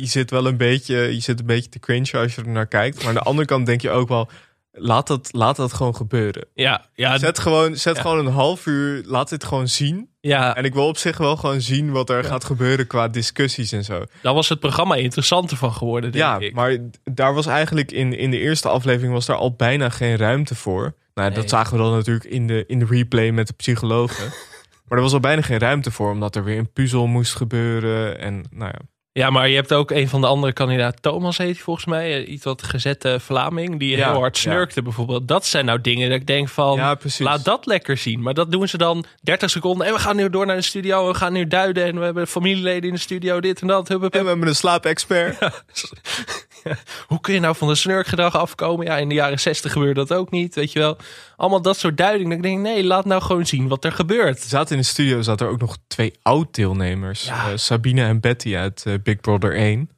je 0.00 0.06
zit 0.06 0.30
wel 0.30 0.46
een 0.46 0.56
beetje, 0.56 0.96
je 0.96 1.20
zit 1.20 1.40
een 1.40 1.46
beetje 1.46 1.70
te 1.70 1.78
cringe 1.78 2.18
als 2.18 2.34
je 2.34 2.42
er 2.42 2.48
naar 2.48 2.66
kijkt. 2.66 2.98
Maar 2.98 3.08
aan 3.08 3.14
de 3.14 3.20
andere 3.20 3.46
kant 3.46 3.66
denk 3.66 3.80
je 3.80 3.90
ook 3.90 4.08
wel... 4.08 4.28
laat 4.72 5.06
dat, 5.06 5.28
laat 5.32 5.56
dat 5.56 5.72
gewoon 5.72 5.96
gebeuren. 5.96 6.46
Ja, 6.54 6.84
ja, 6.94 7.18
Zet 7.18 7.38
gewoon, 7.38 7.76
zet 7.76 7.96
Ja. 7.96 8.02
gewoon 8.02 8.26
een 8.26 8.32
half 8.32 8.66
uur, 8.66 9.02
laat 9.06 9.28
dit 9.28 9.44
gewoon 9.44 9.68
zien. 9.68 10.08
ja, 10.20 10.56
En 10.56 10.64
ik 10.64 10.74
wil 10.74 10.86
op 10.86 10.96
zich 10.96 11.16
wel 11.18 11.36
gewoon 11.36 11.60
zien 11.60 11.90
wat 11.90 12.10
er 12.10 12.24
gaat 12.24 12.44
gebeuren 12.44 12.86
qua 12.86 13.08
discussies 13.08 13.72
en 13.72 13.84
zo. 13.84 14.04
daar 14.22 14.34
was 14.34 14.48
het 14.48 14.60
programma 14.60 14.94
interessanter 14.94 15.56
van 15.56 15.72
geworden, 15.72 16.12
denk 16.12 16.24
Ja, 16.24 16.38
ik. 16.38 16.54
maar 16.54 16.76
daar 17.04 17.34
was 17.34 17.46
eigenlijk 17.46 17.92
in, 17.92 18.18
in 18.18 18.30
de 18.30 18.38
eerste 18.38 18.68
aflevering 18.68 19.12
was 19.12 19.26
daar 19.26 19.36
al 19.36 19.54
bijna 19.54 19.88
geen 19.88 20.16
ruimte 20.16 20.54
voor. 20.54 20.94
Nou, 21.14 21.28
Nee. 21.28 21.38
dat 21.38 21.48
zagen 21.48 21.76
we 21.76 21.82
dan 21.82 21.92
natuurlijk 21.92 22.24
in 22.26 22.46
de, 22.46 22.64
in 22.66 22.78
de 22.78 22.86
replay 22.88 23.30
met 23.30 23.46
de 23.46 23.52
psychologen. 23.52 24.24
maar 24.88 24.98
er 24.98 25.04
was 25.04 25.12
al 25.12 25.20
bijna 25.20 25.42
geen 25.42 25.58
ruimte 25.58 25.90
voor, 25.90 26.10
omdat 26.10 26.36
er 26.36 26.44
weer 26.44 26.58
een 26.58 26.72
puzzel 26.72 27.06
moest 27.06 27.34
gebeuren. 27.34 28.18
En 28.18 28.44
nou 28.50 28.70
ja, 28.72 28.78
Ja, 29.14 29.30
maar 29.30 29.48
je 29.48 29.54
hebt 29.54 29.72
ook 29.72 29.90
een 29.90 30.08
van 30.08 30.20
de 30.20 30.26
andere 30.26 30.52
kandidaten, 30.52 31.00
Thomas 31.00 31.38
heet 31.38 31.54
hij 31.54 31.62
volgens 31.62 31.86
mij, 31.86 32.22
eh, 32.24 32.32
iets 32.32 32.44
wat 32.44 32.62
gezette 32.62 33.20
Vlaming, 33.20 33.78
die 33.78 33.96
Ja, 33.96 34.10
heel 34.10 34.20
hard 34.20 34.38
ja. 34.38 34.42
snurkte 34.42 34.82
bijvoorbeeld. 34.82 35.28
Dat 35.28 35.46
zijn 35.46 35.64
nou 35.64 35.80
dingen 35.80 36.10
dat 36.10 36.20
ik 36.20 36.26
denk 36.26 36.48
van, 36.48 36.76
ja 36.76 36.98
laat 37.18 37.44
dat 37.44 37.66
lekker 37.66 37.96
zien. 37.96 38.22
Maar 38.22 38.34
dat 38.34 38.52
doen 38.52 38.68
ze 38.68 38.78
dan 38.78 39.04
30 39.22 39.50
seconden 39.50 39.86
en 39.86 39.92
we 39.92 39.98
gaan 39.98 40.16
nu 40.16 40.30
door 40.30 40.46
naar 40.46 40.56
de 40.56 40.62
studio, 40.62 41.06
we 41.08 41.14
gaan 41.14 41.32
nu 41.32 41.46
duiden 41.46 41.84
en 41.84 41.98
we 41.98 42.04
hebben 42.04 42.26
familieleden 42.26 42.88
in 42.88 42.94
de 42.94 43.00
studio, 43.00 43.40
dit 43.40 43.60
en 43.60 43.66
dat. 43.66 43.88
Hup, 43.88 44.00
hup, 44.00 44.14
En 44.14 44.22
we 44.22 44.28
hebben 44.28 44.48
een 44.48 44.54
slaapexpert. 44.54 45.38
Hoe 47.08 47.20
kun 47.20 47.34
je 47.34 47.40
nou 47.40 47.56
van 47.56 47.68
de 47.68 47.74
snurkgedrag 47.74 48.36
afkomen? 48.36 48.86
Ja, 48.86 48.96
in 48.96 49.08
de 49.08 49.14
jaren 49.14 49.40
60 49.40 49.72
gebeurde 49.72 50.04
dat 50.04 50.18
ook 50.18 50.30
niet, 50.30 50.54
weet 50.54 50.72
je 50.72 50.78
wel. 50.78 50.96
Allemaal 51.36 51.62
dat 51.62 51.78
soort 51.78 51.96
duiding. 51.96 52.28
Dat 52.28 52.36
ik 52.36 52.42
denk, 52.42 52.58
nee, 52.58 52.84
laat 52.84 53.04
nou 53.04 53.22
gewoon 53.22 53.46
zien 53.46 53.68
wat 53.68 53.84
er 53.84 53.92
gebeurt. 53.92 54.42
Er 54.42 54.48
zaten 54.48 54.76
in 54.76 54.80
de 54.80 54.88
studio 54.88 55.22
zaten 55.22 55.46
er 55.46 55.52
ook 55.52 55.60
nog 55.60 55.76
twee 55.86 56.12
oud-deelnemers. 56.22 57.24
Ja. 57.24 57.50
Eh, 57.50 57.56
Sabine 57.56 58.04
en 58.04 58.20
Betty 58.20 58.56
uit 58.56 58.82
eh, 58.86 58.94
Big 59.02 59.20
Brother 59.20 59.56
1. 59.56 59.90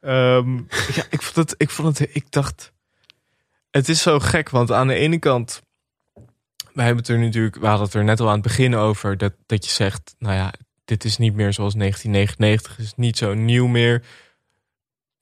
Ehm, 0.00 0.56
ja, 0.96 1.04
ik 1.10 1.22
vond 1.22 1.36
het, 1.50 1.54
ik 1.60 1.70
vond 1.70 1.98
het, 1.98 2.14
ik 2.14 2.30
dacht, 2.30 2.72
het 3.70 3.88
is 3.88 4.02
zo 4.02 4.18
gek, 4.18 4.50
want 4.50 4.72
aan 4.72 4.86
de 4.86 4.94
ene 4.94 5.18
kant, 5.18 5.62
wij 6.72 6.84
hebben 6.84 7.04
het 7.04 7.12
er 7.12 7.18
natuurlijk, 7.18 7.56
we 7.56 7.66
hadden 7.66 7.86
het 7.86 7.94
er 7.94 8.04
net 8.04 8.20
al 8.20 8.26
aan 8.26 8.32
het 8.32 8.42
begin 8.42 8.76
over, 8.76 9.16
dat, 9.16 9.32
dat 9.46 9.64
je 9.64 9.70
zegt, 9.70 10.14
nou 10.18 10.34
ja, 10.34 10.52
dit 10.84 11.04
is 11.04 11.16
niet 11.16 11.34
meer 11.34 11.52
zoals 11.52 11.74
1999, 11.74 12.76
het 12.76 12.86
is 12.86 12.92
niet 12.96 13.18
zo 13.18 13.34
nieuw 13.34 13.66
meer. 13.66 14.04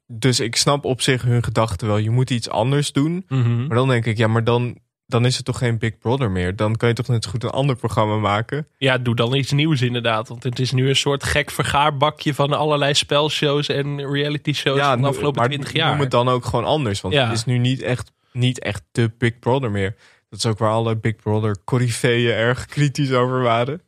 Dus 0.07 0.41
ik 0.41 0.57
snap 0.57 0.85
op 0.85 1.01
zich 1.01 1.23
hun 1.23 1.43
gedachten 1.45 1.87
wel, 1.87 1.97
je 1.97 2.11
moet 2.11 2.31
iets 2.31 2.49
anders 2.49 2.93
doen. 2.93 3.25
Mhm. 3.29 3.67
Maar 3.67 3.77
dan 3.77 3.89
denk 3.89 4.05
ik, 4.07 4.17
ja, 4.17 4.27
maar 4.27 4.45
dan, 4.45 4.79
dan 5.07 5.25
is 5.27 5.37
het 5.37 5.45
toch 5.45 5.59
geen 5.59 5.79
Big 5.79 5.99
Brother 5.99 6.31
meer. 6.31 6.57
Dan 6.57 6.77
kan 6.77 6.89
je 6.89 6.95
toch 6.95 7.09
net 7.09 7.25
zo 7.25 7.31
goed 7.31 7.45
een 7.45 7.51
ander 7.51 7.77
programma 7.77 8.17
maken. 8.17 8.67
Ja, 8.79 8.99
doe 8.99 9.15
dan 9.15 9.35
iets 9.35 9.53
nieuws 9.53 9.83
inderdaad. 9.83 10.29
Want 10.29 10.43
het 10.43 10.59
is 10.59 10.73
nu 10.73 10.89
een 10.89 10.97
soort 10.97 11.25
gek 11.25 11.51
vergaarbakje 11.51 12.35
van 12.35 12.53
allerlei 12.53 12.95
spelshows 12.95 13.69
en 13.69 14.11
reality 14.13 14.53
shows 14.53 14.81
van 14.81 15.01
de 15.01 15.09
afgelopen 15.09 15.41
maar 15.41 15.49
20 15.49 15.73
jaar. 15.73 15.91
noem 15.91 16.01
het 16.01 16.11
dan 16.11 16.29
ook 16.29 16.45
gewoon 16.45 16.65
anders. 16.65 17.01
Want 17.01 17.15
Ja. 17.15 17.25
het 17.29 17.37
is 17.37 17.45
nu 17.45 17.59
niet 17.59 17.83
echt, 17.83 18.13
niet 18.33 18.59
echt 18.61 18.83
de 18.93 19.11
Big 19.19 19.39
Brother 19.39 19.71
meer. 19.71 19.95
Dat 20.31 20.39
is 20.39 20.47
ook 20.47 20.59
waar 20.59 20.71
alle 20.71 20.97
Big 20.97 21.17
Brother 21.17 21.57
corifeeën 21.65 22.33
erg 22.33 22.67
kritisch 22.67 23.13
over 23.13 23.41
waren. 23.43 23.81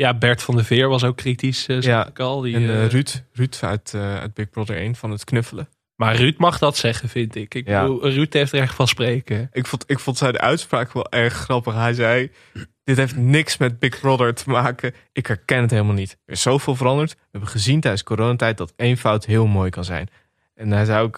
Ja, 0.00 0.14
Bert 0.14 0.42
van 0.42 0.54
der 0.56 0.64
Veer 0.64 0.88
was 0.88 1.04
ook 1.04 1.16
kritisch, 1.16 1.62
zag 1.64 1.82
Ja, 1.84 2.06
ik 2.08 2.18
al. 2.18 2.40
Die, 2.40 2.54
en 2.54 2.62
eh, 2.62 2.86
Ruud, 2.86 3.22
Ruud 3.32 3.58
uit, 3.60 3.94
uit 3.94 4.34
Big 4.34 4.50
Brother 4.50 4.76
1 4.76 4.94
van 4.96 5.10
het 5.10 5.24
knuffelen. 5.24 5.68
Maar 5.96 6.16
Ruud 6.16 6.38
mag 6.38 6.58
dat 6.58 6.76
zeggen, 6.76 7.08
vind 7.08 7.34
ik. 7.34 7.54
Ik 7.54 7.68
Ja. 7.68 7.80
bedoel, 7.80 8.10
Ruud 8.10 8.32
heeft 8.32 8.52
er 8.52 8.60
echt 8.60 8.74
van 8.74 8.88
spreken. 8.88 9.48
Ik 9.52 9.66
vond, 9.66 9.84
ik 9.86 9.98
vond 9.98 10.16
zijn 10.18 10.38
uitspraak 10.38 10.92
wel 10.92 11.10
erg 11.10 11.32
grappig. 11.34 11.74
Hij 11.74 11.92
zei, 11.94 12.30
dit 12.84 12.96
heeft 12.96 13.16
niks 13.16 13.56
met 13.56 13.78
Big 13.78 14.00
Brother 14.00 14.34
te 14.34 14.50
maken. 14.50 14.94
Ik 15.12 15.26
herken 15.26 15.60
het 15.60 15.70
helemaal 15.70 15.94
niet. 15.94 16.16
Er 16.26 16.32
is 16.32 16.42
zoveel 16.42 16.76
veranderd. 16.76 17.12
We 17.12 17.18
hebben 17.30 17.50
gezien 17.50 17.80
tijdens 17.80 18.02
coronatijd 18.02 18.58
dat 18.58 18.72
één 18.76 18.96
fout 18.96 19.24
heel 19.26 19.46
mooi 19.46 19.70
kan 19.70 19.84
zijn. 19.84 20.08
En 20.54 20.70
hij 20.72 20.84
zei 20.84 21.02
ook, 21.02 21.16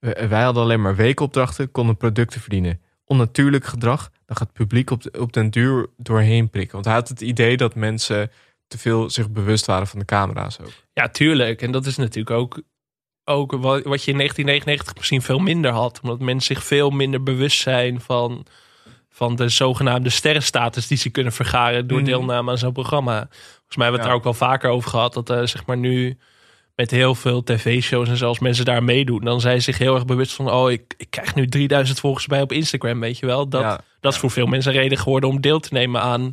wij 0.00 0.42
hadden 0.42 0.62
alleen 0.62 0.82
maar 0.82 0.96
weekopdrachten, 0.96 1.70
konden 1.70 1.96
producten 1.96 2.40
verdienen. 2.40 2.80
Onnatuurlijk 3.04 3.64
gedrag, 3.64 4.10
dan 4.26 4.36
gaat 4.36 4.46
het 4.46 4.56
publiek 4.56 4.90
op, 4.90 5.02
de, 5.02 5.10
op 5.20 5.32
den 5.32 5.50
duur 5.50 5.86
doorheen 5.96 6.50
prikken. 6.50 6.72
Want 6.72 6.84
hij 6.84 6.94
had 6.94 7.08
het 7.08 7.20
idee 7.20 7.56
dat 7.56 7.74
mensen 7.74 8.30
te 8.66 8.78
veel 8.78 9.10
zich 9.10 9.30
bewust 9.30 9.66
waren 9.66 9.86
van 9.86 9.98
de 9.98 10.04
camera's 10.04 10.60
ook. 10.60 10.72
Ja, 10.92 11.08
tuurlijk. 11.08 11.62
En 11.62 11.70
dat 11.70 11.86
is 11.86 11.96
natuurlijk 11.96 12.36
ook, 12.36 12.60
ook 13.24 13.52
wat, 13.52 13.82
wat 13.84 14.04
je 14.04 14.10
in 14.10 14.16
1999 14.16 14.94
misschien 14.96 15.22
veel 15.22 15.38
minder 15.38 15.70
had. 15.70 16.00
Omdat 16.02 16.20
mensen 16.20 16.54
zich 16.54 16.64
veel 16.64 16.90
minder 16.90 17.22
bewust 17.22 17.60
zijn 17.60 18.00
van, 18.00 18.46
van 19.08 19.36
de 19.36 19.48
zogenaamde 19.48 20.10
sterrenstatus 20.10 20.86
die 20.86 20.98
ze 20.98 21.10
kunnen 21.10 21.32
vergaren 21.32 21.86
door 21.86 21.98
Mhm. 21.98 22.06
deelname 22.06 22.50
aan 22.50 22.58
zo'n 22.58 22.72
programma. 22.72 23.28
Volgens 23.30 23.76
mij 23.76 23.86
hebben 23.86 23.86
we 23.86 23.90
het 23.90 24.02
Ja. 24.02 24.06
daar 24.06 24.14
ook 24.16 24.24
wel 24.38 24.48
vaker 24.48 24.70
over 24.70 24.90
gehad. 24.90 25.14
Dat 25.14 25.30
eh, 25.30 25.42
zeg 25.46 25.66
maar 25.66 25.76
nu 25.76 26.18
met 26.74 26.90
heel 26.90 27.14
veel 27.14 27.42
tv-shows 27.42 28.08
en 28.08 28.16
zelfs 28.16 28.38
mensen 28.38 28.64
daar 28.64 28.84
meedoen. 28.84 29.20
Dan 29.24 29.40
zijn 29.40 29.56
ze 29.56 29.62
zich 29.70 29.78
heel 29.78 29.94
erg 29.94 30.04
bewust 30.04 30.32
van, 30.32 30.50
oh, 30.50 30.70
ik, 30.70 30.94
ik 30.96 31.10
krijg 31.10 31.34
nu 31.34 31.46
3000 31.46 32.00
volgers 32.00 32.26
bij 32.26 32.40
op 32.42 32.52
Instagram, 32.52 33.00
weet 33.00 33.18
je 33.18 33.26
wel. 33.26 33.48
Dat, 33.48 33.62
Ja, 33.62 33.80
dat 34.04 34.12
is 34.12 34.18
voor 34.18 34.30
veel 34.30 34.46
mensen 34.46 34.74
een 34.74 34.80
reden 34.80 34.98
geworden 34.98 35.30
om 35.30 35.40
deel 35.40 35.60
te 35.60 35.68
nemen 35.72 36.00
aan, 36.00 36.32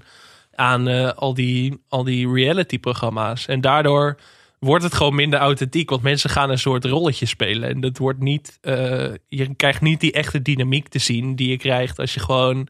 aan 0.55 0.87
eh, 0.87 1.11
al 1.11 1.33
die, 1.33 1.81
al 1.87 2.03
die 2.03 2.33
reality-programma's. 2.33 3.45
En 3.45 3.61
daardoor 3.61 4.17
wordt 4.59 4.83
het 4.83 4.93
gewoon 4.93 5.15
minder 5.15 5.39
authentiek. 5.39 5.89
Want 5.89 6.01
mensen 6.01 6.29
gaan 6.29 6.49
een 6.49 6.59
soort 6.59 6.85
rolletje 6.85 7.25
spelen. 7.25 7.69
En 7.69 7.81
dat 7.81 7.97
wordt 7.97 8.19
niet. 8.19 8.57
eh, 8.61 9.13
je 9.27 9.55
krijgt 9.55 9.81
niet 9.81 9.99
die 9.99 10.11
echte 10.11 10.41
dynamiek 10.41 10.87
te 10.87 10.99
zien 10.99 11.35
die 11.35 11.49
je 11.49 11.57
krijgt 11.57 11.99
als 11.99 12.13
je 12.13 12.19
gewoon 12.19 12.67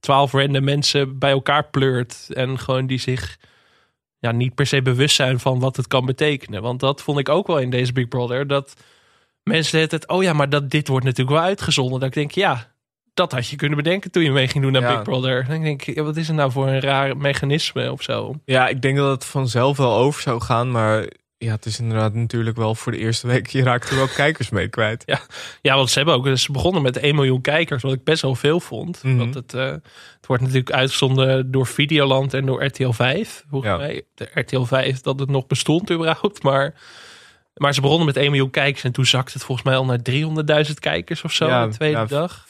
twaalf 0.00 0.32
random 0.32 0.64
mensen 0.64 1.18
bij 1.18 1.30
elkaar 1.30 1.64
pleurt. 1.70 2.26
En 2.32 2.58
gewoon 2.58 2.86
die 2.86 3.00
zich 3.00 3.38
ja, 4.18 4.32
niet 4.32 4.54
per 4.54 4.66
se 4.66 4.82
bewust 4.82 5.16
zijn 5.16 5.40
van 5.40 5.58
wat 5.60 5.76
het 5.76 5.86
kan 5.86 6.06
betekenen. 6.06 6.62
Want 6.62 6.80
dat 6.80 7.02
vond 7.02 7.18
ik 7.18 7.28
ook 7.28 7.46
wel 7.46 7.58
in 7.58 7.70
deze 7.70 7.92
Big 7.92 8.08
Brother. 8.08 8.46
Dat 8.46 8.74
mensen 9.42 9.80
het, 9.80 10.08
oh 10.08 10.22
ja, 10.22 10.32
maar 10.32 10.48
dat, 10.48 10.70
dit 10.70 10.88
wordt 10.88 11.04
natuurlijk 11.04 11.36
wel 11.36 11.46
uitgezonden. 11.46 12.00
Dat 12.00 12.08
ik 12.08 12.14
denk, 12.14 12.30
ja, 12.30 12.70
dat 13.20 13.32
had 13.32 13.48
je 13.48 13.56
kunnen 13.56 13.76
bedenken 13.76 14.10
toen 14.10 14.22
je 14.22 14.30
mee 14.30 14.48
ging 14.48 14.64
doen 14.64 14.82
Ja. 14.82 14.94
Big 14.94 15.02
Brother. 15.02 15.46
Dan 15.48 15.60
denk 15.62 15.82
ik, 15.86 15.94
ja, 15.94 16.02
wat 16.02 16.16
is 16.16 16.26
het 16.26 16.36
nou 16.36 16.50
voor 16.50 16.68
een 16.68 16.80
raar 16.80 17.16
mechanisme 17.16 17.92
of 17.92 18.02
zo? 18.02 18.34
Ja, 18.44 18.68
ik 18.68 18.82
denk 18.82 18.96
dat 18.96 19.10
het 19.10 19.24
vanzelf 19.24 19.76
wel 19.76 19.94
over 19.96 20.22
zou 20.22 20.40
gaan. 20.40 20.70
Maar 20.70 21.06
ja, 21.38 21.52
het 21.52 21.66
is 21.66 21.78
inderdaad 21.80 22.14
natuurlijk 22.14 22.56
wel 22.56 22.74
voor 22.74 22.92
de 22.92 22.98
eerste 22.98 23.26
week. 23.26 23.46
Je 23.46 23.62
raakt 23.62 23.90
er 23.90 23.96
wel 23.96 24.08
kijkers 24.24 24.50
mee 24.50 24.68
kwijt. 24.68 25.18
Ja, 25.62 25.74
want 25.76 25.90
ze 25.90 25.96
hebben 25.98 26.14
ook 26.14 26.38
ze 26.38 26.52
begonnen 26.52 26.82
met 26.82 26.96
1 26.96 27.14
miljoen 27.14 27.40
kijkers, 27.40 27.82
wat 27.82 27.92
ik 27.92 28.04
best 28.04 28.22
wel 28.22 28.34
veel 28.34 28.60
vond. 28.60 29.02
Mhm. 29.02 29.16
Want 29.16 29.34
het, 29.34 29.54
eh, 29.54 29.64
het 29.64 30.26
wordt 30.26 30.42
natuurlijk 30.42 30.70
uitgezonden 30.72 31.50
door 31.50 31.66
Videoland 31.66 32.34
en 32.34 32.46
door 32.46 32.64
RTL 32.64 32.90
5. 32.90 33.44
Volgens 33.50 33.70
Ja. 33.72 33.76
mij 33.78 34.02
de 34.14 34.28
RTL 34.34 34.62
5 34.62 35.00
dat 35.00 35.20
het 35.20 35.28
nog 35.30 35.46
bestond 35.46 35.90
überhaupt. 35.90 36.42
Maar, 36.42 36.74
maar 37.54 37.74
ze 37.74 37.80
begonnen 37.80 38.06
met 38.06 38.16
1 38.16 38.30
miljoen 38.30 38.50
kijkers 38.50 38.84
en 38.84 38.92
toen 38.92 39.06
zakte 39.06 39.32
het 39.32 39.44
volgens 39.44 39.66
mij 39.66 39.76
al 39.76 39.84
naar 39.84 40.02
300.000 40.02 40.78
kijkers 40.78 41.22
of 41.24 41.32
zo 41.32 41.46
Ja, 41.46 41.66
de 41.66 41.72
tweede 41.74 41.96
ja, 41.98 42.04
dag. 42.06 42.44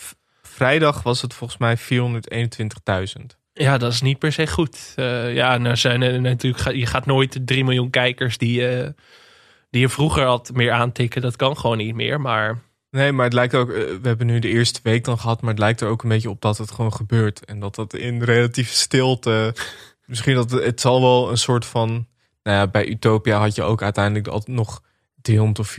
Vrijdag 0.61 1.03
was 1.03 1.23
het 1.23 1.35
volgens 1.35 1.59
mij 1.59 1.79
421.000. 1.79 3.37
Ja, 3.53 3.79
dat 3.79 3.93
is 3.93 4.01
niet 4.01 4.19
per 4.19 4.33
se 4.33 4.47
goed. 4.47 4.93
Eh, 4.97 5.35
ja, 5.35 5.59
nou 5.59 5.77
zijn 5.77 6.03
er 6.03 6.21
natuurlijk, 6.21 6.77
je 6.77 6.87
gaat 6.87 7.07
nooit 7.07 7.33
de 7.33 7.45
3 7.45 7.65
miljoen 7.65 7.91
kijkers 7.91 8.39
die, 8.39 8.69
eh, 8.69 8.89
die 9.71 9.81
je 9.81 9.89
vroeger 9.89 10.25
had 10.25 10.51
meer 10.55 10.73
aantikken. 10.73 11.23
Dat 11.23 11.37
kan 11.37 11.57
gewoon 11.57 11.77
niet 11.77 11.95
meer. 11.95 12.21
Maar 12.21 12.59
Nee, 12.91 13.13
maar 13.13 13.25
het 13.25 13.35
lijkt 13.35 13.55
ook, 13.55 13.71
eh, 13.71 13.77
we 13.77 14.09
hebben 14.09 14.27
nu 14.27 14.39
de 14.39 14.49
eerste 14.49 14.81
week 14.83 15.05
dan 15.05 15.19
gehad, 15.19 15.41
maar 15.41 15.51
het 15.51 15.59
lijkt 15.59 15.81
er 15.81 15.89
ook 15.89 16.03
een 16.03 16.09
beetje 16.09 16.31
op 16.31 16.41
dat 16.41 16.59
het 16.59 16.71
gewoon 16.71 16.93
gebeurt. 16.93 17.45
En 17.45 17.61
dat 17.61 17.75
dat 17.75 17.95
in 17.95 18.23
relatieve 18.23 18.75
stilte, 18.75 19.55
misschien 20.07 20.35
dat 20.35 20.51
het, 20.51 20.65
het 20.65 20.81
zal 20.81 21.01
wel 21.01 21.31
een 21.31 21.39
soort 21.39 21.65
van, 21.65 21.89
nou 22.43 22.57
ja, 22.57 22.67
bij 22.67 22.89
Utopia 22.89 23.39
had 23.39 23.55
je 23.55 23.63
ook 23.63 23.83
uiteindelijk 23.83 24.27
altijd 24.27 24.57
nog 24.57 24.83
300 25.23 25.59
of 25.59 25.71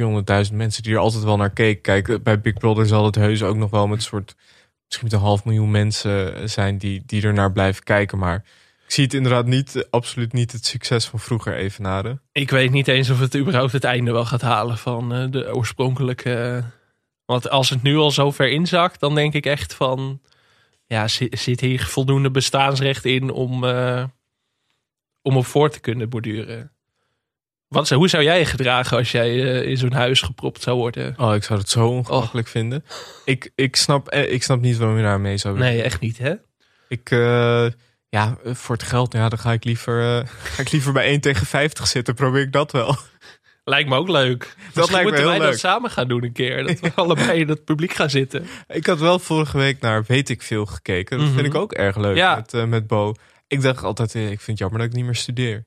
400.000 0.49 0.55
mensen 0.55 0.83
die 0.83 0.93
er 0.93 0.99
altijd 0.99 1.23
wel 1.23 1.37
naar 1.37 1.53
keken. 1.53 1.81
Kijk, 1.81 2.23
bij 2.23 2.41
Big 2.41 2.53
Brother 2.53 2.87
zal 2.87 3.05
het 3.05 3.15
heus 3.15 3.43
ook 3.43 3.55
nog 3.55 3.69
wel 3.69 3.87
met 3.87 3.97
een 3.97 4.03
soort, 4.03 4.35
misschien 4.91 5.19
een 5.19 5.25
half 5.25 5.45
miljoen 5.45 5.71
mensen 5.71 6.49
zijn 6.49 6.77
die, 6.77 7.03
die 7.05 7.23
er 7.23 7.33
naar 7.33 7.51
blijven 7.51 7.83
kijken. 7.83 8.17
Maar 8.17 8.35
ik 8.85 8.91
zie 8.97 9.03
het 9.03 9.13
inderdaad 9.13 9.45
niet, 9.45 9.75
eh, 9.75 9.83
absoluut 9.89 10.33
niet 10.33 10.51
het 10.51 10.65
succes 10.65 11.05
van 11.05 11.19
vroeger 11.19 11.55
evenaren. 11.55 12.21
ik 12.31 12.49
weet 12.49 12.71
niet 12.71 12.87
eens 12.87 13.09
of 13.09 13.19
het 13.19 13.35
überhaupt 13.35 13.71
het 13.71 13.83
einde 13.83 14.11
wel 14.11 14.25
gaat 14.25 14.41
halen 14.41 14.77
van 14.77 15.13
eh, 15.13 15.25
de 15.29 15.55
oorspronkelijke. 15.55 16.63
want 17.25 17.49
als 17.49 17.69
het 17.69 17.81
nu 17.81 17.97
al 17.97 18.11
zo 18.11 18.31
ver 18.31 18.49
inzakt, 18.49 18.99
dan 18.99 19.15
denk 19.15 19.33
ik 19.33 19.45
echt 19.45 19.73
van. 19.73 20.21
Ja, 20.85 21.07
zit, 21.07 21.39
zit 21.39 21.59
hier 21.59 21.85
voldoende 21.85 22.31
bestaansrecht 22.31 23.05
in 23.05 23.29
om, 23.29 23.63
eh, 23.63 24.03
om 25.21 25.37
op 25.37 25.45
voor 25.45 25.69
te 25.69 25.79
kunnen 25.79 26.09
borduren? 26.09 26.71
Wat, 27.71 27.89
hoe 27.89 28.09
zou 28.09 28.23
jij 28.23 28.39
je 28.39 28.45
gedragen 28.45 28.97
als 28.97 29.11
jij 29.11 29.29
eh, 29.61 29.69
in 29.69 29.77
zo'n 29.77 29.91
huis 29.93 30.21
gepropt 30.21 30.61
zou 30.61 30.77
worden? 30.77 31.13
Oh, 31.17 31.35
ik 31.35 31.43
zou 31.43 31.59
het 31.59 31.69
zo 31.69 31.87
ongemakkelijk 31.87 32.47
vinden. 32.47 32.85
Ik, 33.25 33.51
ik, 33.55 33.75
snap, 33.75 34.07
eh, 34.07 34.31
ik 34.33 34.43
snap 34.43 34.61
niet 34.61 34.77
waarom 34.77 34.97
je 34.97 35.03
daar 35.03 35.19
mee 35.19 35.37
zou 35.37 35.53
willen. 35.53 35.69
Nee, 35.69 35.81
echt 35.81 35.99
niet, 35.99 36.17
hè? 36.17 36.33
Ik, 36.87 37.11
eh, 37.11 37.65
ja, 38.09 38.37
voor 38.43 38.75
het 38.75 38.83
geld, 38.83 39.13
ja, 39.13 39.29
dan 39.29 39.39
ga 39.39 39.51
ik 39.51 39.63
liever, 39.63 40.25
ga 40.53 40.61
ik 40.61 40.71
liever 40.71 40.93
bij 40.93 41.05
1 41.05 41.21
tegen 41.21 41.45
50 41.47 41.87
zitten. 41.87 42.13
Probeer 42.15 42.41
ik 42.41 42.51
dat 42.51 42.71
wel. 42.71 42.95
Lijkt 43.63 43.89
me 43.89 43.95
ook 43.95 44.09
leuk. 44.09 44.55
Misschien 44.57 44.75
lijkt 44.75 44.91
me 44.91 45.01
moeten 45.01 45.19
heel 45.19 45.29
wij 45.29 45.39
leuk. 45.39 45.49
dat 45.51 45.59
samen 45.59 45.89
gaan 45.91 46.07
doen 46.07 46.23
een 46.23 46.31
keer. 46.33 46.63
Dat 46.63 46.79
we 46.79 46.91
allebei 47.01 47.39
in 47.39 47.49
het 47.49 47.65
publiek 47.65 47.93
gaan 47.93 48.09
zitten. 48.09 48.47
Ik 48.67 48.85
had 48.85 48.99
wel 48.99 49.19
vorige 49.19 49.57
week 49.57 49.79
naar 49.81 50.03
Weet 50.07 50.29
ik 50.29 50.41
Veel 50.41 50.65
gekeken. 50.65 51.17
Dat 51.17 51.25
Mhm. 51.27 51.35
vind 51.35 51.47
ik 51.47 51.55
ook 51.55 51.71
erg 51.73 51.97
leuk 51.97 52.15
Ja. 52.15 52.35
met, 52.51 52.67
met 52.69 52.87
Bo. 52.87 53.13
Ik 53.47 53.61
dacht 53.61 53.83
altijd, 53.83 54.13
ik 54.15 54.27
vind 54.27 54.45
het 54.45 54.57
jammer 54.57 54.79
dat 54.79 54.87
ik 54.87 54.93
niet 54.95 55.05
meer 55.05 55.15
studeer. 55.15 55.65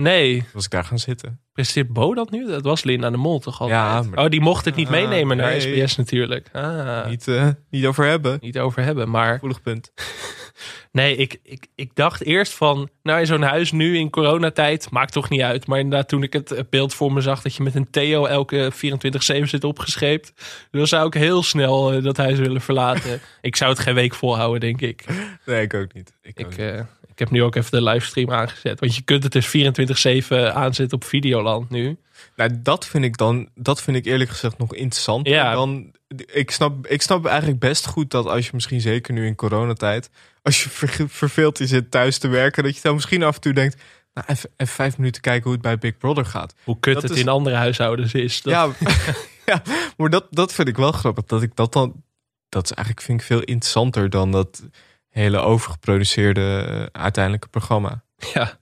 Nee, 0.00 0.44
was 0.52 0.64
ik 0.64 0.70
daar 0.70 0.84
gaan 0.84 0.98
zitten. 0.98 1.40
Presteert 1.52 1.92
Bo 1.92 2.14
dat 2.14 2.30
nu? 2.30 2.46
Dat 2.46 2.62
was 2.62 2.84
Linda 2.84 3.10
de 3.10 3.16
Mol 3.16 3.38
toch 3.38 3.60
altijd? 3.60 3.78
Ja, 3.80 4.02
maar- 4.02 4.24
Oh, 4.24 4.30
die 4.30 4.40
mocht 4.40 4.64
het 4.64 4.74
niet 4.74 4.86
Ah, 4.86 4.92
meenemen 4.92 5.36
naar 5.36 5.50
nee. 5.50 5.60
SBS 5.60 5.96
natuurlijk. 5.96 6.48
Ah, 6.52 7.00
niet. 7.08 7.26
Niet, 7.26 7.28
eh, 7.36 7.48
niet 7.70 7.86
over 7.86 8.04
hebben. 8.06 8.56
over 8.58 8.82
hebben. 8.82 9.10
Maar 9.10 9.32
Gevoelig 9.32 9.62
punt. 9.62 9.92
nee, 10.92 11.16
ik, 11.16 11.38
ik, 11.42 11.66
ik 11.74 11.94
dacht 11.94 12.24
eerst 12.24 12.52
van... 12.52 12.88
Nou, 13.02 13.20
in 13.20 13.26
zo'n 13.26 13.42
huis 13.42 13.72
nu 13.72 13.96
in 13.96 14.10
coronatijd, 14.10 14.90
maakt 14.90 15.12
toch 15.12 15.28
niet 15.28 15.40
uit. 15.40 15.66
Maar 15.66 15.78
inderdaad, 15.78 16.08
toen 16.08 16.22
ik 16.22 16.32
het 16.32 16.64
beeld 16.70 16.94
voor 16.94 17.12
me 17.12 17.20
zag... 17.20 17.42
dat 17.42 17.54
je 17.54 17.62
met 17.62 17.74
een 17.74 17.90
Theo 17.90 18.24
elke 18.26 18.70
24-7 18.72 19.42
zit 19.48 19.64
opgescheept... 19.64 20.32
dan 20.70 20.86
zou 20.86 21.06
ik 21.06 21.14
heel 21.14 21.42
snel 21.42 21.92
eh, 21.92 22.02
dat 22.02 22.16
huis 22.16 22.38
willen 22.38 22.60
verlaten. 22.60 23.20
ik 23.40 23.56
zou 23.56 23.70
het 23.70 23.78
geen 23.80 23.94
week 23.94 24.14
volhouden, 24.14 24.60
denk 24.60 24.80
ik. 24.80 25.04
Nee, 25.46 25.62
ik 25.62 25.74
ook 25.74 25.92
niet. 25.92 26.12
Ik, 26.22 26.40
ook 26.40 26.48
niet. 26.48 26.58
eh, 26.58 26.78
ik 26.78 26.99
heb 27.20 27.30
nu 27.30 27.42
ook 27.42 27.54
even 27.54 27.70
de 27.70 27.82
livestream 27.90 28.30
aangezet. 28.32 28.80
Want 28.80 28.94
je 28.96 29.02
kunt 29.02 29.22
het 29.22 29.32
dus 29.32 29.46
24-7 29.48 30.52
aanzetten 30.54 30.96
op 30.98 31.04
Videoland 31.04 31.70
nu. 31.70 31.96
Nou, 32.36 32.50
dat 32.62 32.86
vind 32.86 33.04
ik 33.04 33.16
dan, 33.16 33.48
dat 33.54 33.82
vind 33.82 33.96
ik 33.96 34.04
eerlijk 34.04 34.30
gezegd 34.30 34.58
nog 34.58 34.74
interessant. 34.74 35.26
Ja. 35.28 35.52
Dan, 35.52 35.92
ik, 36.32 36.50
snap, 36.50 36.86
ik 36.86 37.02
snap 37.02 37.26
eigenlijk 37.26 37.58
best 37.60 37.86
goed 37.86 38.10
dat 38.10 38.26
als 38.26 38.44
je 38.44 38.50
misschien 38.54 38.80
zeker 38.80 39.12
nu 39.14 39.26
in 39.26 39.34
coronatijd, 39.34 40.10
als 40.42 40.62
je 40.62 40.70
ver- 40.70 41.08
verveeld 41.08 41.60
is 41.60 41.68
zit 41.68 41.90
thuis 41.90 42.18
te 42.18 42.28
werken, 42.28 42.62
dat 42.64 42.74
je 42.74 42.80
dan 42.82 42.94
misschien 42.94 43.22
af 43.22 43.34
en 43.34 43.40
toe 43.40 43.52
denkt, 43.52 43.82
nou, 44.14 44.26
even, 44.30 44.50
even 44.56 44.74
vijf 44.74 44.98
minuten 44.98 45.20
kijken 45.22 45.42
hoe 45.42 45.52
het 45.52 45.62
bij 45.62 45.78
Big 45.78 45.96
Brother 45.98 46.24
gaat. 46.24 46.54
Hoe 46.64 46.76
kut 46.80 46.94
Dat 46.94 47.02
het 47.02 47.12
is- 47.12 47.18
in 47.18 47.28
andere 47.28 47.56
huishoudens 47.56 48.14
is. 48.14 48.42
Dat- 48.42 48.52
Ja, 48.52 48.70
ja, 49.46 49.62
maar 49.96 50.10
dat, 50.10 50.26
dat 50.30 50.52
vind 50.52 50.68
ik 50.68 50.76
wel 50.76 50.92
grappig. 50.92 51.24
Dat 51.24 51.42
ik 51.42 51.56
dat 51.56 51.72
dan, 51.72 52.02
dat 52.48 52.64
is 52.64 52.72
eigenlijk 52.72 53.06
vind 53.06 53.20
ik 53.20 53.26
veel 53.26 53.40
interessanter 53.42 54.10
dan 54.10 54.32
dat 54.32 54.62
hele 55.10 55.38
overgeproduceerde 55.38 56.64
eh, 56.68 57.00
uiteindelijke 57.02 57.48
programma. 57.48 58.02
Ja. 58.34 58.58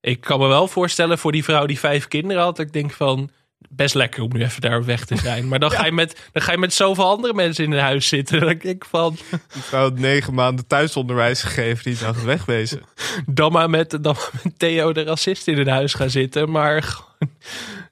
Ik 0.00 0.20
kan 0.20 0.38
me 0.38 0.46
wel 0.46 0.68
voorstellen 0.68 1.18
voor 1.18 1.32
die 1.32 1.44
vrouw 1.44 1.66
die 1.66 1.78
vijf 1.78 2.08
kinderen 2.08 2.42
had. 2.42 2.58
Ik 2.58 2.72
denk 2.72 2.92
van, 2.92 3.30
best 3.70 3.94
lekker 3.94 4.22
om 4.22 4.30
nu 4.32 4.42
even 4.42 4.60
daar 4.60 4.84
weg 4.84 5.04
te 5.04 5.16
zijn. 5.16 5.48
Maar 5.48 5.58
dan, 5.58 5.70
ga, 5.70 5.84
je 5.84 5.92
met, 5.92 6.28
dan 6.32 6.42
ga 6.42 6.52
je 6.52 6.58
met 6.58 6.72
zoveel 6.72 7.08
andere 7.08 7.34
mensen 7.34 7.64
in 7.64 7.72
een 7.72 7.78
huis 7.78 8.08
zitten. 8.08 8.40
Dan 8.40 8.48
denk 8.48 8.62
ik 8.62 8.84
van, 8.84 9.16
Die 9.52 9.62
vrouw 9.62 9.82
had 9.82 9.98
negen 9.98 10.34
maanden 10.34 10.66
thuisonderwijs 10.66 11.42
gegeven, 11.42 11.84
die 11.84 11.98
dacht 11.98 12.24
wegwezen. 12.24 12.82
dan 13.26 13.52
maar 13.52 13.70
met, 13.70 13.90
dan 13.90 14.14
maar 14.14 14.30
met 14.42 14.58
Theo 14.58 14.92
de 14.92 15.02
racist 15.02 15.48
in 15.48 15.58
een 15.58 15.68
huis 15.68 15.94
gaan 15.94 16.10
zitten. 16.10 16.50
Maar 16.50 16.82
gewoon, 16.82 17.30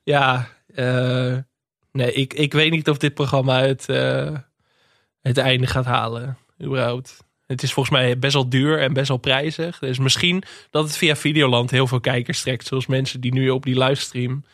ja, 0.02 0.48
eh, 0.74 1.36
nee, 1.92 2.12
ik, 2.12 2.34
ik 2.34 2.52
weet 2.52 2.70
niet 2.70 2.88
of 2.88 2.98
dit 2.98 3.14
programma 3.14 3.60
het, 3.60 3.88
eh, 3.88 4.36
het 5.20 5.38
einde 5.38 5.66
gaat 5.66 5.84
halen. 5.84 6.38
Überhaupt. 6.62 7.18
Het 7.53 7.62
is 7.62 7.72
volgens 7.72 7.96
mij 7.96 8.18
best 8.18 8.32
wel 8.34 8.48
duur 8.48 8.78
en 8.80 8.92
best 8.92 9.09
wel 9.09 9.16
prijzig. 9.16 9.78
Dus 9.78 9.98
misschien 9.98 10.42
dat 10.70 10.84
het 10.84 10.96
via 10.96 11.16
Videoland 11.16 11.70
heel 11.70 11.86
veel 11.86 12.00
kijkers 12.00 12.42
trekt. 12.42 12.66
Zoals 12.66 12.86
mensen 12.86 13.20
die 13.20 13.32
nu 13.32 13.50
op 13.50 13.64
die 13.64 13.78
livestream 13.78 14.44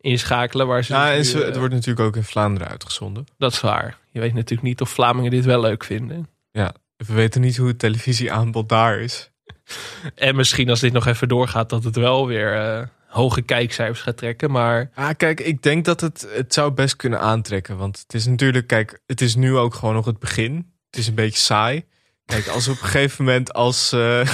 inschakelen. 0.00 0.66
Waar 0.66 0.84
ze 0.84 0.92
Ja, 0.92 1.10
en 1.10 1.16
nu, 1.16 1.24
ze, 1.24 1.38
het 1.38 1.52
eh, 1.52 1.58
wordt 1.58 1.74
natuurlijk 1.74 2.06
ook 2.06 2.16
in 2.16 2.24
Vlaanderen 2.24 2.68
uitgezonden. 2.68 3.26
Dat 3.38 3.52
is 3.52 3.60
waar. 3.60 3.98
Je 4.10 4.20
weet 4.20 4.34
natuurlijk 4.34 4.62
niet 4.62 4.80
of 4.80 4.90
Vlamingen 4.90 5.30
dit 5.30 5.44
wel 5.44 5.60
leuk 5.60 5.84
vinden. 5.84 6.28
Ja, 6.50 6.74
we 6.96 7.12
weten 7.14 7.40
niet 7.40 7.56
hoe 7.56 7.68
het 7.68 7.78
televisieaanbod 7.78 8.68
daar 8.68 8.98
is. 9.00 9.30
En 10.14 10.36
misschien 10.36 10.70
als 10.70 10.80
dit 10.80 10.92
nog 10.92 11.06
even 11.06 11.28
doorgaat, 11.28 11.70
dat 11.70 11.84
het 11.84 11.96
wel 11.96 12.26
weer 12.26 12.54
eh, 12.54 12.86
hoge 13.06 13.42
kijkcijfers 13.42 14.00
gaat 14.00 14.16
trekken. 14.16 14.50
Maar 14.50 14.90
Ah, 14.94 15.10
kijk, 15.16 15.40
ik 15.40 15.62
denk 15.62 15.84
dat 15.84 16.00
het, 16.00 16.28
het 16.34 16.54
zou 16.54 16.70
best 16.72 16.96
kunnen 16.96 17.20
aantrekken. 17.20 17.76
Want 17.76 17.98
het 17.98 18.14
is 18.14 18.26
natuurlijk, 18.26 18.66
kijk, 18.66 19.00
het 19.06 19.20
is 19.20 19.34
nu 19.34 19.56
ook 19.56 19.74
gewoon 19.74 19.94
nog 19.94 20.04
het 20.04 20.18
begin. 20.18 20.72
Het 20.90 20.98
is 21.00 21.06
een 21.06 21.14
beetje 21.14 21.38
saai. 21.38 21.84
Kijk, 22.28 22.46
als 22.46 22.68
op 22.68 22.80
een 22.80 22.84
gegeven 22.88 23.24
moment 23.24 23.52
als, 23.52 23.92
eh, 23.92 24.28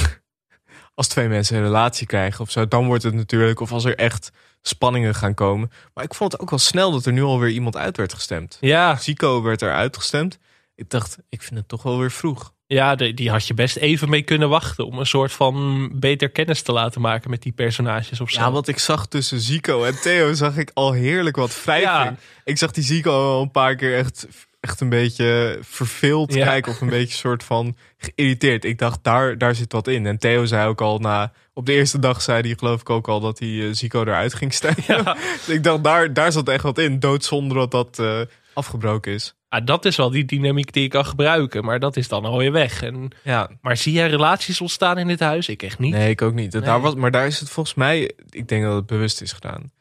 als 0.94 1.08
twee 1.08 1.28
mensen 1.28 1.56
een 1.56 1.62
relatie 1.62 2.06
krijgen 2.06 2.40
of 2.40 2.50
zo, 2.50 2.68
dan 2.68 2.86
wordt 2.86 3.02
het 3.02 3.14
natuurlijk, 3.14 3.60
of 3.60 3.72
als 3.72 3.84
er 3.84 3.96
echt 3.96 4.30
spanningen 4.62 5.14
gaan 5.14 5.34
komen. 5.34 5.70
Maar 5.94 6.04
ik 6.04 6.14
vond 6.14 6.32
het 6.32 6.40
ook 6.40 6.50
wel 6.50 6.58
snel 6.58 6.90
dat 6.92 7.06
er 7.06 7.12
nu 7.12 7.22
alweer 7.22 7.50
iemand 7.50 7.76
uit 7.76 7.96
werd 7.96 8.12
gestemd. 8.14 8.58
ja, 8.60 8.96
Zico 8.96 9.42
werd 9.42 9.62
er 9.62 9.72
uitgestemd. 9.72 10.38
Ik 10.74 10.90
dacht, 10.90 11.16
ik 11.28 11.42
vind 11.42 11.54
het 11.58 11.68
toch 11.68 11.82
wel 11.82 11.98
weer 11.98 12.10
vroeg. 12.10 12.52
ja 12.66 12.94
de- 12.94 13.14
die 13.14 13.30
had 13.30 13.46
je 13.46 13.54
best 13.54 13.76
even 13.76 14.08
mee 14.08 14.22
kunnen 14.22 14.48
wachten. 14.48 14.86
Om 14.86 14.98
een 14.98 15.06
soort 15.06 15.32
van 15.32 15.90
beter 15.94 16.30
kennis 16.30 16.62
te 16.62 16.72
laten 16.72 17.00
maken 17.00 17.30
met 17.30 17.42
die 17.42 17.52
personages 17.52 18.20
of 18.20 18.30
zo. 18.30 18.40
Ja, 18.40 18.50
wat 18.52 18.68
ik 18.68 18.78
zag 18.78 19.06
tussen 19.06 19.40
Zico 19.40 19.84
en 19.84 20.00
Theo, 20.00 20.32
zag 20.32 20.56
ik 20.56 20.70
al 20.74 20.92
heerlijk 20.92 21.36
wat 21.36 21.62
wrijving. 21.64 21.88
Ja. 21.92 22.16
Ik 22.44 22.58
zag 22.58 22.70
die 22.70 22.84
Zico 22.84 23.10
al 23.34 23.42
een 23.42 23.50
paar 23.50 23.76
keer 23.76 23.96
echt, 23.96 24.26
echt 24.64 24.80
een 24.80 24.88
beetje 24.88 25.58
verveeld 25.62 26.34
Ja. 26.34 26.44
kijken. 26.44 26.72
Of 26.72 26.80
een 26.80 26.88
beetje 26.88 27.16
soort 27.16 27.44
van 27.44 27.76
geïrriteerd. 27.98 28.64
Ik 28.64 28.78
dacht, 28.78 28.98
daar, 29.02 29.38
daar 29.38 29.54
zit 29.54 29.72
wat 29.72 29.88
in. 29.88 30.06
En 30.06 30.18
Theo 30.18 30.44
zei 30.44 30.68
ook 30.68 30.80
al 30.80 30.98
na... 30.98 31.32
Op 31.54 31.66
de 31.66 31.72
eerste 31.72 31.98
dag 31.98 32.22
zei 32.22 32.40
hij 32.40 32.54
geloof 32.58 32.80
ik 32.80 32.90
ook 32.90 33.08
al 33.08 33.20
dat 33.20 33.38
hij 33.38 33.48
eh, 33.48 33.68
Zico 33.72 34.00
eruit 34.00 34.34
ging. 34.34 34.54
Ja. 34.86 35.02
Dus 35.12 35.48
ik 35.56 35.62
dacht, 35.62 35.84
daar, 35.84 36.12
daar 36.12 36.32
zat 36.32 36.48
echt 36.48 36.62
wat 36.62 36.78
in. 36.78 37.00
Dood 37.00 37.24
zonder 37.24 37.56
dat 37.56 37.70
dat 37.70 37.98
eh, 37.98 38.20
afgebroken 38.54 39.12
is. 39.12 39.34
Ah, 39.48 39.66
dat 39.66 39.84
is 39.84 39.96
wel 39.96 40.10
die 40.10 40.24
dynamiek 40.24 40.72
die 40.72 40.84
ik 40.84 40.90
kan 40.90 41.06
gebruiken. 41.06 41.64
Maar 41.64 41.78
dat 41.78 41.96
is 41.96 42.08
dan 42.08 42.24
alweer 42.24 42.52
weg. 42.52 42.82
En, 42.82 43.10
Ja, 43.22 43.50
maar 43.60 43.76
zie 43.76 43.92
jij 43.92 44.08
relaties 44.08 44.60
ontstaan 44.60 44.98
in 44.98 45.06
dit 45.06 45.20
huis? 45.20 45.48
Ik 45.48 45.62
echt 45.62 45.78
niet. 45.78 45.92
Nee, 45.92 46.10
ik 46.10 46.22
ook 46.22 46.34
niet. 46.34 46.52
Nee. 46.52 46.62
Daar 46.62 46.80
was, 46.80 46.94
maar 46.94 47.10
daar 47.10 47.26
is 47.26 47.40
het 47.40 47.50
volgens 47.50 47.74
mij, 47.74 48.12
ik 48.30 48.48
denk 48.48 48.64
dat 48.64 48.74
het 48.74 48.86
bewust 48.86 49.20
is 49.20 49.32
gedaan. 49.32 49.72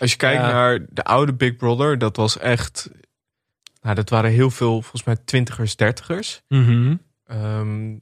Als 0.00 0.10
je 0.10 0.16
kijkt 0.16 0.40
Ja. 0.42 0.52
naar 0.52 0.78
de 0.90 1.04
oude 1.04 1.34
Big 1.34 1.56
Brother, 1.56 1.98
dat 1.98 2.16
was 2.16 2.38
echt, 2.38 2.90
nou, 3.88 4.00
dat 4.00 4.10
waren 4.10 4.30
heel 4.30 4.50
veel, 4.50 4.72
volgens 4.72 5.04
mij 5.04 5.16
twintigers, 5.24 5.76
dertigers. 5.76 6.40
Mhm. 6.48 6.96
Ehm, 7.26 7.96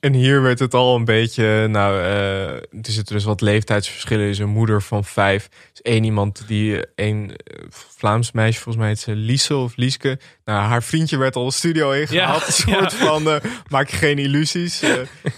en 0.00 0.12
hier 0.12 0.42
werd 0.42 0.58
het 0.58 0.74
al 0.74 0.96
een 0.96 1.04
beetje, 1.04 1.66
nou, 1.68 2.00
eh, 2.00 2.50
er 2.54 2.62
zitten 2.80 3.14
dus 3.14 3.24
wat 3.24 3.40
leeftijdsverschillen. 3.40 4.24
Er 4.24 4.30
is 4.30 4.38
een 4.38 4.48
moeder 4.48 4.82
van 4.82 5.04
vijf. 5.04 5.48
Is 5.72 5.82
één 5.82 6.04
iemand 6.04 6.42
die, 6.46 6.82
een 6.94 7.36
eh, 7.36 7.64
Vlaams 7.70 8.32
meisje, 8.32 8.60
volgens 8.60 8.76
mij 8.76 8.88
heet 8.92 8.98
ze 9.02 9.14
Liese 9.14 9.56
of 9.56 9.76
Lieske. 9.76 10.18
Nou, 10.44 10.60
haar 10.60 10.82
vriendje 10.82 11.16
werd 11.16 11.36
al 11.36 11.44
de 11.44 11.52
studio 11.52 11.90
ingehaald. 11.90 12.40
Ja, 12.42 12.46
een 12.46 12.52
soort 12.52 12.92
ja. 12.92 13.06
van, 13.06 13.30
eh, 13.30 13.36
maak 13.68 13.88
je 13.88 13.96
geen 13.96 14.18
illusies. 14.18 14.82
Eh, 14.82 14.92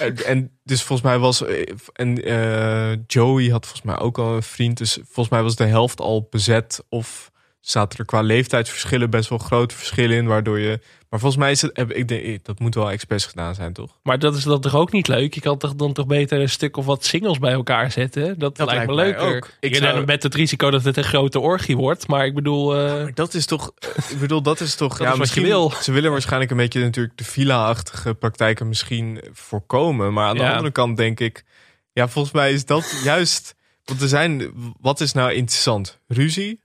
En, 0.00 0.24
en 0.26 0.58
dus 0.62 0.82
volgens 0.82 1.08
mij 1.08 1.18
was. 1.18 1.42
eh, 1.44 1.66
En 1.92 2.24
eh, 2.24 2.96
Joey 3.06 3.48
had 3.48 3.66
volgens 3.66 3.82
mij 3.86 3.98
ook 3.98 4.18
al 4.18 4.34
een 4.36 4.42
vriend. 4.42 4.78
Dus 4.78 4.92
volgens 5.02 5.28
mij 5.28 5.42
was 5.42 5.56
de 5.56 5.64
helft 5.64 6.00
al 6.00 6.26
bezet. 6.30 6.84
Of 6.88 7.30
zaten 7.70 7.98
er 7.98 8.04
qua 8.04 8.20
leeftijdsverschillen 8.20 9.10
best 9.10 9.28
wel 9.28 9.38
grote 9.38 9.74
verschillen 9.74 10.16
in. 10.16 10.26
Waardoor 10.26 10.58
je. 10.58 10.80
Maar 11.08 11.20
volgens 11.22 11.42
mij 11.42 11.50
is 11.50 11.60
het. 11.62 11.76
heb- 11.76 11.92
Ik 11.92 12.08
denk, 12.08 12.44
dat 12.44 12.58
moet 12.58 12.74
wel 12.74 12.90
expres 12.90 13.26
gedaan 13.26 13.54
zijn, 13.54 13.72
toch? 13.72 13.98
Maar 14.02 14.18
dat 14.18 14.36
is 14.36 14.42
dan 14.42 14.60
toch 14.60 14.74
ook 14.74 14.92
niet 14.92 15.08
leuk? 15.08 15.34
Je 15.34 15.40
kan 15.40 15.58
toch 15.58 15.74
dan 15.74 15.92
toch 15.92 16.06
beter 16.06 16.40
een 16.40 16.48
stuk 16.48 16.76
of 16.76 16.84
wat 16.84 17.04
singles 17.04 17.38
bij 17.38 17.52
elkaar 17.52 17.92
zetten? 17.92 18.38
Dat, 18.38 18.56
Dat 18.56 18.66
lijkt 18.68 18.86
me 18.86 18.94
lijkt 18.94 19.20
leuker. 19.20 19.36
ook. 19.36 19.50
Ik 19.60 19.76
zou- 19.76 20.04
Met 20.04 20.22
het 20.22 20.34
risico 20.34 20.70
dat 20.70 20.84
het 20.84 20.96
een 20.96 21.04
grote 21.04 21.40
orgie 21.40 21.76
wordt. 21.76 22.08
Maar 22.08 22.26
ik 22.26 22.34
bedoel... 22.34 22.76
eh, 22.76 23.02
Maar 23.02 23.14
dat 23.14 23.34
is 23.34 23.46
toch. 23.46 23.72
Ik 24.10 24.18
bedoel, 24.20 24.42
dat 24.42 24.60
is 24.60 24.74
toch. 24.74 24.96
Dat 24.98 25.06
ja, 25.06 25.12
is 25.12 25.18
wat 25.18 25.30
je 25.32 25.40
wil. 25.40 25.70
Ze 25.70 25.92
willen 25.92 26.10
waarschijnlijk 26.10 26.50
een 26.50 26.56
beetje 26.56 26.80
natuurlijk 26.80 27.16
de 27.18 27.24
villa-achtige 27.24 28.14
praktijken 28.14 28.68
misschien 28.68 29.20
voorkomen. 29.32 30.12
Maar 30.12 30.28
aan 30.28 30.36
de 30.36 30.42
Ja. 30.42 30.50
andere 30.52 30.70
kant 30.70 30.96
denk 30.96 31.20
ik. 31.20 31.44
Ja, 31.92 32.08
volgens 32.08 32.34
mij 32.34 32.52
is 32.52 32.64
dat 32.64 33.00
juist. 33.04 33.54
Want 33.84 34.00
er 34.00 34.08
zijn. 34.08 34.52
Wat 34.80 35.00
is 35.00 35.12
nou 35.12 35.32
interessant? 35.32 36.00
Ruzie? 36.08 36.60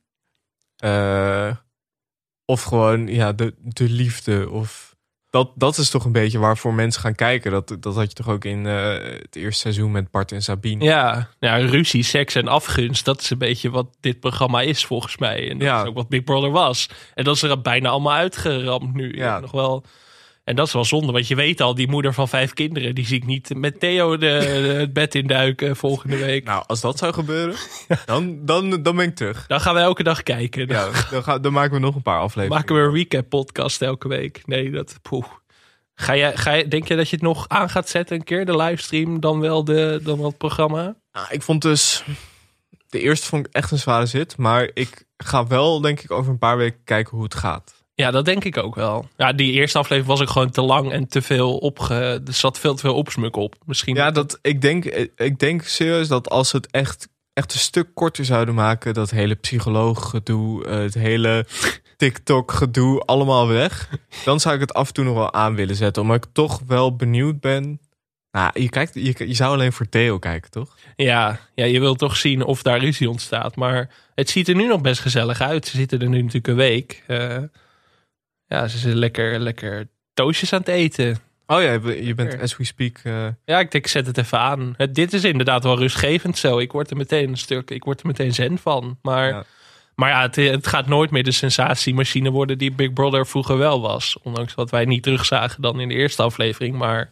Eh, 0.80 1.52
of 2.46 2.64
gewoon 2.64 3.08
ja, 3.08 3.34
de, 3.34 3.54
de 3.60 3.90
liefde. 3.90 4.50
Of. 4.50 4.88
Dat, 5.30 5.52
dat 5.56 5.78
is 5.78 5.90
toch 5.90 6.06
een 6.06 6.12
beetje 6.12 6.40
waarvoor 6.40 6.74
mensen 6.74 7.02
gaan 7.02 7.16
kijken. 7.16 7.52
Dat, 7.52 7.78
dat 7.80 7.96
had 7.96 8.10
je 8.10 8.14
toch 8.16 8.30
ook 8.30 8.46
in 8.46 8.66
eh, 8.66 8.94
het 9.22 9.36
eerste 9.36 9.60
seizoen 9.62 9.92
met 9.92 10.12
Bart 10.12 10.32
en 10.32 10.42
Sabine. 10.42 10.84
Ja, 10.84 11.30
ja, 11.40 11.56
ruzie, 11.58 12.04
seks 12.04 12.36
en 12.36 12.48
afgunst. 12.48 13.06
Dat 13.06 13.22
is 13.22 13.30
een 13.30 13.38
beetje 13.38 13.70
wat 13.70 13.98
dit 14.00 14.20
programma 14.20 14.62
is 14.62 14.86
volgens 14.86 15.18
mij. 15.18 15.50
En 15.50 15.58
dat 15.58 15.68
Ja. 15.68 15.82
is 15.82 15.88
ook 15.88 15.96
wat 15.96 16.10
Big 16.10 16.24
Brother 16.24 16.52
was. 16.52 16.90
En 17.16 17.24
dat 17.24 17.36
is 17.36 17.42
er 17.42 17.62
bijna 17.62 17.90
allemaal 17.90 18.14
uitgeramd 18.14 18.94
nu. 18.94 19.16
Ja. 19.16 19.26
Ja. 19.26 19.40
Nog 19.40 19.52
wel. 19.52 19.84
En 20.50 20.56
dat 20.56 20.68
is 20.68 20.74
wel 20.74 20.86
zonde, 20.86 21.12
want 21.12 21.28
je 21.28 21.36
weet 21.36 21.62
al, 21.62 21.76
die 21.76 21.88
moeder 21.90 22.14
van 22.14 22.28
vijf 22.28 22.54
kinderen, 22.54 22.96
die 22.96 23.06
zie 23.06 23.18
ik 23.18 23.26
niet 23.26 23.56
met 23.56 23.80
Theo 23.80 24.12
de, 24.18 24.18
de- 24.18 24.74
het 24.80 24.94
bed 24.94 25.16
induiken 25.16 25.76
volgende 25.76 26.18
week. 26.18 26.44
Nou, 26.46 26.64
als 26.68 26.82
dat 26.82 26.98
zou 26.98 27.14
gebeuren, 27.14 27.56
dan, 28.06 28.46
dan, 28.46 28.84
dan 28.84 28.96
ben 28.96 29.06
ik 29.08 29.16
terug. 29.16 29.48
Dan 29.48 29.62
gaan 29.62 29.74
we 29.74 29.80
elke 29.80 30.04
dag 30.04 30.24
kijken. 30.24 30.68
Dan 30.68 30.78
Ja, 30.78 30.92
dan, 31.12 31.24
gaan, 31.24 31.42
dan 31.42 31.54
maken 31.54 31.74
we 31.74 31.80
nog 31.80 31.96
een 31.96 32.02
paar 32.02 32.20
afleveringen. 32.20 32.58
maken 32.58 32.76
we 32.76 32.82
een 32.82 32.94
recap 32.94 33.30
podcast 33.30 33.82
elke 33.82 34.08
week. 34.08 34.42
Nee, 34.46 34.72
dat 34.72 35.00
poeh. 35.02 35.26
Ga 35.96 36.16
jij, 36.16 36.38
ga 36.38 36.52
jij, 36.52 36.68
denk 36.68 36.88
je 36.88 36.96
dat 36.96 37.10
je 37.10 37.16
het 37.16 37.26
nog 37.26 37.46
aan 37.48 37.70
gaat 37.70 37.90
zetten 37.90 38.16
een 38.16 38.24
keer, 38.24 38.46
de 38.46 38.56
livestream, 38.58 39.20
dan 39.20 39.40
wel, 39.40 39.64
de, 39.64 40.00
dan 40.04 40.18
wel 40.18 40.28
het 40.28 40.38
programma? 40.38 40.96
Nou, 41.12 41.28
ik 41.30 41.42
vond 41.42 41.62
dus... 41.62 42.04
De 42.90 43.00
eerste 43.00 43.28
vond 43.28 43.46
ik 43.48 43.54
echt 43.54 43.72
een 43.72 43.78
zware 43.78 44.06
zit. 44.06 44.38
Maar 44.38 44.70
ik 44.74 45.04
ga 45.18 45.48
wel, 45.48 45.82
denk 45.82 46.00
ik, 46.00 46.12
over 46.12 46.32
een 46.32 46.38
paar 46.38 46.58
weken 46.58 46.80
kijken 46.84 47.14
hoe 47.16 47.24
het 47.24 47.36
gaat. 47.36 47.79
Ja, 48.00 48.12
dat 48.12 48.26
denk 48.26 48.44
ik 48.44 48.58
ook 48.58 48.76
wel. 48.76 49.10
Ja, 49.18 49.34
die 49.34 49.52
eerste 49.52 49.78
aflevering 49.78 50.08
was 50.08 50.22
ook 50.22 50.30
gewoon 50.34 50.50
te 50.50 50.62
lang 50.62 50.92
en 50.92 51.08
te 51.08 51.22
veel 51.22 51.58
opge... 51.58 52.22
Er 52.26 52.34
zat 52.34 52.60
veel 52.60 52.76
te 52.76 52.82
veel 52.82 52.96
opsmuk 52.96 53.36
op. 53.36 53.56
Misschien. 53.66 53.96
Ja, 53.96 54.12
dat, 54.12 54.40
ik, 54.42 54.62
denk, 54.62 54.86
ik 55.16 55.40
denk 55.40 55.64
serieus 55.64 56.08
dat 56.08 56.30
als 56.30 56.50
ze 56.50 56.56
het 56.56 56.72
echt, 56.72 57.08
echt 57.34 57.54
een 57.54 57.60
stuk 57.60 57.88
korter 57.94 58.26
zouden 58.26 58.54
maken... 58.56 58.94
dat 58.94 59.10
hele 59.10 59.36
psycholooggedoe, 59.36 60.66
eh, 60.66 60.78
het 60.78 60.94
hele 60.94 61.46
TikTok-gedoe, 61.98 63.00
allemaal 63.00 63.48
weg... 63.48 63.90
dan 64.26 64.40
zou 64.40 64.56
ik 64.56 64.62
het 64.62 64.74
af 64.74 64.88
en 64.88 64.94
toe 64.94 65.06
nog 65.06 65.16
wel 65.16 65.34
aan 65.34 65.56
willen 65.56 65.76
zetten. 65.76 66.02
Omdat 66.02 66.26
ik 66.26 66.30
toch 66.34 66.62
wel 66.68 66.96
benieuwd 66.96 67.40
ben... 67.40 67.80
Nou, 68.32 68.62
je, 68.62 68.70
kijkt, 68.70 68.94
je, 68.94 69.28
je 69.28 69.34
zou 69.34 69.54
alleen 69.54 69.74
voor 69.74 69.90
Theo 69.90 70.20
kijken, 70.20 70.52
toch? 70.52 70.78
Ja, 70.96 71.40
ja, 71.56 71.66
je 71.66 71.80
wilt 71.80 71.98
toch 71.98 72.18
zien 72.18 72.44
of 72.44 72.62
daar 72.62 72.80
ruzie 72.80 73.10
ontstaat. 73.10 73.56
Maar 73.56 73.90
het 74.16 74.30
ziet 74.30 74.48
er 74.48 74.56
nu 74.56 74.68
nog 74.68 74.82
best 74.82 75.02
gezellig 75.02 75.42
uit. 75.42 75.68
Ze 75.68 75.78
zitten 75.78 76.00
er 76.00 76.10
nu 76.10 76.18
natuurlijk 76.18 76.48
een 76.48 76.56
week. 76.56 77.04
Eh, 77.08 77.38
ja, 78.50 78.68
ze 78.68 78.78
zijn 78.78 78.96
lekker, 78.96 79.40
lekker 79.40 79.88
toastjes 80.14 80.54
aan 80.54 80.60
het 80.60 80.68
eten. 80.68 81.18
Oh 81.48 81.62
ja, 81.62 81.72
je 81.94 82.14
bent 82.16 82.42
as 82.42 82.58
we 82.58 82.64
speak... 82.64 82.98
eh, 83.04 83.14
Ja, 83.46 83.60
ik 83.60 83.72
denk, 83.72 83.74
ik 83.74 83.88
zet 83.88 84.06
het 84.06 84.18
even 84.18 84.40
aan. 84.40 84.74
Het, 84.78 84.96
dit 84.96 85.14
is 85.14 85.24
inderdaad 85.24 85.64
wel 85.64 85.78
rustgevend 85.78 86.38
zo. 86.38 86.60
Ik 86.60 86.72
word 86.72 86.90
er 86.90 86.98
meteen 86.98 87.30
een 87.30 87.38
stuk, 87.38 87.72
ik 87.72 87.84
word 87.84 88.00
er 88.02 88.08
meteen 88.08 88.34
zen 88.34 88.58
van. 88.58 88.98
Maar 89.02 89.28
Ja. 89.30 89.44
maar 89.96 90.10
ja 90.10 90.22
het, 90.22 90.36
het 90.36 90.68
gaat 90.68 90.88
nooit 90.88 91.12
meer 91.12 91.24
de 91.24 91.32
sensatiemachine 91.32 92.30
worden 92.32 92.58
die 92.58 92.72
Big 92.72 92.94
Brother 92.94 93.28
vroeger 93.28 93.58
wel 93.58 93.82
was. 93.82 94.18
Ondanks 94.24 94.54
wat 94.54 94.70
wij 94.70 94.86
niet 94.86 95.04
terugzagen 95.04 95.62
dan 95.62 95.80
in 95.80 95.88
de 95.88 95.94
eerste 95.96 96.22
aflevering. 96.22 96.76
Maar 96.78 97.10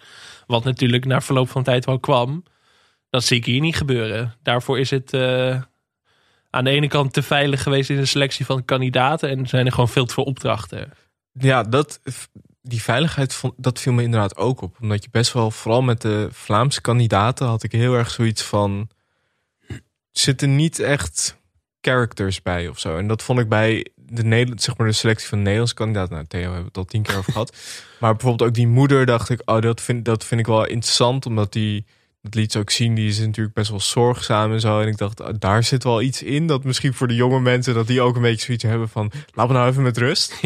wat 0.47 0.63
natuurlijk 0.63 1.05
na 1.05 1.21
verloop 1.21 1.49
van 1.49 1.63
tijd 1.63 1.85
wel 1.85 1.99
kwam. 1.99 2.43
Dat 3.09 3.23
zie 3.23 3.37
ik 3.37 3.45
hier 3.45 3.61
niet 3.61 3.75
gebeuren. 3.75 4.33
Daarvoor 4.43 4.79
is 4.79 4.89
het 4.89 5.13
eh, 5.13 5.61
aan 6.49 6.63
de 6.63 6.69
ene 6.69 6.87
kant 6.87 7.13
te 7.13 7.21
veilig 7.23 7.63
geweest 7.63 7.89
in 7.89 7.95
de 7.97 8.05
selectie 8.05 8.45
van 8.45 8.65
kandidaten. 8.65 9.29
En 9.29 9.47
zijn 9.47 9.65
er 9.65 9.71
gewoon 9.71 9.89
veel 9.89 10.05
te 10.05 10.13
veel 10.13 10.23
opdrachten. 10.23 10.91
Ja, 11.39 11.63
dat, 11.63 11.99
die 12.61 12.81
veiligheid, 12.81 13.41
dat 13.55 13.79
viel 13.79 13.93
me 13.93 14.03
inderdaad 14.03 14.37
ook 14.37 14.61
op. 14.61 14.77
Omdat 14.81 15.03
je 15.03 15.09
best 15.11 15.33
wel, 15.33 15.51
vooral 15.51 15.81
met 15.81 16.01
de 16.01 16.27
Vlaamse 16.31 16.81
kandidaten, 16.81 17.47
had 17.47 17.63
ik 17.63 17.71
heel 17.71 17.93
erg 17.93 18.11
zoiets 18.11 18.43
van. 18.43 18.89
Zitten 20.11 20.55
niet 20.55 20.79
echt 20.79 21.37
characters 21.81 22.41
bij 22.41 22.67
of 22.67 22.79
zo. 22.79 22.97
En 22.97 23.07
dat 23.07 23.23
vond 23.23 23.39
ik 23.39 23.49
bij 23.49 23.87
de, 23.95 24.23
Nederland, 24.23 24.61
zeg 24.61 24.77
maar 24.77 24.87
de 24.87 24.93
selectie 24.93 25.27
van 25.27 25.37
de 25.37 25.43
Nederlandse 25.43 25.75
kandidaten. 25.75 26.13
Nou, 26.13 26.25
Theo 26.27 26.41
hebben 26.41 26.59
we 26.59 26.67
het 26.67 26.77
al 26.77 26.85
tien 26.85 27.01
keer 27.01 27.17
over 27.17 27.31
gehad. 27.31 27.55
Maar 27.99 28.11
bijvoorbeeld 28.11 28.49
ook 28.49 28.55
die 28.55 28.67
moeder, 28.67 29.05
dacht 29.05 29.29
ik, 29.29 29.41
oh, 29.45 29.61
dat 29.61 29.81
vind, 29.81 30.05
dat 30.05 30.25
vind 30.25 30.39
ik 30.39 30.45
wel 30.45 30.65
interessant. 30.65 31.25
Omdat 31.25 31.53
die, 31.53 31.85
dat 32.27 32.35
liet 32.35 32.51
ze 32.51 32.59
ook 32.59 32.69
zien, 32.69 32.95
die 32.95 33.07
is 33.07 33.19
natuurlijk 33.19 33.55
best 33.55 33.69
wel 33.69 33.79
zorgzaam 33.79 34.51
en 34.51 34.59
zo. 34.59 34.79
En 34.79 34.87
ik 34.87 34.97
dacht, 34.97 35.21
daar 35.41 35.63
zit 35.63 35.83
wel 35.83 36.01
iets 36.01 36.23
in. 36.23 36.47
Dat 36.47 36.63
misschien 36.63 36.93
voor 36.93 37.07
de 37.07 37.15
jonge 37.15 37.39
mensen, 37.39 37.73
dat 37.73 37.87
die 37.87 38.01
ook 38.01 38.15
een 38.15 38.21
beetje 38.21 38.45
zoiets 38.45 38.63
hebben 38.63 38.89
van, 38.89 39.11
laat 39.33 39.47
me 39.47 39.53
nou 39.53 39.69
even 39.69 39.83
met 39.83 39.97
rust. 39.97 40.33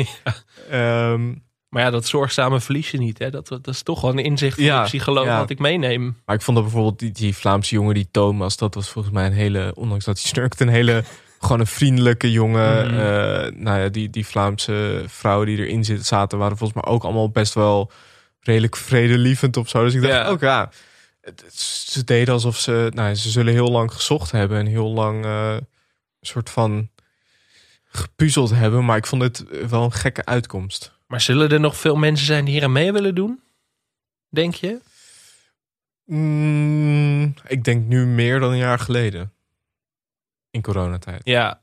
Ehm, 0.70 1.34
Maar 1.70 1.84
ja, 1.84 1.90
dat 1.90 2.06
zorgzame 2.06 2.60
verlies 2.60 2.92
je 2.92 2.98
niet. 2.98 3.20
Hè? 3.20 3.30
Dat, 3.30 3.48
dat 3.48 3.68
is 3.68 3.82
toch 3.84 4.02
wel 4.02 4.12
een 4.12 4.18
inzicht 4.24 4.56
van 4.56 4.64
Ja, 4.64 4.80
de 4.82 4.88
psycholoog 4.88 5.26
ja. 5.26 5.38
wat 5.38 5.50
ik 5.50 5.60
meeneem. 5.60 6.18
Maar 6.26 6.36
ik 6.36 6.42
vond 6.42 6.58
dat 6.58 6.66
bijvoorbeeld 6.66 7.00
die, 7.00 7.12
die 7.12 7.36
Vlaamse 7.36 7.76
jongen, 7.76 7.94
die 7.94 8.08
Thomas, 8.12 8.58
dat 8.58 8.76
was 8.76 8.90
volgens 8.90 9.14
mij 9.14 9.26
een 9.26 9.34
hele, 9.34 9.72
ondanks 9.76 10.06
dat 10.06 10.20
hij 10.20 10.28
snurkt, 10.28 10.60
een 10.60 10.68
hele, 10.70 11.04
gewoon 11.42 11.60
een 11.60 11.68
vriendelijke 11.68 12.32
jongen. 12.32 12.88
Mhm. 12.88 13.00
Eh, 13.00 13.52
nou 13.56 13.80
ja, 13.80 13.90
die, 13.90 14.10
die 14.10 14.26
Vlaamse 14.26 15.04
vrouwen 15.08 15.48
die 15.48 15.58
erin 15.58 15.84
zitten, 15.86 16.06
zaten, 16.06 16.38
waren 16.38 16.58
volgens 16.58 16.84
mij 16.84 16.94
ook 16.94 17.04
allemaal 17.04 17.30
best 17.30 17.54
wel 17.54 17.92
redelijk 18.40 18.76
vredelievend 18.76 19.58
of 19.58 19.70
zo. 19.70 19.84
Dus 19.84 19.94
ik 19.94 20.02
dacht 20.02 20.14
Ja. 20.14 20.28
ook, 20.28 20.40
ja, 20.42 20.70
het- 21.22 21.42
het- 21.42 21.60
ze 21.60 22.04
deden 22.04 22.34
alsof 22.34 22.58
ze, 22.58 22.92
nou 22.94 23.16
ze 23.16 23.30
zullen 23.30 23.54
heel 23.54 23.72
lang 23.72 23.94
gezocht 23.94 24.32
hebben 24.32 24.60
en 24.60 24.66
heel 24.66 24.90
lang 24.90 25.26
eh, 25.26 25.58
soort 26.22 26.50
van 26.50 26.90
gepuzzeld 27.86 28.50
hebben. 28.50 28.86
Maar 28.86 28.98
ik 28.98 29.06
vond 29.06 29.22
het 29.22 29.68
wel 29.70 29.84
een 29.84 29.92
gekke 29.94 30.26
uitkomst. 30.26 31.00
Maar 31.08 31.22
zullen 31.22 31.50
er 31.50 31.60
nog 31.60 31.78
veel 31.78 31.96
mensen 31.96 32.26
zijn 32.26 32.46
die 32.46 32.54
hier 32.54 32.64
aan 32.64 32.72
mee 32.72 32.92
willen 32.92 33.16
doen? 33.16 33.42
Denk 34.30 34.54
je? 34.56 34.80
Mm, 36.06 37.34
ik 37.48 37.64
denk 37.64 37.88
nu 37.88 38.06
meer 38.06 38.40
dan 38.40 38.52
een 38.52 38.58
jaar 38.58 38.80
geleden. 38.80 39.34
In 40.50 40.62
coronatijd. 40.62 41.22
Ja. 41.24 41.60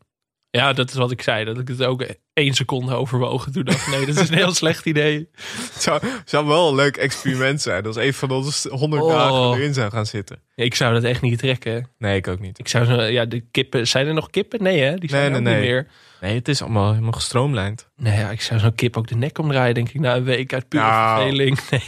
Ja, 0.51 0.72
dat 0.72 0.88
is 0.88 0.94
wat 0.94 1.11
ik 1.11 1.22
zei. 1.22 1.44
Dat 1.44 1.59
ik 1.59 1.68
het 1.68 1.82
ook 1.82 2.05
één 2.32 2.55
seconde 2.55 2.94
overwogen. 2.94 3.53
Toen 3.53 3.64
dacht 3.64 3.86
nee, 3.90 4.07
dat 4.07 4.16
is 4.16 4.28
een 4.28 4.34
heel 4.36 4.55
slecht 4.64 4.84
idee. 4.86 5.28
Het 5.72 5.82
zou, 5.82 6.03
zou 6.24 6.46
wel 6.46 6.68
een 6.68 6.74
leuk 6.74 6.96
experiment 6.96 7.61
zijn. 7.62 7.86
Als 7.86 7.96
een 7.96 8.14
van 8.14 8.30
ons 8.30 8.64
100 8.64 9.03
Oh. 9.03 9.09
dagen 9.12 9.53
erin 9.59 9.74
zou 9.74 9.90
gaan 9.90 10.07
zitten. 10.07 10.42
Ik 10.55 10.74
zou 10.74 10.94
dat 10.94 11.03
echt 11.05 11.20
niet 11.22 11.38
trekken. 11.38 11.88
Nee, 11.99 12.16
ik 12.16 12.28
ook 12.28 12.40
niet. 12.40 12.59
Ik 12.59 12.68
zou 12.68 12.84
zo, 12.84 13.03
ja, 13.03 13.24
de 13.24 13.40
kippen, 13.51 13.86
zijn 13.88 14.07
er 14.07 14.14
nog 14.14 14.30
kippen? 14.30 14.62
Nee 14.62 14.80
hè, 14.80 14.96
die 14.96 15.09
zijn 15.11 15.22
Nee, 15.30 15.34
er 15.34 15.42
nee, 15.42 15.53
nee. 15.53 15.62
niet 15.62 15.70
meer. 15.70 15.86
Nee, 16.20 16.34
het 16.34 16.49
is 16.49 16.62
allemaal 16.62 16.90
helemaal 16.90 17.12
gestroomlijnd. 17.12 17.88
Nee, 17.96 18.18
ja, 18.18 18.30
ik 18.30 18.40
zou 18.40 18.61
zo'n 18.61 18.74
kip 18.74 18.96
ook 18.96 19.07
de 19.07 19.16
nek 19.16 19.38
omdraaien, 19.38 19.74
denk 19.74 19.88
ik, 19.88 20.01
na 20.01 20.16
een 20.16 20.24
week 20.24 20.53
uit 20.53 20.68
pure 20.68 20.82
Nou. 20.84 21.20
verveling. 21.20 21.59
Nee. 21.70 21.82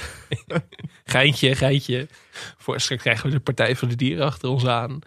geintje, 1.05 1.55
geintje. 1.55 2.09
Voor 2.59 2.81
straks 2.81 3.03
krijgen 3.03 3.27
we 3.27 3.31
de 3.35 3.41
Partij 3.41 3.77
van 3.77 3.89
de 3.89 3.97
Dieren 3.97 4.25
achter 4.27 4.49
ons 4.49 4.67
aan. 4.67 4.99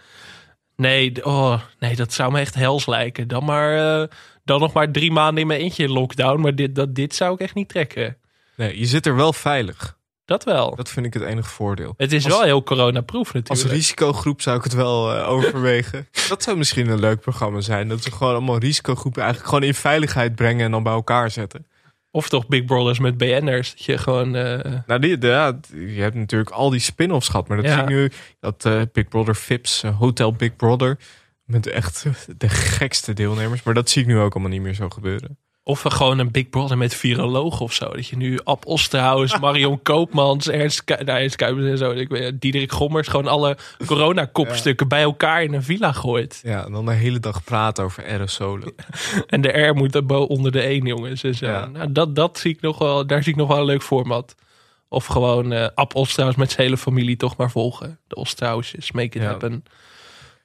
Nee, 0.75 1.25
oh, 1.25 1.59
nee, 1.79 1.95
dat 1.95 2.13
zou 2.13 2.31
me 2.31 2.39
echt 2.39 2.55
hels 2.55 2.85
lijken. 2.85 3.27
Dan, 3.27 3.43
maar, 3.45 4.01
eh, 4.01 4.07
dan 4.45 4.59
nog 4.59 4.73
maar 4.73 4.91
drie 4.91 5.11
maanden 5.11 5.41
in 5.41 5.47
mijn 5.47 5.59
eentje 5.59 5.83
in 5.83 5.91
lockdown. 5.91 6.41
Maar 6.41 6.55
dit, 6.55 6.75
dat, 6.75 6.95
dit 6.95 7.15
zou 7.15 7.33
ik 7.33 7.39
echt 7.39 7.55
niet 7.55 7.69
trekken. 7.69 8.17
Nee, 8.55 8.79
je 8.79 8.85
zit 8.85 9.05
er 9.05 9.15
wel 9.15 9.33
veilig. 9.33 9.97
Dat 10.25 10.43
wel. 10.43 10.75
Dat 10.75 10.89
vind 10.89 11.05
ik 11.05 11.13
het 11.13 11.23
enige 11.23 11.49
voordeel. 11.49 11.93
het 11.97 12.11
is 12.13 12.23
als- 12.25 12.33
wel 12.33 12.43
heel 12.43 12.63
coronaproof 12.63 13.25
Als 13.25 13.33
natuurlijk. 13.33 13.73
risicogroep 13.73 14.41
zou 14.41 14.57
ik 14.57 14.63
het 14.63 14.73
wel 14.73 15.15
eh, 15.15 15.29
overwegen. 15.29 16.07
Dat 16.29 16.43
zou 16.43 16.57
misschien 16.57 16.87
een 16.89 16.99
leuk 16.99 17.19
programma 17.19 17.61
zijn. 17.61 17.87
Dat 17.87 18.03
ze 18.03 18.11
gewoon 18.11 18.33
allemaal 18.33 18.57
risicogroepen 18.57 19.21
eigenlijk 19.21 19.53
gewoon 19.53 19.67
in 19.69 19.75
veiligheid 19.75 20.35
brengen 20.35 20.65
en 20.65 20.71
dan 20.71 20.83
bij 20.83 20.93
elkaar 20.93 21.31
zetten. 21.31 21.65
Of 22.15 22.29
toch 22.29 22.47
Big 22.47 22.65
Brothers 22.65 22.99
met 22.99 23.17
BN'ers. 23.17 23.69
Dat 23.69 23.83
je 23.85 23.97
gewoon... 23.97 24.35
eh, 24.35 24.73
Nou, 24.87 24.99
die, 24.99 25.17
de- 25.17 25.27
ja, 25.27 25.59
je 25.73 26.01
hebt 26.01 26.15
natuurlijk 26.15 26.51
al 26.51 26.69
die 26.69 26.79
spin-offs 26.79 27.27
gehad. 27.29 27.47
Maar 27.47 27.57
dat 27.57 27.65
Ja. 27.65 27.73
zie 27.73 27.81
ik 27.83 27.89
nu, 27.89 28.11
dat 28.39 28.65
eh, 28.65 28.81
Big 28.91 29.07
Brother 29.07 29.35
Vips, 29.35 29.83
eh, 29.83 29.97
Hotel 29.99 30.33
Big 30.33 30.55
Brother. 30.55 30.97
Met 31.45 31.67
echt 31.67 32.05
de 32.37 32.49
gekste 32.49 33.13
deelnemers. 33.13 33.63
Maar 33.63 33.73
dat 33.73 33.89
zie 33.89 34.01
ik 34.01 34.07
nu 34.07 34.19
ook 34.19 34.33
allemaal 34.33 34.51
niet 34.51 34.61
meer 34.61 34.73
zo 34.73 34.89
gebeuren. 34.89 35.37
Of 35.65 35.81
gewoon 35.81 36.19
een 36.19 36.31
Big 36.31 36.49
Brother 36.49 36.77
met 36.77 36.95
virologen 36.95 37.61
of 37.65 37.73
zo. 37.73 37.89
Dat 37.89 38.07
je 38.07 38.17
nu 38.17 38.39
Ab 38.43 38.65
Osterhaus, 38.65 39.39
Marion 39.39 39.81
Koopmans, 39.81 40.49
Ernst, 40.49 40.83
Ku- 40.83 41.03
nou, 41.03 41.19
Ernst 41.19 41.35
Kuipers 41.35 41.65
en 41.65 41.77
zo. 41.77 41.91
Ik 41.91 42.09
weet, 42.09 42.41
Diederik 42.41 42.71
Gommers. 42.71 43.07
Gewoon 43.07 43.27
alle 43.27 43.57
coronakopstukken 43.85 44.87
bij 44.87 45.01
elkaar 45.01 45.43
in 45.43 45.53
een 45.53 45.63
villa 45.63 45.91
gooit. 45.91 46.39
Ja, 46.43 46.65
en 46.65 46.71
dan 46.71 46.85
de 46.85 46.91
hele 46.93 47.19
dag 47.19 47.43
praten 47.43 47.83
over 47.83 48.05
aerosolen. 48.05 48.73
En 49.27 49.41
de 49.41 49.49
R 49.49 49.75
moet 49.75 49.95
er 49.95 50.15
onder 50.17 50.51
de 50.51 50.61
1, 50.61 50.85
jongens. 50.85 51.21
Ja. 51.21 51.65
Nou, 51.65 51.91
dat, 51.91 52.15
dat 52.15 52.37
zie 52.37 52.51
ik 52.53 52.61
nog 52.61 52.77
wel, 52.77 53.07
daar 53.07 53.23
zie 53.23 53.31
ik 53.31 53.37
nog 53.37 53.47
wel 53.47 53.57
een 53.57 53.65
leuk 53.65 53.83
format. 53.83 54.35
Of 54.89 55.05
gewoon 55.05 55.51
eh 55.51 55.67
Ab 55.75 55.95
Ostrauws 55.95 56.35
met 56.35 56.51
zijn 56.51 56.63
hele 56.65 56.77
familie 56.77 57.17
toch 57.17 57.37
maar 57.37 57.51
volgen. 57.51 57.99
De 58.07 58.15
Ostrausjes, 58.15 58.91
make 58.91 59.17
it 59.17 59.23
Ja. 59.23 59.29
happen. 59.29 59.63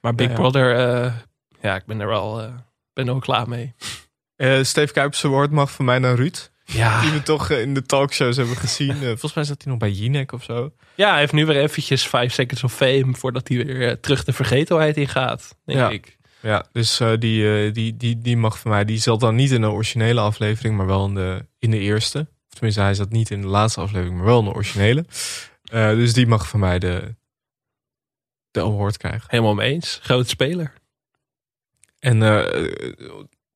Maar 0.01 0.15
Big. 0.15 0.33
Brother, 0.33 0.75
eh, 0.75 1.13
ja, 1.61 1.75
ik 1.75 1.85
ben 1.85 1.99
er 1.99 2.07
wel, 2.07 2.41
eh, 2.41 2.45
ben 2.93 3.05
er 3.05 3.11
wel 3.11 3.19
klaar 3.21 3.49
mee. 3.49 3.73
Eh 4.39 4.63
Steve 4.63 4.93
Kuipers 4.93 5.21
woord 5.21 5.51
mag 5.51 5.71
van 5.71 5.85
mij 5.85 5.99
naar 5.99 6.15
Ruud. 6.15 6.51
Ja. 6.65 7.01
Die 7.01 7.11
we 7.11 7.23
toch 7.23 7.49
eh, 7.49 7.61
in 7.61 7.73
de 7.73 7.81
talkshows 7.83 8.37
hebben 8.37 8.55
gezien. 8.55 8.89
Eh, 8.95 8.99
volgens 9.07 9.33
mij 9.33 9.43
zat 9.43 9.61
hij 9.63 9.71
nog 9.71 9.79
bij 9.81 9.91
Jinek 9.91 10.31
of 10.31 10.43
zo. 10.43 10.73
ja, 10.95 11.09
hij 11.09 11.19
heeft 11.19 11.33
nu 11.33 11.45
weer 11.45 11.55
eventjes 11.57 12.07
5 12.07 12.33
seconds 12.33 12.63
of 12.63 12.73
fame 12.73 13.13
voordat 13.15 13.47
hij 13.47 13.65
weer 13.65 13.99
terug 13.99 14.23
de 14.23 14.33
vergetelheid 14.33 14.97
ingaat, 14.97 15.55
denk 15.65 15.79
Ja. 15.79 15.89
ik. 15.89 16.17
Ja, 16.41 16.65
dus 16.71 16.99
eh, 16.99 17.11
die, 17.17 17.71
die, 17.71 17.97
die, 17.97 18.17
die 18.21 18.37
mag 18.37 18.59
van 18.59 18.71
mij. 18.71 18.85
Die 18.85 18.97
zat 18.99 19.19
dan 19.19 19.35
niet 19.35 19.51
in 19.51 19.61
de 19.61 19.69
originele 19.69 20.19
aflevering, 20.21 20.77
maar 20.77 20.85
wel 20.85 21.05
in 21.05 21.13
de, 21.13 21.45
in 21.59 21.71
de 21.71 21.79
eerste. 21.79 22.19
Of 22.19 22.53
tenminste, 22.53 22.81
hij 22.81 22.93
zat 22.93 23.09
niet 23.09 23.29
in 23.29 23.41
de 23.41 23.47
laatste 23.47 23.81
aflevering, 23.81 24.15
maar 24.17 24.25
wel 24.25 24.39
in 24.39 24.45
de 24.45 24.53
originele. 24.53 25.05
Eh, 25.63 25.89
dus 25.89 26.13
die 26.13 26.27
mag 26.27 26.47
van 26.47 26.59
mij 26.59 26.79
de, 26.79 27.15
de 28.51 28.61
award 28.61 28.97
krijgen. 28.97 29.23
Helemaal 29.27 29.53
mee 29.53 29.71
eens. 29.71 29.99
Grote 30.01 30.29
speler. 30.29 30.73
En 31.99 32.23
eh, 32.23 32.63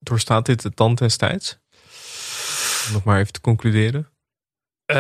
doorstaat 0.03 0.45
dit 0.45 0.61
de 0.61 0.73
tand 0.73 0.97
destijds? 0.97 1.57
Om 2.87 2.93
nog 2.93 3.03
maar 3.03 3.19
even 3.19 3.33
te 3.33 3.41
concluderen. 3.41 4.07
Eh, 4.85 4.97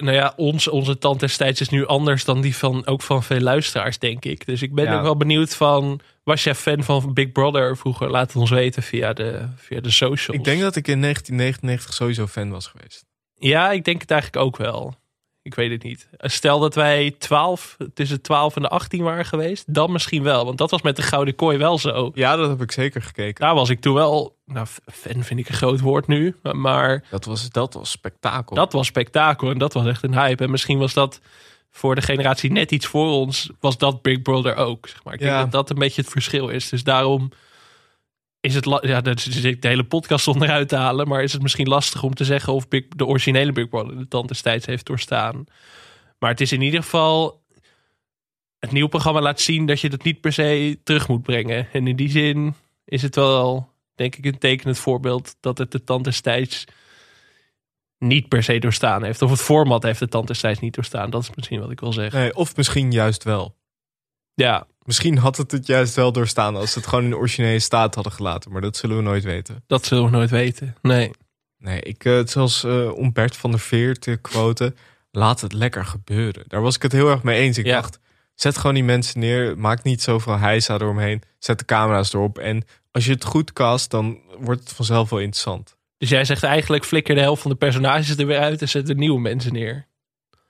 nou 0.00 0.12
ja, 0.12 0.32
ons, 0.36 0.68
onze 0.68 0.98
tand 0.98 1.20
destijds 1.20 1.60
is 1.60 1.68
nu 1.68 1.86
anders 1.86 2.24
dan 2.24 2.40
die 2.40 2.56
van 2.56 2.86
ook 2.86 3.02
van 3.02 3.22
veel 3.22 3.40
luisteraars, 3.40 3.98
denk 3.98 4.24
ik. 4.24 4.46
Dus 4.46 4.62
ik 4.62 4.74
ben 4.74 4.84
Ja. 4.84 4.96
ook 4.96 5.02
wel 5.02 5.16
benieuwd 5.16 5.54
van... 5.54 6.00
Was 6.24 6.44
jij 6.44 6.54
fan 6.54 6.84
van 6.84 7.12
Big 7.14 7.32
Brother 7.32 7.76
vroeger? 7.76 8.10
Laat 8.10 8.26
het 8.26 8.36
ons 8.36 8.50
weten 8.50 8.82
via 8.82 9.12
de, 9.12 9.48
via 9.56 9.80
de 9.80 9.90
socials. 9.90 10.38
Ik 10.38 10.44
denk 10.44 10.60
dat 10.60 10.76
ik 10.76 10.88
in 10.88 11.00
1999 11.00 11.94
sowieso 11.94 12.26
fan 12.26 12.50
was 12.50 12.66
geweest. 12.66 13.04
Ja, 13.34 13.70
ik 13.70 13.84
denk 13.84 14.00
het 14.00 14.10
eigenlijk 14.10 14.44
ook 14.44 14.56
wel. 14.56 14.94
Ik 15.42 15.54
weet 15.54 15.70
het 15.70 15.82
niet. 15.82 16.08
Stel 16.18 16.58
dat 16.58 16.74
wij 16.74 17.14
12, 17.18 17.76
tussen 17.94 18.22
12 18.22 18.56
en 18.56 18.62
de 18.62 18.68
18 18.68 19.02
waren 19.02 19.24
geweest, 19.24 19.74
dan 19.74 19.92
misschien 19.92 20.22
wel. 20.22 20.44
Want 20.44 20.58
dat 20.58 20.70
was 20.70 20.82
met 20.82 20.96
de 20.96 21.02
Gouden 21.02 21.34
Kooi 21.34 21.58
wel 21.58 21.78
zo. 21.78 22.10
Ja, 22.14 22.36
dat 22.36 22.48
heb 22.48 22.62
ik 22.62 22.72
zeker 22.72 23.02
gekeken. 23.02 23.44
Daar 23.44 23.54
was 23.54 23.68
ik 23.68 23.80
toen 23.80 23.94
wel, 23.94 24.36
nou, 24.46 24.66
fan 24.92 25.24
vind 25.24 25.40
ik 25.40 25.48
een 25.48 25.54
groot 25.54 25.80
woord 25.80 26.06
nu, 26.06 26.36
maar 26.42 27.04
Dat 27.10 27.24
was, 27.24 27.50
dat 27.50 27.74
was 27.74 27.90
spektakel. 27.90 28.56
dat 28.56 28.72
was 28.72 28.86
spektakel 28.86 29.50
en 29.50 29.58
dat 29.58 29.72
was 29.72 29.86
echt 29.86 30.02
een 30.02 30.14
hype. 30.14 30.44
En 30.44 30.50
misschien 30.50 30.78
was 30.78 30.94
dat 30.94 31.20
voor 31.70 31.94
de 31.94 32.02
generatie 32.02 32.52
net 32.52 32.72
iets 32.72 32.86
voor 32.86 33.10
ons, 33.10 33.50
was 33.60 33.78
dat 33.78 34.02
Big 34.02 34.22
Brother 34.22 34.56
ook. 34.56 34.88
Zeg 34.88 35.04
maar. 35.04 35.14
Ik 35.14 35.20
denk 35.20 35.38
dat 35.38 35.52
dat 35.52 35.70
een 35.70 35.78
beetje 35.78 36.02
het 36.02 36.10
verschil 36.10 36.48
is. 36.48 36.68
Dus 36.68 36.84
daarom 36.84 37.30
is 38.40 38.54
het, 38.54 38.80
ja, 38.82 39.00
dat 39.00 39.20
zit 39.20 39.44
ik 39.44 39.62
de 39.62 39.68
hele 39.68 39.84
podcast 39.84 40.28
onderuit 40.28 40.68
te 40.68 40.76
halen, 40.76 41.08
maar 41.08 41.22
is 41.22 41.32
het 41.32 41.42
misschien 41.42 41.68
lastig 41.68 42.02
om 42.02 42.14
te 42.14 42.24
zeggen 42.24 42.52
of 42.52 42.68
Big, 42.68 42.88
de 42.88 43.06
originele 43.06 43.52
Big 43.52 43.68
Brother 43.68 43.98
de 43.98 44.08
tand 44.08 44.28
destijds 44.28 44.66
heeft 44.66 44.86
doorstaan. 44.86 45.44
Maar 46.18 46.30
het 46.30 46.40
is 46.40 46.52
in 46.52 46.62
ieder 46.62 46.82
geval 46.82 47.42
het 48.58 48.72
nieuwe 48.72 48.88
programma 48.88 49.20
laat 49.20 49.40
zien 49.40 49.66
dat 49.66 49.80
je 49.80 49.90
dat 49.90 50.02
niet 50.02 50.20
per 50.20 50.32
se 50.32 50.78
terug 50.84 51.08
moet 51.08 51.22
brengen. 51.22 51.68
En 51.72 51.86
in 51.86 51.96
die 51.96 52.10
zin 52.10 52.54
is 52.84 53.02
het 53.02 53.14
wel, 53.14 53.72
denk 53.94 54.16
ik, 54.16 54.24
een 54.24 54.38
tekenend 54.38 54.78
voorbeeld 54.78 55.36
dat 55.40 55.58
het 55.58 55.72
de 55.72 55.84
tand 55.84 56.04
destijds 56.04 56.64
niet 57.98 58.28
per 58.28 58.42
se 58.42 58.58
doorstaan 58.58 59.04
heeft. 59.04 59.22
Of 59.22 59.30
het 59.30 59.40
format 59.40 59.82
heeft 59.82 59.98
de 59.98 60.08
tand 60.08 60.26
destijds 60.26 60.60
niet 60.60 60.74
doorstaan. 60.74 61.10
Dat 61.10 61.22
is 61.22 61.30
misschien 61.34 61.60
wat 61.60 61.70
ik 61.70 61.80
wil 61.80 61.92
zeggen. 61.92 62.20
Nee, 62.20 62.34
of 62.34 62.56
misschien 62.56 62.92
juist 62.92 63.24
wel. 63.24 63.56
Ja, 64.34 64.66
Misschien 64.90 65.18
had 65.18 65.36
het 65.36 65.50
het 65.50 65.66
juist 65.66 65.94
wel 65.94 66.12
doorstaan 66.12 66.56
als 66.56 66.72
ze 66.72 66.78
het 66.78 66.88
gewoon 66.88 67.04
in 67.04 67.10
de 67.10 67.16
originele 67.16 67.58
staat 67.58 67.94
hadden 67.94 68.12
gelaten. 68.12 68.52
Maar 68.52 68.60
dat 68.60 68.76
zullen 68.76 68.96
we 68.96 69.02
nooit 69.02 69.24
weten. 69.24 69.64
dat 69.66 69.84
zullen 69.86 70.04
we 70.04 70.10
nooit 70.10 70.30
weten. 70.30 70.76
Nee. 70.82 71.10
Nee, 71.58 71.80
ik, 71.80 72.04
eh, 72.04 72.20
zoals 72.24 72.64
eh 72.64 72.96
om 72.96 73.12
Bert 73.12 73.36
van 73.36 73.50
der 73.50 73.60
Veer 73.60 73.98
te 73.98 74.16
quoten, 74.22 74.76
laat 75.10 75.40
het 75.40 75.52
lekker 75.52 75.84
gebeuren. 75.84 76.44
Daar 76.48 76.60
was 76.62 76.76
ik 76.76 76.82
het 76.82 76.92
heel 76.92 77.10
erg 77.10 77.22
mee 77.22 77.40
eens. 77.40 77.58
Ik 77.58 77.66
Ja. 77.66 77.80
dacht, 77.80 77.98
zet 78.34 78.56
gewoon 78.56 78.74
die 78.74 78.84
mensen 78.84 79.20
neer. 79.20 79.58
Maak 79.58 79.82
niet 79.82 80.02
zoveel 80.02 80.38
heisa 80.38 80.74
eromheen. 80.74 81.22
Zet 81.38 81.58
de 81.58 81.64
camera's 81.64 82.12
erop. 82.12 82.38
En 82.38 82.64
als 82.90 83.04
je 83.04 83.12
het 83.12 83.24
goed 83.24 83.52
cast, 83.52 83.90
dan 83.90 84.18
wordt 84.38 84.60
het 84.60 84.72
vanzelf 84.72 85.10
wel 85.10 85.18
interessant. 85.20 85.76
Dus 85.98 86.08
jij 86.08 86.24
zegt 86.24 86.42
eigenlijk 86.42 86.84
flikker 86.84 87.14
de 87.14 87.20
helft 87.20 87.42
van 87.42 87.50
de 87.50 87.56
personages 87.56 88.16
er 88.18 88.26
weer 88.26 88.38
uit 88.40 88.60
en 88.62 88.68
zet 88.68 88.88
er 88.88 88.94
nieuwe 88.94 89.20
mensen 89.20 89.52
neer. 89.52 89.86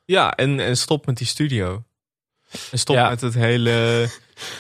Ja, 0.05 0.35
en, 0.37 0.61
en 0.61 0.77
stop 0.77 1.07
met 1.07 1.17
die 1.17 1.27
studio. 1.27 1.85
En 2.71 2.79
stop 2.79 2.97
Ja. 2.97 3.09
met 3.09 3.21
het 3.21 3.35
hele 3.35 4.09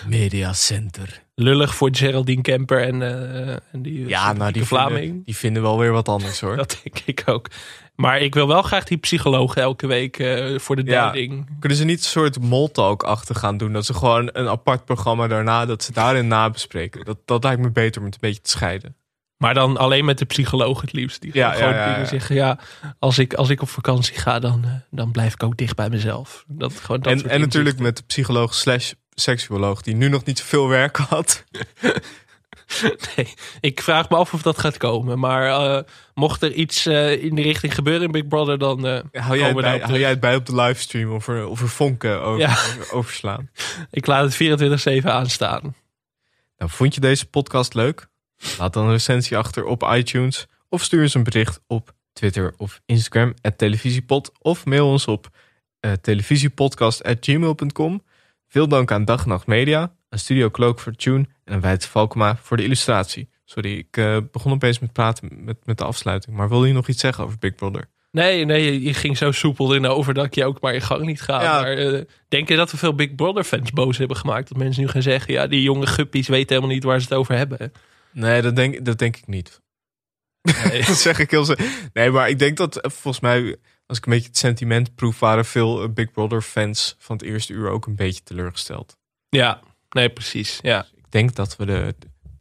mediacenter. 0.06 1.22
Lullig 1.34 1.74
voor 1.74 1.88
Geraldine 1.92 2.42
Kemper 2.42 2.82
en, 2.86 3.02
eh, 3.02 3.48
en 3.72 3.82
die 3.82 4.08
Ja, 4.08 4.32
nou 4.32 4.52
die 4.52 4.64
Vlaming. 4.64 4.98
vinden, 5.04 5.22
die 5.24 5.36
vinden 5.36 5.62
wel 5.62 5.78
weer 5.78 5.92
wat 5.92 6.08
anders 6.08 6.40
hoor. 6.40 6.56
Dat 6.56 6.80
denk 6.82 6.98
ik 7.04 7.22
ook. 7.26 7.48
Maar 7.94 8.20
ik 8.20 8.34
wil 8.34 8.46
wel 8.48 8.62
graag 8.62 8.84
die 8.84 8.96
psycholoog 8.98 9.56
elke 9.56 9.86
week 9.86 10.18
eh, 10.18 10.58
voor 10.58 10.76
de 10.76 10.84
Ja. 10.84 11.00
duiding. 11.00 11.56
Kunnen 11.58 11.78
ze 11.78 11.84
niet 11.84 11.98
een 11.98 12.04
soort 12.04 12.40
moltalk-achtig 12.40 13.38
gaan 13.38 13.56
doen? 13.56 13.72
Dat 13.72 13.86
ze 13.86 13.94
gewoon 13.94 14.28
een 14.32 14.48
apart 14.48 14.84
programma 14.84 15.26
daarna, 15.26 15.66
dat 15.66 15.82
ze 15.82 15.92
daarin 15.92 16.28
nabespreken. 16.28 17.04
Dat, 17.04 17.18
dat 17.24 17.42
lijkt 17.44 17.60
me 17.60 17.70
beter 17.70 18.00
om 18.00 18.06
het 18.06 18.14
een 18.14 18.20
beetje 18.28 18.40
te 18.42 18.50
scheiden. 18.50 18.94
Maar 19.36 19.54
dan 19.54 19.76
alleen 19.76 20.04
met 20.04 20.18
de 20.18 20.24
psycholoog 20.24 20.80
het 20.80 20.92
liefst. 20.92 21.20
Die 21.20 21.30
Ja, 21.34 21.50
gewoon 21.52 21.68
ja, 21.72 21.78
ja, 21.78 21.84
dingen 21.84 22.00
ja. 22.00 22.06
zeggen. 22.06 22.34
Ja, 22.34 22.58
als 22.98 23.18
ik, 23.18 23.34
als 23.34 23.48
ik 23.48 23.62
op 23.62 23.68
vakantie 23.68 24.14
ga, 24.18 24.38
dan, 24.38 24.64
eh, 24.64 24.70
dan 24.90 25.10
blijf 25.10 25.32
ik 25.32 25.42
ook 25.42 25.56
dicht 25.56 25.76
bij 25.76 25.88
mezelf. 25.88 26.44
Dat, 26.48 26.72
gewoon 26.80 27.00
dat 27.00 27.12
En, 27.22 27.28
en 27.30 27.40
natuurlijk 27.40 27.78
met 27.78 27.96
de 27.96 28.02
psycholoog 28.06 28.54
slash 28.54 28.92
seksuoloog, 29.14 29.82
die 29.82 29.94
nu 29.94 30.08
nog 30.08 30.24
niet 30.24 30.38
zoveel 30.38 30.68
werk 30.68 30.96
had. 30.96 31.44
Nee, 33.16 33.34
ik 33.60 33.82
vraag 33.82 34.08
me 34.08 34.16
af 34.16 34.34
of 34.34 34.42
dat 34.42 34.58
gaat 34.58 34.76
komen. 34.76 35.18
Maar 35.18 35.46
eh, 35.46 35.82
mocht 36.14 36.42
er 36.42 36.52
iets 36.52 36.86
eh, 36.86 37.24
in 37.24 37.34
die 37.34 37.44
richting 37.44 37.74
gebeuren 37.74 38.04
in 38.04 38.10
Big 38.10 38.28
Brother, 38.28 38.58
dan 38.58 38.86
eh, 38.86 39.00
Hou 39.12 39.38
jij, 39.38 39.54
bij, 39.54 39.78
hou 39.78 39.98
jij 39.98 40.10
het 40.10 40.20
bij 40.20 40.36
op 40.36 40.46
de 40.46 40.54
livestream 40.54 41.12
of 41.12 41.28
er, 41.28 41.46
of 41.46 41.60
er 41.60 41.68
vonken 41.68 42.22
over, 42.22 42.40
Ja. 42.40 42.56
overslaan? 42.92 43.50
Ik 43.90 44.06
laat 44.06 44.38
het 44.38 45.02
24-7 45.02 45.06
aanstaan. 45.06 45.74
Nou, 46.58 46.70
vond 46.70 46.94
je 46.94 47.00
deze 47.00 47.26
podcast 47.26 47.74
leuk? 47.74 48.06
Laat 48.58 48.72
dan 48.72 48.84
een 48.84 48.90
recensie 48.90 49.36
achter 49.36 49.64
op 49.64 49.88
iTunes 49.92 50.46
of 50.68 50.82
stuur 50.82 51.02
ons 51.02 51.14
een 51.14 51.24
bericht 51.24 51.60
op 51.66 51.94
Twitter 52.12 52.54
of 52.56 52.80
Instagram 52.86 53.34
televisiepod 53.56 54.32
of 54.38 54.64
mail 54.64 54.88
ons 54.88 55.06
op 55.06 55.28
televisiepodcast@gmail.com. 56.00 58.02
Veel 58.52 58.68
dank 58.68 58.90
aan 58.90 59.04
Dag 59.04 59.26
Nacht 59.26 59.46
Media, 59.46 59.80
aan 60.08 60.18
Studio 60.18 60.50
Cloak 60.50 60.78
voor 60.80 60.92
tune 60.92 61.26
en 61.44 61.54
aan 61.54 61.60
Wijts 61.60 61.86
Valkema 61.86 62.36
voor 62.42 62.56
de 62.56 62.64
illustratie. 62.64 63.28
Sorry, 63.44 63.76
ik 63.78 63.96
eh, 63.96 64.16
begon 64.32 64.52
opeens 64.52 64.78
met 64.78 64.92
praten 64.92 65.44
met, 65.44 65.56
met 65.64 65.78
de 65.78 65.84
afsluiting, 65.84 66.36
maar 66.36 66.48
wil 66.48 66.64
je 66.64 66.72
nog 66.72 66.88
iets 66.88 67.00
zeggen 67.00 67.24
over 67.24 67.38
Big 67.38 67.54
Brother? 67.54 67.88
Nee, 68.10 68.44
nee, 68.44 68.82
je- 68.82 68.94
ging 68.94 69.16
zo 69.16 69.32
soepel 69.32 69.74
in 69.74 69.86
over 69.86 70.14
dat 70.14 70.34
je 70.34 70.44
ook 70.44 70.60
maar 70.60 70.74
je 70.74 70.80
gang 70.80 71.04
niet 71.04 71.20
gaat. 71.20 71.42
Ja. 71.42 71.60
Maar 71.60 71.72
eh, 71.76 72.00
denk 72.28 72.48
je 72.48 72.56
dat 72.56 72.70
we 72.70 72.76
veel 72.76 72.94
Big 72.94 73.14
Brother 73.14 73.44
fans 73.44 73.70
boos 73.72 73.98
hebben 73.98 74.16
gemaakt? 74.16 74.48
Dat 74.48 74.58
mensen 74.58 74.82
nu 74.82 74.88
gaan 74.88 75.02
zeggen, 75.02 75.32
ja, 75.34 75.46
die 75.46 75.62
jonge 75.62 75.86
guppies 75.86 76.28
weten 76.28 76.54
helemaal 76.54 76.74
niet 76.74 76.84
waar 76.84 77.00
ze 77.00 77.04
het 77.08 77.14
over 77.18 77.36
hebben. 77.36 77.72
Nee, 78.12 78.42
dat 78.42 78.56
denk, 78.56 78.84
dat 78.84 78.98
denk 78.98 79.16
ik 79.16 79.26
niet. 79.26 79.60
Nee. 80.42 80.84
dat 80.86 80.96
zeg 80.96 81.18
ik 81.18 81.30
heel 81.30 81.44
zo. 81.44 81.54
Nee, 81.92 82.10
maar 82.10 82.28
ik 82.28 82.38
denk 82.38 82.56
dat 82.56 82.76
eh, 82.76 82.90
volgens 82.90 83.22
mij, 83.22 83.56
als 83.90 83.98
ik 83.98 84.06
een 84.06 84.12
beetje 84.12 84.28
het 84.28 84.38
sentiment 84.38 84.94
proef, 84.94 85.18
waren 85.20 85.44
veel 85.44 85.82
eh, 85.82 85.88
Big 85.88 86.10
Brother 86.12 86.42
fans 86.42 86.96
van 86.98 87.16
het 87.16 87.24
eerste 87.24 87.52
uur 87.52 87.68
ook 87.70 87.86
een 87.86 87.96
beetje 87.96 88.22
teleurgesteld. 88.22 88.96
ja, 89.28 89.60
nee, 89.90 90.08
precies. 90.10 90.58
Ja, 90.62 90.86
Ik 90.96 91.04
denk 91.10 91.34
dat 91.34 91.56
we 91.56 91.66
de, 91.66 91.94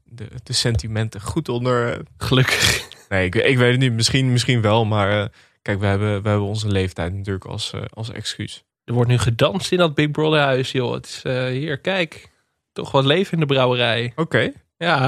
de, 0.04 0.28
de 0.44 0.54
sentimenten 0.54 1.22
goed 1.22 1.50
onder. 1.50 1.94
eh, 1.94 2.00
gelukkig. 2.18 2.88
Nee, 3.10 3.26
ik, 3.26 3.36
ik 3.36 3.58
weet 3.58 3.72
het 3.72 3.80
niet. 3.80 3.94
Misschien, 3.94 4.32
misschien 4.32 4.62
wel, 4.62 4.86
maar 4.86 5.22
eh, 5.22 5.28
kijk, 5.62 5.80
we 5.80 5.86
hebben, 5.86 6.22
we 6.22 6.30
hebben 6.30 6.48
onze 6.48 6.68
leeftijd 6.68 7.14
natuurlijk 7.14 7.46
als, 7.46 7.74
als 7.94 8.12
excuus. 8.12 8.64
Er 8.84 8.94
wordt 8.94 9.10
nu 9.10 9.18
gedanst 9.18 9.72
in 9.72 9.78
dat 9.78 9.94
Big 9.96 10.12
Brother 10.12 10.40
huis, 10.40 10.72
joh. 10.72 10.94
Het 10.94 11.06
is 11.06 11.22
hier, 11.52 11.78
kijk. 11.80 12.30
Toch 12.74 12.92
wat 12.92 13.06
leven 13.06 13.34
in 13.34 13.40
de 13.40 13.46
brouwerij. 13.46 14.12
Oké. 14.16 14.52
Ja, 14.78 15.00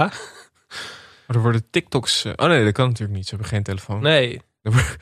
Maar 1.27 1.35
er 1.35 1.41
worden 1.41 1.69
TikToks. 1.69 2.25
oh 2.35 2.47
nee, 2.47 2.63
dat 2.63 2.73
kan 2.73 2.87
natuurlijk 2.87 3.17
niet. 3.17 3.23
Ze 3.27 3.29
hebben 3.29 3.49
geen 3.49 3.63
telefoon. 3.63 4.01
nee. 4.01 4.41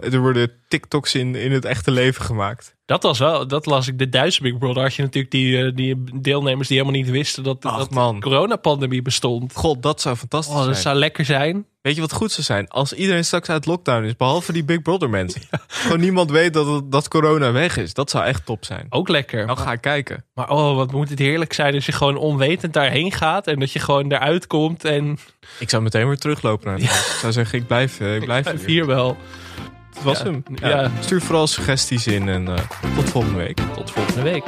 Er, 0.00 0.18
worden, 0.18 0.50
TikToks 0.68 1.14
in, 1.14 1.34
in 1.34 1.52
het 1.52 1.64
echte 1.64 1.90
leven 1.90 2.24
gemaakt. 2.24 2.76
Dat 2.86 3.02
was 3.02 3.18
wel, 3.18 3.46
dat 3.46 3.66
las 3.66 3.88
ik. 3.88 3.98
De 3.98 4.08
Duitse 4.08 4.42
Big 4.42 4.58
Brother 4.58 4.82
had 4.82 4.94
je 4.94 5.02
natuurlijk 5.02 5.32
die, 5.32 5.64
eh, 5.64 5.74
die 5.74 6.04
deelnemers 6.20 6.68
die 6.68 6.78
helemaal 6.78 7.00
niet 7.00 7.10
wisten 7.10 7.42
dat, 7.42 7.64
Ach, 7.64 7.78
dat 7.78 7.90
man. 7.90 8.14
de 8.14 8.20
coronapandemie 8.20 9.02
bestond. 9.02 9.54
God, 9.54 9.82
dat 9.82 10.00
zou 10.00 10.16
fantastisch 10.16 10.54
Oh, 10.54 10.58
dat 10.60 10.70
zijn. 10.70 10.82
zou 10.82 10.96
lekker 10.96 11.24
zijn. 11.24 11.66
Weet 11.82 11.94
je 11.94 12.00
wat 12.00 12.12
goed 12.12 12.32
zou 12.32 12.42
zijn? 12.42 12.68
Als 12.68 12.92
iedereen 12.92 13.24
straks 13.24 13.48
uit 13.48 13.66
lockdown 13.66 14.04
is, 14.04 14.16
behalve 14.16 14.52
die 14.52 14.64
Big 14.64 14.82
Brother 14.82 15.10
mensen. 15.10 15.40
Gewoon 15.66 16.00
niemand 16.00 16.30
weet 16.30 16.52
dat, 16.54 16.90
dat 16.92 17.08
corona 17.08 17.52
weg 17.52 17.76
is. 17.76 17.94
Dat 17.94 18.10
zou 18.10 18.24
echt 18.24 18.46
top 18.46 18.64
zijn. 18.64 18.86
Ook 18.90 19.08
lekker. 19.08 19.46
Nou 19.46 19.58
ga 19.58 19.72
ik 19.72 19.80
kijken. 19.80 20.24
Maar 20.34 20.50
oh, 20.50 20.76
wat 20.76 20.92
moet 20.92 21.08
het 21.08 21.18
heerlijk 21.18 21.52
zijn 21.52 21.74
als 21.74 21.86
je 21.86 21.92
gewoon 21.92 22.16
onwetend 22.16 22.72
daarheen 22.72 23.12
gaat 23.12 23.46
en 23.46 23.58
dat 23.60 23.72
je 23.72 23.78
gewoon 23.78 24.12
eruit 24.12 24.46
komt 24.46 24.84
en 24.84 25.18
Ik 25.58 25.70
zou 25.70 25.82
meteen 25.82 26.06
weer 26.06 26.18
teruglopen 26.18 26.66
naar 26.66 26.76
het. 26.80 26.84
Ik 26.84 27.16
zou 27.20 27.32
zeggen, 27.32 27.58
ik 27.58 27.66
blijf, 27.66 28.00
eh, 28.00 28.14
ik 28.16 28.24
blijf 28.24 28.50
hier. 28.50 28.66
hier 28.66 28.86
wel. 28.86 29.16
Dat 29.94 30.02
was 30.02 30.18
Ja. 30.18 30.24
hem. 30.24 30.42
Ja. 30.54 30.68
Ja. 30.68 30.90
Stuur 31.00 31.20
vooral 31.20 31.46
suggesties 31.46 32.06
in 32.06 32.28
en 32.28 32.48
eh, 32.48 32.54
tot 32.96 33.10
volgende 33.10 33.38
week. 33.38 33.58
Tot 33.74 33.90
volgende 33.90 34.22
week. 34.22 34.44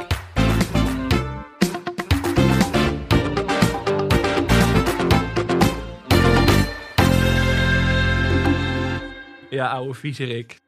Ja, 9.49 9.67
ouwe 9.69 9.93
viezerik. 9.93 10.59